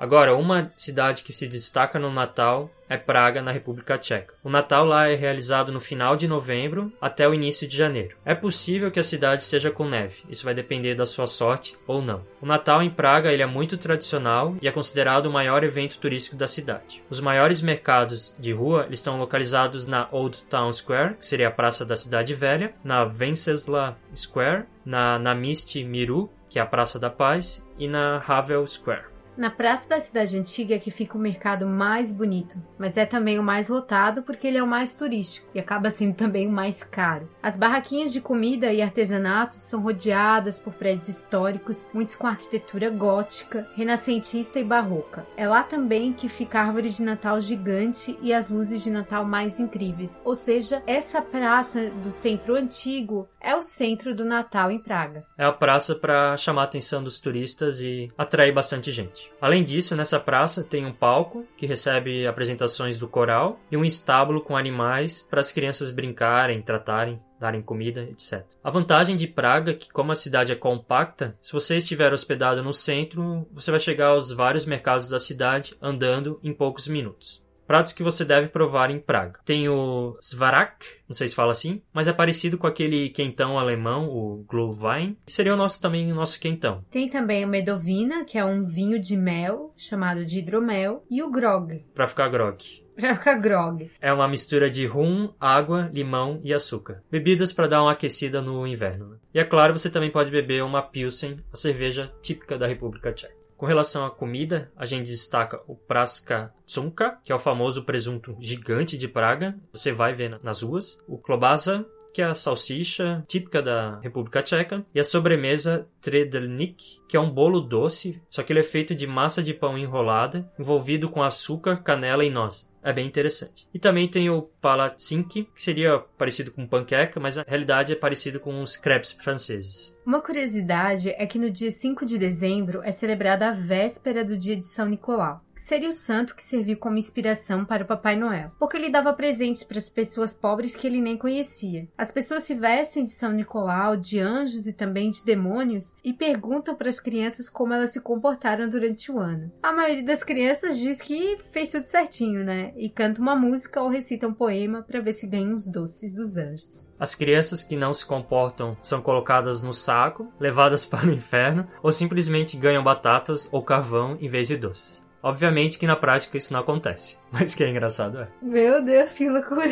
Agora, 0.05 0.37
uma 0.37 0.71
cidade 0.77 1.23
que 1.23 1.33
se 1.33 1.47
destaca 1.49 1.99
no 1.99 2.13
Natal 2.13 2.71
é 2.91 2.99
Praga, 2.99 3.41
na 3.41 3.51
República 3.51 3.97
Tcheca. 3.97 4.35
O 4.45 4.51
Natal 4.51 4.85
lá 4.85 5.09
é 5.09 5.15
realizado 5.15 5.73
no 5.73 5.81
final 5.81 6.15
de 6.15 6.29
novembro 6.29 6.93
até 7.01 7.27
o 7.27 7.33
início 7.33 7.67
de 7.67 7.75
janeiro. 7.75 8.15
É 8.23 8.35
possível 8.35 8.91
que 8.91 9.01
a 9.01 9.03
cidade 9.03 9.45
esteja 9.45 9.71
com 9.71 9.89
neve, 9.89 10.23
isso 10.29 10.45
vai 10.45 10.53
depender 10.53 10.95
da 10.95 11.07
sua 11.07 11.27
sorte 11.27 11.75
ou 11.87 12.03
não. 12.03 12.23
O 12.39 12.45
Natal 12.45 12.83
em 12.83 12.91
Praga 12.91 13.33
ele 13.33 13.43
é 13.43 13.47
muito 13.47 13.79
tradicional 13.79 14.55
e 14.61 14.69
é 14.69 14.71
considerado 14.71 15.25
o 15.25 15.33
maior 15.33 15.65
evento 15.65 15.97
turístico 15.97 16.37
da 16.37 16.47
cidade. 16.47 17.03
Os 17.09 17.19
maiores 17.19 17.63
mercados 17.63 18.37
de 18.39 18.53
rua 18.53 18.87
estão 18.91 19.19
localizados 19.19 19.87
na 19.87 20.07
Old 20.13 20.37
Town 20.51 20.71
Square, 20.71 21.15
que 21.15 21.25
seria 21.25 21.49
a 21.49 21.51
praça 21.51 21.83
da 21.83 21.97
cidade 21.97 22.35
velha, 22.35 22.75
na 22.85 23.07
Vencesla 23.07 23.97
Square, 24.15 24.65
na 24.85 25.19
Namisti 25.19 25.83
Miru, 25.83 26.31
que 26.51 26.59
é 26.59 26.63
a 26.63 26.67
Praça 26.67 26.99
da 26.99 27.09
Paz, 27.09 27.67
e 27.79 27.89
na 27.89 28.23
Havel 28.29 28.67
Square. 28.67 29.14
Na 29.37 29.51
praça 29.51 29.89
da 29.89 29.99
cidade 29.99 30.39
antiga 30.39 30.77
é 30.77 30.79
que 30.79 30.93
fica 30.93 31.19
o 31.19 31.21
mercado 31.21 31.67
mais 31.67 32.13
bonito, 32.13 32.57
mas 32.79 32.97
é 32.97 33.05
também 33.05 33.37
o 33.37 33.43
mais 33.43 33.69
lotado 33.69 34.23
porque 34.23 34.47
ele 34.47 34.59
é 34.59 34.63
o 34.63 34.67
mais 34.67 34.97
turístico 34.97 35.49
e 35.53 35.59
acaba 35.59 35.91
sendo 35.91 36.15
também 36.15 36.47
o 36.47 36.53
mais 36.53 36.85
caro. 36.85 37.29
As 37.43 37.57
barraquinhas 37.57 38.13
de 38.13 38.21
comida 38.21 38.73
e 38.73 38.81
artesanato 38.81 39.57
são 39.57 39.81
rodeadas 39.81 40.61
por 40.61 40.75
prédios 40.75 41.09
históricos, 41.09 41.89
muitos 41.93 42.15
com 42.15 42.29
arquitetura 42.29 42.91
gótica, 42.91 43.67
renascentista 43.75 44.61
e 44.61 44.65
barroca. 44.65 45.27
É 45.37 45.49
lá 45.49 45.65
também 45.65 46.13
que 46.13 46.29
fica 46.29 46.61
a 46.61 46.67
árvore 46.67 46.91
de 46.91 47.03
Natal 47.03 47.41
gigante 47.41 48.17
e 48.23 48.33
as 48.33 48.49
luzes 48.49 48.85
de 48.85 48.91
Natal 48.91 49.25
mais 49.25 49.59
incríveis. 49.59 50.23
Ou 50.25 50.37
seja, 50.37 50.81
essa 50.87 51.21
praça 51.21 51.91
do 51.91 52.13
centro 52.13 52.55
antigo 52.55 53.29
é 53.41 53.57
o 53.57 53.63
centro 53.63 54.15
do 54.15 54.25
Natal 54.25 54.71
em 54.71 54.79
Praga. 54.79 55.25
É 55.37 55.45
a 55.45 55.53
praça 55.53 55.95
para 55.95 56.37
chamar 56.37 56.63
a 56.63 56.65
atenção 56.65 57.03
dos 57.03 57.19
turistas 57.19 57.81
e 57.81 58.09
atrair 58.17 58.53
bastante 58.53 58.93
gente. 58.93 59.24
Além 59.41 59.63
disso, 59.65 59.97
nessa 59.97 60.19
praça 60.19 60.63
tem 60.63 60.85
um 60.87 60.93
palco 60.93 61.47
que 61.57 61.67
recebe 61.67 62.27
apresentações 62.27 62.99
do 62.99 63.09
coral 63.09 63.61
e 63.71 63.77
um 63.77 63.85
estábulo 63.85 64.41
com 64.41 64.57
animais 64.57 65.21
para 65.21 65.41
as 65.41 65.53
crianças 65.53 65.91
brincarem, 65.91 66.63
tratarem 66.63 67.21
darem 67.45 67.61
comida, 67.61 68.03
etc. 68.05 68.43
A 68.63 68.71
vantagem 68.71 69.17
de 69.17 69.27
Praga 69.27 69.73
é 69.73 69.75
que, 69.75 69.91
como 69.91 70.11
a 70.11 70.15
cidade 70.15 70.51
é 70.51 70.57
compacta, 70.57 71.37
se 71.43 71.53
você 71.53 71.77
estiver 71.77 72.11
hospedado 72.11 72.63
no 72.63 72.73
centro, 72.73 73.47
você 73.53 73.71
vai 73.71 73.79
chegar 73.79 74.09
aos 74.09 74.33
vários 74.33 74.65
mercados 74.65 75.11
da 75.11 75.21
cidade 75.21 75.77
andando 75.83 76.41
em 76.43 76.55
poucos 76.55 76.89
minutos. 76.89 77.44
Pratos 77.67 77.93
que 77.93 78.03
você 78.03 78.25
deve 78.25 78.49
provar 78.49 78.91
em 78.91 78.99
Praga. 78.99 79.41
Tem 79.45 79.69
o 79.69 80.17
Svarak, 80.21 80.87
não 81.09 81.15
sei 81.15 81.29
se 81.29 81.35
fala 81.35 81.53
assim, 81.53 81.83
mas 81.93 82.09
é 82.09 82.13
parecido 82.13 82.59
com 82.59 82.67
aquele 82.67 83.11
quentão 83.11 83.59
alemão, 83.59 84.09
o 84.09 84.45
Glühwein, 84.49 85.17
que 85.27 85.33
seria 85.33 85.55
o 85.55 85.57
nosso 85.57 85.81
também 85.81 86.13
o 86.13 86.15
nosso 86.15 86.39
quentão. 86.41 86.85
Tem 86.91 87.09
também 87.09 87.45
o 87.45 87.49
Medovina, 87.49 88.25
que 88.25 88.39
é 88.39 88.45
um 88.45 88.65
vinho 88.65 88.99
de 88.99 89.17
mel, 89.17 89.73
chamado 89.77 90.25
de 90.25 90.39
hidromel, 90.39 91.05
e 91.11 91.23
o 91.23 91.31
Grog. 91.31 91.85
Para 91.95 92.07
ficar 92.07 92.29
grog. 92.29 92.59
Pra 92.95 93.17
ficar 93.17 93.41
grog. 93.41 93.91
É 94.01 94.13
uma 94.13 94.29
mistura 94.29 94.71
de 94.71 94.87
rum, 94.87 95.33
água, 95.41 95.91
limão 95.93 96.41
e 96.45 96.55
açúcar. 96.55 97.03
Bebidas 97.11 97.53
para 97.53 97.67
dar 97.67 97.83
uma 97.83 97.93
aquecida 97.93 98.41
no 98.41 98.65
inverno. 98.67 99.09
Né? 99.09 99.17
E 99.35 99.41
é 99.41 99.45
claro, 99.45 99.73
você 99.73 99.91
também 99.91 100.13
pode 100.13 100.31
beber 100.31 100.63
uma 100.63 100.81
Pilsen, 100.81 101.41
a 101.53 101.57
cerveja 101.57 102.13
típica 102.23 102.57
da 102.57 102.69
República 102.69 103.13
Tcheca. 103.13 103.44
Com 103.57 103.67
relação 103.67 104.05
à 104.05 104.11
comida, 104.11 104.71
a 104.77 104.85
gente 104.85 105.07
destaca 105.07 105.61
o 105.67 105.77
Praska 105.77 106.53
Tsumka, 106.67 107.19
que 107.23 107.33
é 107.33 107.35
o 107.35 107.39
famoso 107.39 107.85
presunto 107.85 108.37
gigante 108.41 108.99
de 108.99 109.09
Praga. 109.09 109.57
Você 109.73 109.93
vai 109.93 110.13
ver 110.13 110.41
nas 110.43 110.63
ruas. 110.63 110.99
O 111.07 111.17
Klobasa, 111.17 111.87
que 112.13 112.23
é 112.23 112.25
a 112.25 112.35
salsicha 112.35 113.25
típica 113.27 113.63
da 113.63 113.99
República 114.01 114.43
Tcheca, 114.43 114.85
e 114.95 115.01
a 115.01 115.05
sobremesa 115.05 115.89
Tredelnik, 116.01 117.01
que 117.09 117.17
é 117.17 117.21
um 117.21 117.31
bolo 117.31 117.61
doce, 117.61 118.21
só 118.31 118.43
que 118.43 118.53
ele 118.53 118.61
é 118.61 118.65
feito 118.65 118.95
de 118.95 119.07
massa 119.07 119.43
de 119.43 119.55
pão 119.55 119.77
enrolada, 119.79 120.51
envolvido 120.59 121.09
com 121.09 121.23
açúcar, 121.23 121.83
canela 121.83 122.25
e 122.25 122.31
noz. 122.31 122.69
É 122.83 122.93
bem 122.93 123.07
interessante. 123.07 123.67
E 123.73 123.79
também 123.79 124.07
tem 124.07 124.29
o 124.29 124.43
palatsinki, 124.61 125.49
que 125.55 125.63
seria 125.63 125.99
parecido 126.19 126.53
com 126.53 126.67
panqueca, 126.67 127.19
mas 127.19 127.37
na 127.37 127.45
realidade 127.47 127.93
é 127.93 127.97
parecido 127.97 128.39
com 128.39 128.63
os 128.63 128.77
crepes 128.77 129.13
franceses. 129.13 129.94
Uma 130.07 130.21
curiosidade 130.21 131.09
é 131.17 131.27
que 131.27 131.39
no 131.39 131.51
dia 131.51 131.71
5 131.71 132.05
de 132.05 132.19
dezembro 132.19 132.83
é 132.85 132.93
celebrada 132.93 133.49
a 133.49 133.53
véspera 133.53 134.23
do 134.23 134.37
dia 134.37 134.55
de 134.55 134.67
São 134.67 134.87
Nicolau, 134.87 135.43
que 135.55 135.63
seria 135.63 135.89
o 135.89 135.95
santo 135.95 136.35
que 136.35 136.43
serviu 136.43 136.77
como 136.77 136.99
inspiração 136.99 137.65
para 137.65 137.85
o 137.85 137.87
Papai 137.87 138.15
Noel, 138.15 138.51
porque 138.59 138.77
ele 138.77 138.91
dava 138.91 139.15
presentes 139.15 139.65
para 139.65 139.79
as 139.79 139.89
pessoas 139.89 140.35
pobres 140.35 140.77
que 140.77 140.87
ele 140.87 141.01
nem 141.01 141.17
conhecia. 141.17 141.89
As 141.97 142.13
pessoas 142.13 142.43
se 142.43 142.55
vestem 142.55 143.05
de 143.05 143.13
São 143.13 143.33
Nicolau, 143.33 143.97
de 143.97 144.21
anjos 144.21 144.67
e 144.67 144.75
também 144.75 145.11
de 145.11 145.25
demônios 145.25 145.95
e 146.05 146.13
perguntam 146.13 146.75
para 146.75 146.91
as 146.91 147.01
crianças 147.01 147.49
como 147.49 147.73
elas 147.73 147.95
se 147.95 148.01
comportaram 148.03 148.69
durante 148.69 149.11
o 149.11 149.19
ano. 149.19 149.51
A 149.63 149.73
maioria 149.73 150.05
das 150.05 150.23
crianças 150.23 150.79
diz 150.79 151.01
que 151.01 151.39
fez 151.51 151.73
tudo 151.73 151.85
certinho, 151.85 152.45
né? 152.45 152.75
E 152.77 152.91
canta 152.91 153.23
uma 153.23 153.35
música 153.35 153.81
ou 153.81 153.89
recita 153.89 154.29
um 154.29 154.35
poema 154.35 154.83
para 154.83 155.01
ver 155.01 155.15
se 155.15 155.27
ganha 155.27 155.55
os 155.55 155.71
doces 155.71 156.15
dos 156.15 156.37
anjos. 156.37 156.87
As 156.99 157.15
crianças 157.15 157.63
que 157.63 157.77
não 157.77 157.95
se 157.95 158.05
comportam 158.05 158.77
são 158.83 159.01
colocadas 159.01 159.63
no 159.63 159.73
saco, 159.73 159.94
levadas 160.39 160.85
para 160.87 161.07
o 161.07 161.13
inferno, 161.13 161.67
ou 161.83 161.93
simplesmente 161.93 162.57
ganham 162.57 162.83
batatas 162.83 163.49
ou 163.53 163.63
carvão 163.63 164.17
em 164.21 164.29
vez 164.29 164.49
de 164.49 164.57
doces. 164.57 165.03
Obviamente 165.23 165.79
que 165.79 165.87
na 165.87 165.97
prática 165.97 166.37
isso 166.37 166.53
não 166.53 166.61
acontece, 166.61 167.19
mas 167.33 167.55
que 167.55 167.65
é 167.65 167.71
engraçado 167.71 168.21
é. 168.21 168.29
Meu 168.43 168.85
Deus, 168.85 169.15
que 169.17 169.29
loucura! 169.29 169.71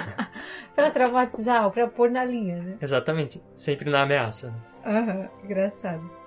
pra 0.76 0.90
traumatizar, 0.90 1.68
pra 1.70 1.88
pôr 1.88 2.10
na 2.10 2.24
linha, 2.24 2.62
né? 2.62 2.76
Exatamente. 2.80 3.42
Sempre 3.56 3.90
na 3.90 4.02
ameaça. 4.02 4.48
Né? 4.48 4.54
Aham, 4.86 5.16
uhum, 5.16 5.28
engraçado. 5.44 6.23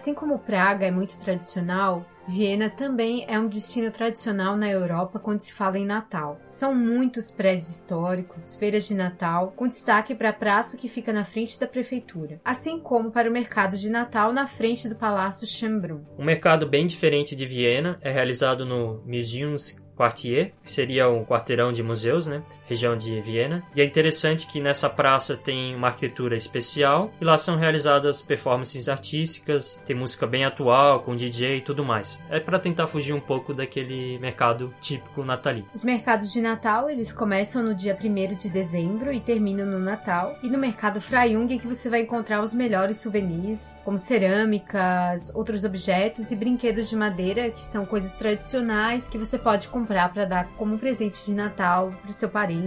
Assim 0.00 0.14
como 0.14 0.38
Praga 0.38 0.86
é 0.86 0.90
muito 0.90 1.20
tradicional, 1.20 2.06
Viena 2.26 2.70
também 2.70 3.26
é 3.28 3.38
um 3.38 3.46
destino 3.46 3.90
tradicional 3.90 4.56
na 4.56 4.66
Europa 4.66 5.18
quando 5.18 5.40
se 5.40 5.52
fala 5.52 5.78
em 5.78 5.84
Natal. 5.84 6.40
São 6.46 6.74
muitos 6.74 7.30
prédios 7.30 7.68
históricos, 7.68 8.54
feiras 8.54 8.88
de 8.88 8.94
Natal, 8.94 9.52
com 9.54 9.68
destaque 9.68 10.14
para 10.14 10.30
a 10.30 10.32
praça 10.32 10.78
que 10.78 10.88
fica 10.88 11.12
na 11.12 11.26
frente 11.26 11.60
da 11.60 11.66
prefeitura, 11.66 12.40
assim 12.42 12.80
como 12.80 13.10
para 13.10 13.28
o 13.28 13.32
mercado 13.32 13.76
de 13.76 13.90
Natal 13.90 14.32
na 14.32 14.46
frente 14.46 14.88
do 14.88 14.96
Palácio 14.96 15.46
Schönbrunn. 15.46 16.00
Um 16.18 16.24
mercado 16.24 16.66
bem 16.66 16.86
diferente 16.86 17.36
de 17.36 17.44
Viena 17.44 17.98
é 18.00 18.10
realizado 18.10 18.64
no 18.64 19.02
Museums 19.04 19.78
Quartier, 19.94 20.54
que 20.62 20.72
seria 20.72 21.10
um 21.10 21.26
quarteirão 21.26 21.74
de 21.74 21.82
museus, 21.82 22.26
né? 22.26 22.42
Região 22.70 22.96
de 22.96 23.20
Viena. 23.20 23.64
E 23.74 23.80
é 23.80 23.84
interessante 23.84 24.46
que 24.46 24.60
nessa 24.60 24.88
praça 24.88 25.36
tem 25.36 25.74
uma 25.74 25.88
arquitetura 25.88 26.36
especial 26.36 27.12
e 27.20 27.24
lá 27.24 27.36
são 27.36 27.56
realizadas 27.56 28.22
performances 28.22 28.88
artísticas, 28.88 29.80
tem 29.84 29.96
música 29.96 30.24
bem 30.24 30.44
atual, 30.44 31.00
com 31.00 31.16
DJ 31.16 31.56
e 31.56 31.60
tudo 31.60 31.84
mais. 31.84 32.22
É 32.30 32.38
para 32.38 32.60
tentar 32.60 32.86
fugir 32.86 33.12
um 33.12 33.20
pouco 33.20 33.52
daquele 33.52 34.20
mercado 34.20 34.72
típico 34.80 35.24
natalino. 35.24 35.66
Os 35.74 35.82
mercados 35.82 36.32
de 36.32 36.40
Natal, 36.40 36.88
eles 36.88 37.12
começam 37.12 37.60
no 37.60 37.74
dia 37.74 37.98
1 38.00 38.36
de 38.36 38.48
dezembro 38.48 39.12
e 39.12 39.18
terminam 39.18 39.66
no 39.66 39.80
Natal. 39.80 40.36
E 40.40 40.48
no 40.48 40.56
mercado 40.56 41.00
Frayung 41.00 41.52
é 41.52 41.58
que 41.58 41.66
você 41.66 41.90
vai 41.90 42.02
encontrar 42.02 42.40
os 42.40 42.54
melhores 42.54 42.98
souvenirs, 42.98 43.76
como 43.84 43.98
cerâmicas, 43.98 45.34
outros 45.34 45.64
objetos 45.64 46.30
e 46.30 46.36
brinquedos 46.36 46.88
de 46.88 46.94
madeira, 46.94 47.50
que 47.50 47.62
são 47.62 47.84
coisas 47.84 48.14
tradicionais 48.14 49.08
que 49.08 49.18
você 49.18 49.36
pode 49.36 49.66
comprar 49.66 50.12
para 50.12 50.24
dar 50.24 50.48
como 50.56 50.78
presente 50.78 51.24
de 51.26 51.34
Natal 51.34 51.92
pro 52.02 52.12
seu 52.12 52.28
parente. 52.28 52.59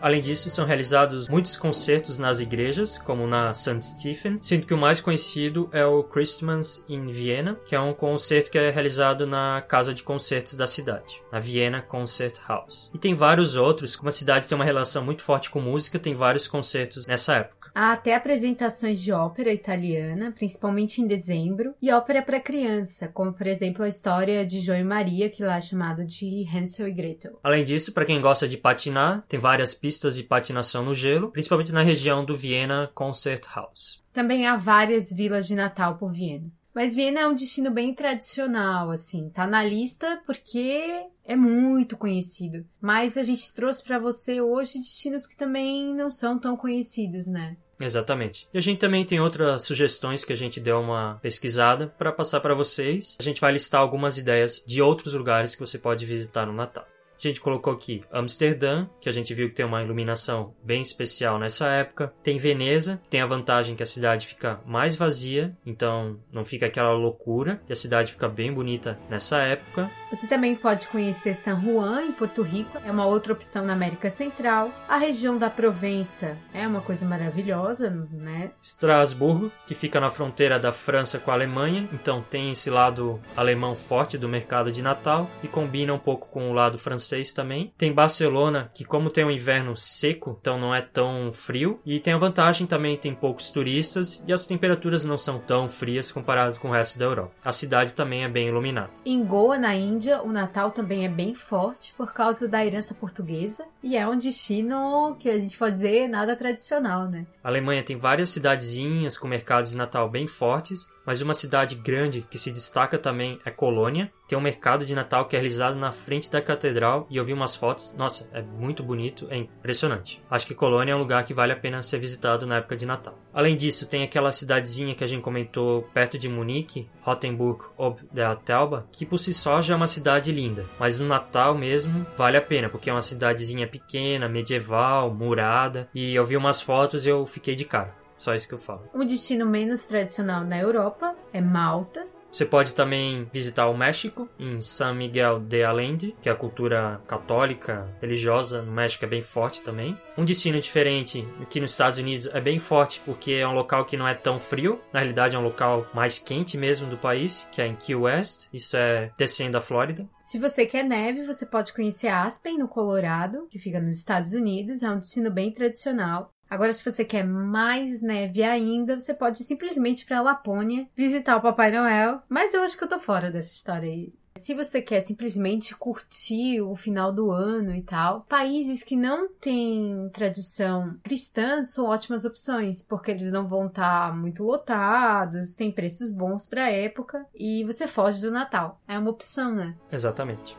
Além 0.00 0.20
disso, 0.20 0.50
são 0.50 0.64
realizados 0.64 1.28
muitos 1.28 1.56
concertos 1.56 2.18
nas 2.18 2.40
igrejas, 2.40 2.98
como 2.98 3.26
na 3.26 3.52
St. 3.52 3.82
Stephen, 3.82 4.38
sendo 4.40 4.66
que 4.66 4.74
o 4.74 4.78
mais 4.78 5.00
conhecido 5.00 5.68
é 5.72 5.84
o 5.84 6.02
Christmas 6.02 6.84
in 6.88 7.06
Vienna, 7.06 7.56
que 7.66 7.74
é 7.74 7.80
um 7.80 7.92
concerto 7.92 8.50
que 8.50 8.58
é 8.58 8.70
realizado 8.70 9.26
na 9.26 9.62
casa 9.66 9.92
de 9.92 10.02
concertos 10.02 10.54
da 10.54 10.66
cidade, 10.66 11.22
na 11.32 11.40
Vienna 11.40 11.82
Concert 11.82 12.38
House. 12.46 12.90
E 12.94 12.98
tem 12.98 13.14
vários 13.14 13.56
outros, 13.56 13.96
como 13.96 14.08
a 14.08 14.12
cidade 14.12 14.46
tem 14.46 14.56
uma 14.56 14.64
relação 14.64 15.04
muito 15.04 15.22
forte 15.22 15.50
com 15.50 15.60
música, 15.60 15.98
tem 15.98 16.14
vários 16.14 16.46
concertos 16.46 17.06
nessa 17.06 17.36
época. 17.36 17.55
Há 17.78 17.92
até 17.92 18.14
apresentações 18.14 19.02
de 19.02 19.12
ópera 19.12 19.52
italiana, 19.52 20.32
principalmente 20.32 21.02
em 21.02 21.06
dezembro, 21.06 21.74
e 21.82 21.92
ópera 21.92 22.22
para 22.22 22.40
criança, 22.40 23.06
como 23.08 23.34
por 23.34 23.46
exemplo 23.46 23.84
a 23.84 23.88
história 23.88 24.46
de 24.46 24.60
João 24.60 24.78
e 24.78 24.82
Maria, 24.82 25.28
que 25.28 25.42
lá 25.42 25.58
é 25.58 25.60
chamado 25.60 26.02
de 26.02 26.46
Hansel 26.48 26.88
e 26.88 26.94
Gretel. 26.94 27.38
Além 27.42 27.64
disso, 27.64 27.92
para 27.92 28.06
quem 28.06 28.18
gosta 28.18 28.48
de 28.48 28.56
patinar, 28.56 29.26
tem 29.28 29.38
várias 29.38 29.74
pistas 29.74 30.16
de 30.16 30.22
patinação 30.22 30.86
no 30.86 30.94
gelo, 30.94 31.30
principalmente 31.30 31.70
na 31.70 31.82
região 31.82 32.24
do 32.24 32.34
Vienna 32.34 32.90
Concert 32.94 33.44
House. 33.54 34.02
Também 34.10 34.46
há 34.46 34.56
várias 34.56 35.12
vilas 35.12 35.46
de 35.46 35.54
Natal 35.54 35.98
por 35.98 36.10
Viena. 36.10 36.50
Mas 36.74 36.94
Viena 36.94 37.20
é 37.20 37.26
um 37.26 37.34
destino 37.34 37.70
bem 37.70 37.94
tradicional, 37.94 38.90
assim. 38.90 39.28
Tá 39.28 39.46
na 39.46 39.62
lista 39.62 40.22
porque 40.24 41.04
é 41.26 41.36
muito 41.36 41.94
conhecido. 41.96 42.64
Mas 42.80 43.18
a 43.18 43.22
gente 43.22 43.52
trouxe 43.52 43.82
para 43.82 43.98
você 43.98 44.40
hoje 44.40 44.78
destinos 44.78 45.26
que 45.26 45.36
também 45.36 45.94
não 45.94 46.10
são 46.10 46.38
tão 46.38 46.56
conhecidos, 46.56 47.26
né? 47.26 47.56
Exatamente. 47.78 48.48
E 48.52 48.58
a 48.58 48.60
gente 48.60 48.78
também 48.78 49.04
tem 49.04 49.20
outras 49.20 49.62
sugestões 49.62 50.24
que 50.24 50.32
a 50.32 50.36
gente 50.36 50.58
deu 50.58 50.80
uma 50.80 51.18
pesquisada 51.20 51.86
para 51.98 52.10
passar 52.10 52.40
para 52.40 52.54
vocês. 52.54 53.16
A 53.20 53.22
gente 53.22 53.40
vai 53.40 53.52
listar 53.52 53.80
algumas 53.80 54.16
ideias 54.16 54.62
de 54.66 54.80
outros 54.80 55.12
lugares 55.12 55.54
que 55.54 55.60
você 55.60 55.78
pode 55.78 56.06
visitar 56.06 56.46
no 56.46 56.52
Natal. 56.52 56.86
A 57.18 57.28
gente 57.28 57.40
colocou 57.40 57.72
aqui 57.72 58.04
Amsterdã, 58.12 58.86
que 59.00 59.08
a 59.08 59.12
gente 59.12 59.32
viu 59.32 59.48
que 59.48 59.54
tem 59.54 59.64
uma 59.64 59.82
iluminação 59.82 60.54
bem 60.62 60.82
especial 60.82 61.38
nessa 61.38 61.66
época. 61.66 62.12
Tem 62.22 62.36
Veneza, 62.36 63.00
tem 63.08 63.22
a 63.22 63.26
vantagem 63.26 63.74
que 63.74 63.82
a 63.82 63.86
cidade 63.86 64.26
fica 64.26 64.60
mais 64.66 64.96
vazia, 64.96 65.56
então 65.64 66.20
não 66.30 66.44
fica 66.44 66.66
aquela 66.66 66.92
loucura 66.92 67.60
e 67.68 67.72
a 67.72 67.76
cidade 67.76 68.12
fica 68.12 68.28
bem 68.28 68.52
bonita 68.52 68.98
nessa 69.08 69.38
época. 69.38 69.90
Você 70.10 70.26
também 70.26 70.54
pode 70.54 70.88
conhecer 70.88 71.34
San 71.34 71.60
Juan, 71.60 72.02
em 72.02 72.12
Porto 72.12 72.42
Rico, 72.42 72.78
é 72.84 72.90
uma 72.90 73.06
outra 73.06 73.32
opção 73.32 73.64
na 73.64 73.72
América 73.72 74.10
Central. 74.10 74.70
A 74.86 74.98
região 74.98 75.38
da 75.38 75.48
Provença 75.48 76.36
é 76.52 76.68
uma 76.68 76.82
coisa 76.82 77.06
maravilhosa, 77.06 77.90
né? 78.12 78.50
Estrasburgo, 78.62 79.50
que 79.66 79.74
fica 79.74 79.98
na 79.98 80.10
fronteira 80.10 80.58
da 80.58 80.70
França 80.70 81.18
com 81.18 81.30
a 81.30 81.34
Alemanha, 81.34 81.88
então 81.92 82.22
tem 82.22 82.52
esse 82.52 82.68
lado 82.68 83.18
alemão 83.34 83.74
forte 83.74 84.18
do 84.18 84.28
mercado 84.28 84.70
de 84.70 84.82
Natal 84.82 85.28
e 85.42 85.48
combina 85.48 85.94
um 85.94 85.98
pouco 85.98 86.28
com 86.28 86.50
o 86.50 86.52
lado 86.52 86.78
francês 86.78 87.05
também. 87.34 87.72
Tem 87.76 87.92
Barcelona, 87.92 88.70
que 88.74 88.84
como 88.84 89.10
tem 89.10 89.24
um 89.24 89.30
inverno 89.30 89.76
seco, 89.76 90.36
então 90.40 90.58
não 90.58 90.74
é 90.74 90.80
tão 90.80 91.32
frio. 91.32 91.80
E 91.84 92.00
tem 92.00 92.14
a 92.14 92.18
vantagem 92.18 92.66
também, 92.66 92.96
tem 92.96 93.14
poucos 93.14 93.50
turistas 93.50 94.22
e 94.26 94.32
as 94.32 94.46
temperaturas 94.46 95.04
não 95.04 95.18
são 95.18 95.38
tão 95.38 95.68
frias 95.68 96.10
comparado 96.10 96.58
com 96.58 96.68
o 96.68 96.72
resto 96.72 96.98
da 96.98 97.04
Europa. 97.04 97.32
A 97.44 97.52
cidade 97.52 97.94
também 97.94 98.24
é 98.24 98.28
bem 98.28 98.48
iluminada. 98.48 98.90
Em 99.04 99.24
Goa, 99.24 99.58
na 99.58 99.74
Índia, 99.74 100.22
o 100.22 100.32
Natal 100.32 100.70
também 100.70 101.04
é 101.04 101.08
bem 101.08 101.34
forte 101.34 101.94
por 101.96 102.12
causa 102.12 102.48
da 102.48 102.64
herança 102.64 102.94
portuguesa 102.94 103.64
e 103.82 103.96
é 103.96 104.06
um 104.06 104.18
destino 104.18 105.16
que 105.18 105.28
a 105.28 105.38
gente 105.38 105.56
pode 105.56 105.72
dizer 105.72 106.08
nada 106.08 106.36
tradicional, 106.36 107.08
né? 107.08 107.26
A 107.42 107.48
Alemanha 107.48 107.82
tem 107.82 107.96
várias 107.96 108.30
cidadezinhas 108.30 109.18
com 109.18 109.28
mercados 109.28 109.70
de 109.70 109.76
Natal 109.76 110.08
bem 110.08 110.26
fortes 110.26 110.88
mas 111.06 111.22
uma 111.22 111.32
cidade 111.32 111.76
grande 111.76 112.26
que 112.28 112.38
se 112.38 112.50
destaca 112.50 112.98
também 112.98 113.38
é 113.44 113.50
Colônia. 113.50 114.12
Tem 114.26 114.36
um 114.36 114.42
mercado 114.42 114.84
de 114.84 114.94
Natal 114.94 115.26
que 115.26 115.36
é 115.36 115.38
realizado 115.38 115.78
na 115.78 115.92
frente 115.92 116.30
da 116.30 116.42
catedral 116.42 117.06
e 117.08 117.16
eu 117.16 117.24
vi 117.24 117.32
umas 117.32 117.54
fotos. 117.54 117.94
Nossa, 117.96 118.28
é 118.32 118.42
muito 118.42 118.82
bonito, 118.82 119.28
é 119.30 119.36
impressionante. 119.36 120.20
Acho 120.28 120.46
que 120.46 120.54
Colônia 120.54 120.92
é 120.92 120.96
um 120.96 120.98
lugar 120.98 121.24
que 121.24 121.32
vale 121.32 121.52
a 121.52 121.56
pena 121.56 121.82
ser 121.82 122.00
visitado 122.00 122.44
na 122.44 122.56
época 122.56 122.76
de 122.76 122.84
Natal. 122.84 123.16
Além 123.32 123.56
disso, 123.56 123.88
tem 123.88 124.02
aquela 124.02 124.32
cidadezinha 124.32 124.94
que 124.96 125.04
a 125.04 125.06
gente 125.06 125.22
comentou 125.22 125.82
perto 125.94 126.18
de 126.18 126.28
Munique, 126.28 126.90
Rottenburg 127.02 127.64
ob 127.76 128.00
der 128.12 128.36
Telba, 128.38 128.88
que 128.90 129.06
por 129.06 129.18
si 129.18 129.32
só 129.32 129.62
já 129.62 129.74
é 129.74 129.76
uma 129.76 129.86
cidade 129.86 130.32
linda, 130.32 130.66
mas 130.78 130.98
no 130.98 131.06
Natal 131.06 131.56
mesmo 131.56 132.04
vale 132.16 132.36
a 132.36 132.42
pena, 132.42 132.68
porque 132.68 132.90
é 132.90 132.92
uma 132.92 133.02
cidadezinha 133.02 133.68
pequena, 133.68 134.28
medieval, 134.28 135.12
murada, 135.12 135.88
e 135.94 136.14
eu 136.14 136.24
vi 136.24 136.36
umas 136.36 136.60
fotos 136.60 137.06
e 137.06 137.08
eu 137.08 137.24
fiquei 137.26 137.54
de 137.54 137.64
cara. 137.64 138.05
Só 138.18 138.34
isso 138.34 138.48
que 138.48 138.54
eu 138.54 138.58
falo. 138.58 138.88
Um 138.94 139.04
destino 139.04 139.46
menos 139.46 139.82
tradicional 139.82 140.44
na 140.44 140.58
Europa 140.58 141.14
é 141.32 141.40
Malta. 141.40 142.06
Você 142.36 142.44
pode 142.44 142.74
também 142.74 143.26
visitar 143.32 143.66
o 143.66 143.74
México, 143.74 144.28
em 144.38 144.60
San 144.60 144.92
Miguel 144.92 145.40
de 145.40 145.64
Allende, 145.64 146.14
que 146.20 146.28
é 146.28 146.32
a 146.32 146.36
cultura 146.36 147.00
católica, 147.06 147.88
religiosa 147.98 148.60
no 148.60 148.72
México 148.72 149.06
é 149.06 149.08
bem 149.08 149.22
forte 149.22 149.62
também. 149.62 149.98
Um 150.18 150.24
destino 150.24 150.60
diferente 150.60 151.26
aqui 151.40 151.60
nos 151.60 151.70
Estados 151.70 151.98
Unidos 151.98 152.28
é 152.30 152.38
bem 152.38 152.58
forte 152.58 153.00
porque 153.06 153.32
é 153.32 153.48
um 153.48 153.54
local 153.54 153.86
que 153.86 153.96
não 153.96 154.06
é 154.06 154.14
tão 154.14 154.38
frio, 154.38 154.78
na 154.92 155.00
realidade 155.00 155.34
é 155.34 155.38
um 155.38 155.44
local 155.44 155.86
mais 155.94 156.18
quente 156.18 156.58
mesmo 156.58 156.86
do 156.88 156.98
país, 156.98 157.48
que 157.50 157.62
é 157.62 157.66
em 157.66 157.74
Key 157.74 157.94
West, 157.94 158.48
isso 158.52 158.76
é 158.76 159.10
descendo 159.16 159.56
a 159.56 159.60
Flórida. 159.62 160.06
Se 160.20 160.38
você 160.38 160.66
quer 160.66 160.82
neve, 160.82 161.24
você 161.24 161.46
pode 161.46 161.72
conhecer 161.72 162.08
Aspen, 162.08 162.58
no 162.58 162.68
Colorado, 162.68 163.46
que 163.48 163.58
fica 163.58 163.80
nos 163.80 163.96
Estados 163.96 164.34
Unidos, 164.34 164.82
é 164.82 164.90
um 164.90 164.98
destino 164.98 165.30
bem 165.30 165.52
tradicional. 165.52 166.35
Agora, 166.48 166.72
se 166.72 166.84
você 166.84 167.04
quer 167.04 167.24
mais 167.24 168.00
neve 168.00 168.42
ainda, 168.42 168.98
você 168.98 169.12
pode 169.12 169.42
simplesmente 169.44 170.02
ir 170.02 170.06
para 170.06 170.20
Lapônia 170.20 170.88
visitar 170.96 171.36
o 171.36 171.42
Papai 171.42 171.70
Noel. 171.70 172.22
Mas 172.28 172.54
eu 172.54 172.62
acho 172.62 172.76
que 172.76 172.84
eu 172.84 172.88
tô 172.88 172.98
fora 172.98 173.30
dessa 173.30 173.52
história 173.52 173.88
aí. 173.88 174.12
Se 174.36 174.54
você 174.54 174.82
quer 174.82 175.00
simplesmente 175.00 175.74
curtir 175.74 176.60
o 176.60 176.76
final 176.76 177.12
do 177.12 177.30
ano 177.30 177.74
e 177.74 177.82
tal, 177.82 178.20
países 178.28 178.82
que 178.82 178.94
não 178.94 179.28
têm 179.28 180.10
tradição 180.12 180.94
cristã 181.02 181.62
são 181.62 181.86
ótimas 181.86 182.24
opções, 182.24 182.82
porque 182.82 183.10
eles 183.10 183.32
não 183.32 183.48
vão 183.48 183.66
estar 183.66 184.10
tá 184.10 184.14
muito 184.14 184.42
lotados, 184.42 185.54
tem 185.54 185.72
preços 185.72 186.10
bons 186.10 186.46
para 186.46 186.64
a 186.64 186.70
época 186.70 187.26
e 187.34 187.64
você 187.64 187.86
foge 187.86 188.20
do 188.20 188.30
Natal. 188.30 188.78
É 188.86 188.98
uma 188.98 189.10
opção, 189.10 189.54
né? 189.54 189.74
Exatamente. 189.90 190.54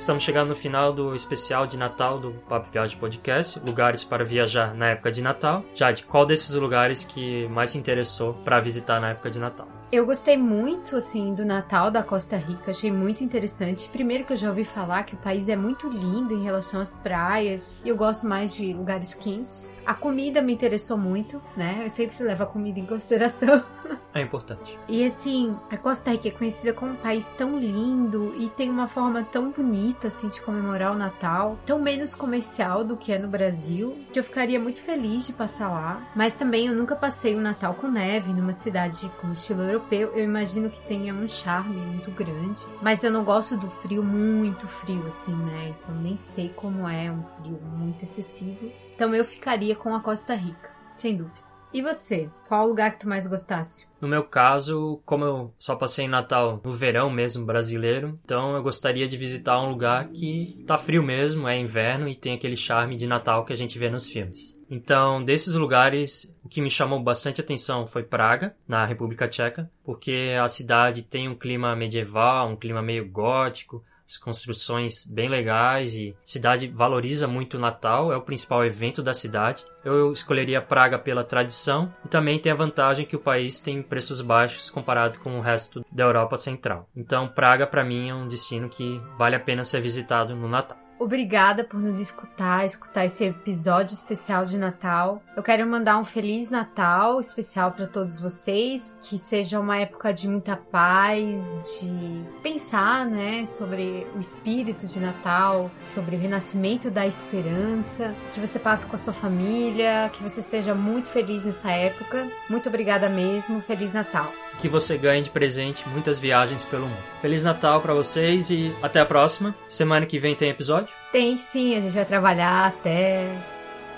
Estamos 0.00 0.22
chegando 0.22 0.48
no 0.48 0.56
final 0.56 0.94
do 0.94 1.14
especial 1.14 1.66
de 1.66 1.76
Natal 1.76 2.18
do 2.18 2.30
Papo 2.48 2.70
Viagem 2.72 2.98
Podcast, 2.98 3.60
lugares 3.60 4.02
para 4.02 4.24
viajar 4.24 4.74
na 4.74 4.92
época 4.92 5.12
de 5.12 5.20
Natal. 5.20 5.62
Jade, 5.74 6.04
qual 6.04 6.24
desses 6.24 6.54
lugares 6.54 7.04
que 7.04 7.46
mais 7.48 7.68
se 7.68 7.76
interessou 7.76 8.32
para 8.42 8.58
visitar 8.60 8.98
na 8.98 9.10
época 9.10 9.30
de 9.30 9.38
Natal? 9.38 9.68
Eu 9.92 10.06
gostei 10.06 10.36
muito, 10.36 10.94
assim, 10.94 11.34
do 11.34 11.44
Natal 11.44 11.90
da 11.90 12.00
Costa 12.00 12.36
Rica, 12.36 12.70
achei 12.70 12.92
muito 12.92 13.24
interessante. 13.24 13.88
Primeiro 13.88 14.24
que 14.24 14.32
eu 14.32 14.36
já 14.36 14.48
ouvi 14.48 14.64
falar 14.64 15.02
que 15.02 15.14
o 15.14 15.18
país 15.18 15.48
é 15.48 15.56
muito 15.56 15.88
lindo 15.88 16.32
em 16.32 16.44
relação 16.44 16.80
às 16.80 16.92
praias, 16.94 17.76
e 17.84 17.88
eu 17.88 17.96
gosto 17.96 18.24
mais 18.24 18.54
de 18.54 18.72
lugares 18.72 19.14
quentes. 19.14 19.72
A 19.84 19.92
comida 19.92 20.40
me 20.40 20.52
interessou 20.52 20.96
muito, 20.96 21.42
né? 21.56 21.80
Eu 21.82 21.90
sempre 21.90 22.22
levo 22.22 22.44
a 22.44 22.46
comida 22.46 22.78
em 22.78 22.86
consideração. 22.86 23.64
É 24.14 24.20
importante. 24.20 24.78
E 24.88 25.04
assim, 25.04 25.56
a 25.68 25.76
Costa 25.76 26.10
Rica 26.10 26.28
é 26.28 26.30
conhecida 26.30 26.72
como 26.72 26.92
um 26.92 26.96
país 26.96 27.28
tão 27.30 27.58
lindo 27.58 28.34
e 28.38 28.48
tem 28.48 28.70
uma 28.70 28.86
forma 28.86 29.22
tão 29.24 29.50
bonita, 29.50 30.08
assim, 30.08 30.28
de 30.28 30.40
comemorar 30.40 30.92
o 30.92 30.98
Natal, 30.98 31.58
tão 31.66 31.80
menos 31.80 32.14
comercial 32.14 32.84
do 32.84 32.96
que 32.96 33.12
é 33.12 33.18
no 33.18 33.26
Brasil, 33.26 33.96
que 34.12 34.18
eu 34.18 34.24
ficaria 34.24 34.60
muito 34.60 34.80
feliz 34.80 35.26
de 35.26 35.32
passar 35.32 35.70
lá. 35.70 36.08
Mas 36.14 36.36
também 36.36 36.66
eu 36.66 36.74
nunca 36.74 36.94
passei 36.94 37.34
o 37.34 37.40
Natal 37.40 37.74
com 37.74 37.88
neve 37.88 38.32
numa 38.32 38.52
cidade 38.52 39.10
com 39.20 39.32
estilo 39.32 39.62
europeu. 39.62 39.79
Eu 39.90 40.22
imagino 40.22 40.70
que 40.70 40.80
tenha 40.82 41.14
um 41.14 41.28
charme 41.28 41.76
muito 41.76 42.10
grande. 42.10 42.64
Mas 42.82 43.02
eu 43.02 43.10
não 43.10 43.24
gosto 43.24 43.56
do 43.56 43.70
frio 43.70 44.02
muito 44.02 44.66
frio, 44.66 45.06
assim, 45.06 45.34
né? 45.34 45.74
Então 45.78 45.94
nem 45.94 46.16
sei 46.16 46.50
como 46.50 46.88
é 46.88 47.10
um 47.10 47.24
frio 47.24 47.60
muito 47.62 48.04
excessivo. 48.04 48.70
Então 48.94 49.14
eu 49.14 49.24
ficaria 49.24 49.74
com 49.74 49.94
a 49.94 50.00
Costa 50.00 50.34
Rica, 50.34 50.70
sem 50.94 51.16
dúvida. 51.16 51.50
E 51.72 51.80
você? 51.80 52.28
Qual 52.48 52.66
lugar 52.66 52.90
que 52.90 52.98
tu 52.98 53.08
mais 53.08 53.28
gostasse? 53.28 53.86
No 54.00 54.08
meu 54.08 54.24
caso, 54.24 55.00
como 55.06 55.24
eu 55.24 55.54
só 55.56 55.76
passei 55.76 56.08
Natal 56.08 56.60
no 56.64 56.72
verão 56.72 57.08
mesmo 57.08 57.46
brasileiro, 57.46 58.18
então 58.24 58.56
eu 58.56 58.62
gostaria 58.62 59.06
de 59.06 59.16
visitar 59.16 59.60
um 59.62 59.70
lugar 59.70 60.08
que 60.08 60.64
tá 60.66 60.76
frio 60.76 61.02
mesmo, 61.02 61.46
é 61.46 61.56
inverno 61.56 62.08
e 62.08 62.16
tem 62.16 62.34
aquele 62.34 62.56
charme 62.56 62.96
de 62.96 63.06
Natal 63.06 63.44
que 63.44 63.52
a 63.52 63.56
gente 63.56 63.78
vê 63.78 63.88
nos 63.88 64.08
filmes. 64.08 64.58
Então, 64.70 65.22
desses 65.22 65.54
lugares, 65.56 66.32
o 66.44 66.48
que 66.48 66.62
me 66.62 66.70
chamou 66.70 67.02
bastante 67.02 67.40
atenção 67.40 67.86
foi 67.86 68.04
Praga, 68.04 68.54
na 68.68 68.86
República 68.86 69.26
Tcheca, 69.26 69.68
porque 69.84 70.36
a 70.40 70.48
cidade 70.48 71.02
tem 71.02 71.28
um 71.28 71.34
clima 71.34 71.74
medieval, 71.74 72.48
um 72.48 72.56
clima 72.56 72.80
meio 72.80 73.08
gótico, 73.08 73.84
as 74.10 74.16
construções 74.16 75.04
bem 75.04 75.28
legais 75.28 75.94
e 75.94 76.10
a 76.10 76.26
cidade 76.26 76.66
valoriza 76.66 77.28
muito 77.28 77.56
o 77.56 77.60
Natal, 77.60 78.12
é 78.12 78.16
o 78.16 78.22
principal 78.22 78.64
evento 78.64 79.02
da 79.02 79.14
cidade. 79.14 79.64
Eu 79.84 80.12
escolheria 80.12 80.60
Praga 80.60 80.98
pela 80.98 81.22
tradição 81.22 81.94
e 82.04 82.08
também 82.08 82.38
tem 82.38 82.50
a 82.50 82.56
vantagem 82.56 83.06
que 83.06 83.14
o 83.14 83.20
país 83.20 83.60
tem 83.60 83.82
preços 83.82 84.20
baixos 84.20 84.68
comparado 84.68 85.20
com 85.20 85.38
o 85.38 85.40
resto 85.40 85.84
da 85.92 86.02
Europa 86.02 86.36
Central. 86.38 86.88
Então, 86.96 87.28
Praga 87.28 87.68
para 87.68 87.84
mim 87.84 88.08
é 88.08 88.14
um 88.14 88.26
destino 88.26 88.68
que 88.68 89.00
vale 89.16 89.36
a 89.36 89.40
pena 89.40 89.64
ser 89.64 89.80
visitado 89.80 90.34
no 90.34 90.48
Natal. 90.48 90.76
Obrigada 91.00 91.64
por 91.64 91.80
nos 91.80 91.98
escutar, 91.98 92.66
escutar 92.66 93.06
esse 93.06 93.24
episódio 93.24 93.94
especial 93.94 94.44
de 94.44 94.58
Natal. 94.58 95.22
Eu 95.34 95.42
quero 95.42 95.66
mandar 95.66 95.96
um 95.96 96.04
feliz 96.04 96.50
Natal 96.50 97.18
especial 97.18 97.72
para 97.72 97.86
todos 97.86 98.20
vocês, 98.20 98.94
que 99.00 99.16
seja 99.16 99.58
uma 99.58 99.78
época 99.78 100.12
de 100.12 100.28
muita 100.28 100.58
paz, 100.58 101.80
de 101.80 102.22
pensar, 102.42 103.06
né, 103.06 103.46
sobre 103.46 104.06
o 104.14 104.20
espírito 104.20 104.86
de 104.86 105.00
Natal, 105.00 105.70
sobre 105.80 106.16
o 106.16 106.18
renascimento 106.18 106.90
da 106.90 107.06
esperança, 107.06 108.14
que 108.34 108.40
você 108.40 108.58
passe 108.58 108.84
com 108.84 108.94
a 108.94 108.98
sua 108.98 109.14
família, 109.14 110.10
que 110.12 110.22
você 110.22 110.42
seja 110.42 110.74
muito 110.74 111.08
feliz 111.08 111.46
nessa 111.46 111.70
época. 111.70 112.28
Muito 112.50 112.68
obrigada 112.68 113.08
mesmo. 113.08 113.62
Feliz 113.62 113.94
Natal. 113.94 114.30
Que 114.60 114.68
você 114.68 114.98
ganhe 114.98 115.22
de 115.22 115.30
presente 115.30 115.88
muitas 115.88 116.18
viagens 116.18 116.64
pelo 116.64 116.82
mundo. 116.86 117.02
Feliz 117.22 117.42
Natal 117.42 117.80
para 117.80 117.94
vocês 117.94 118.50
e 118.50 118.74
até 118.82 119.00
a 119.00 119.06
próxima. 119.06 119.54
Semana 119.68 120.04
que 120.06 120.18
vem 120.18 120.34
tem 120.34 120.50
episódio? 120.50 120.88
Tem 121.12 121.36
sim, 121.36 121.76
a 121.76 121.80
gente 121.80 121.94
vai 121.94 122.04
trabalhar 122.04 122.66
até 122.66 123.26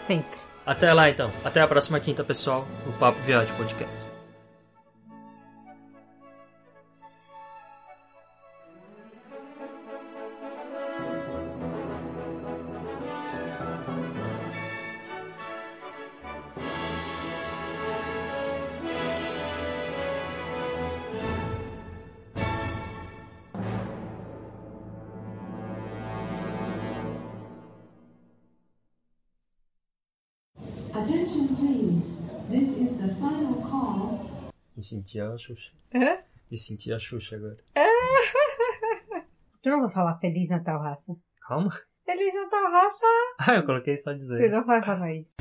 sempre. 0.07 0.39
Até 0.65 0.93
lá 0.93 1.11
então. 1.11 1.31
Até 1.45 1.61
a 1.61 1.67
próxima 1.67 1.99
quinta, 1.99 2.23
pessoal, 2.23 2.67
no 2.87 2.93
Papo 2.93 3.21
Viagem 3.23 3.53
Podcast. 3.57 4.12
Me 34.83 34.87
senti 34.87 35.21
a 35.21 35.39
Xuxa. 35.39 35.71
Hã? 35.95 36.19
Me 36.51 36.57
senti 36.57 36.93
a 36.93 36.99
Xuxa 36.99 37.37
agora. 37.37 37.57
Tu 39.63 39.71
não 39.71 39.83
vai 39.83 39.91
falar 39.91 40.19
Feliz 40.19 40.51
Natal, 40.51 40.81
raça? 40.81 41.15
Calma. 41.47 41.71
Feliz 42.05 42.35
Natal, 42.35 42.69
raça! 42.69 43.07
Ah, 43.39 43.55
eu 43.55 43.65
coloquei 43.65 43.97
só 43.97 44.13
dizer. 44.13 44.37
Tu 44.45 44.51
não 44.51 44.67
vai 44.67 44.83
falar 44.83 45.15
isso. 45.15 45.37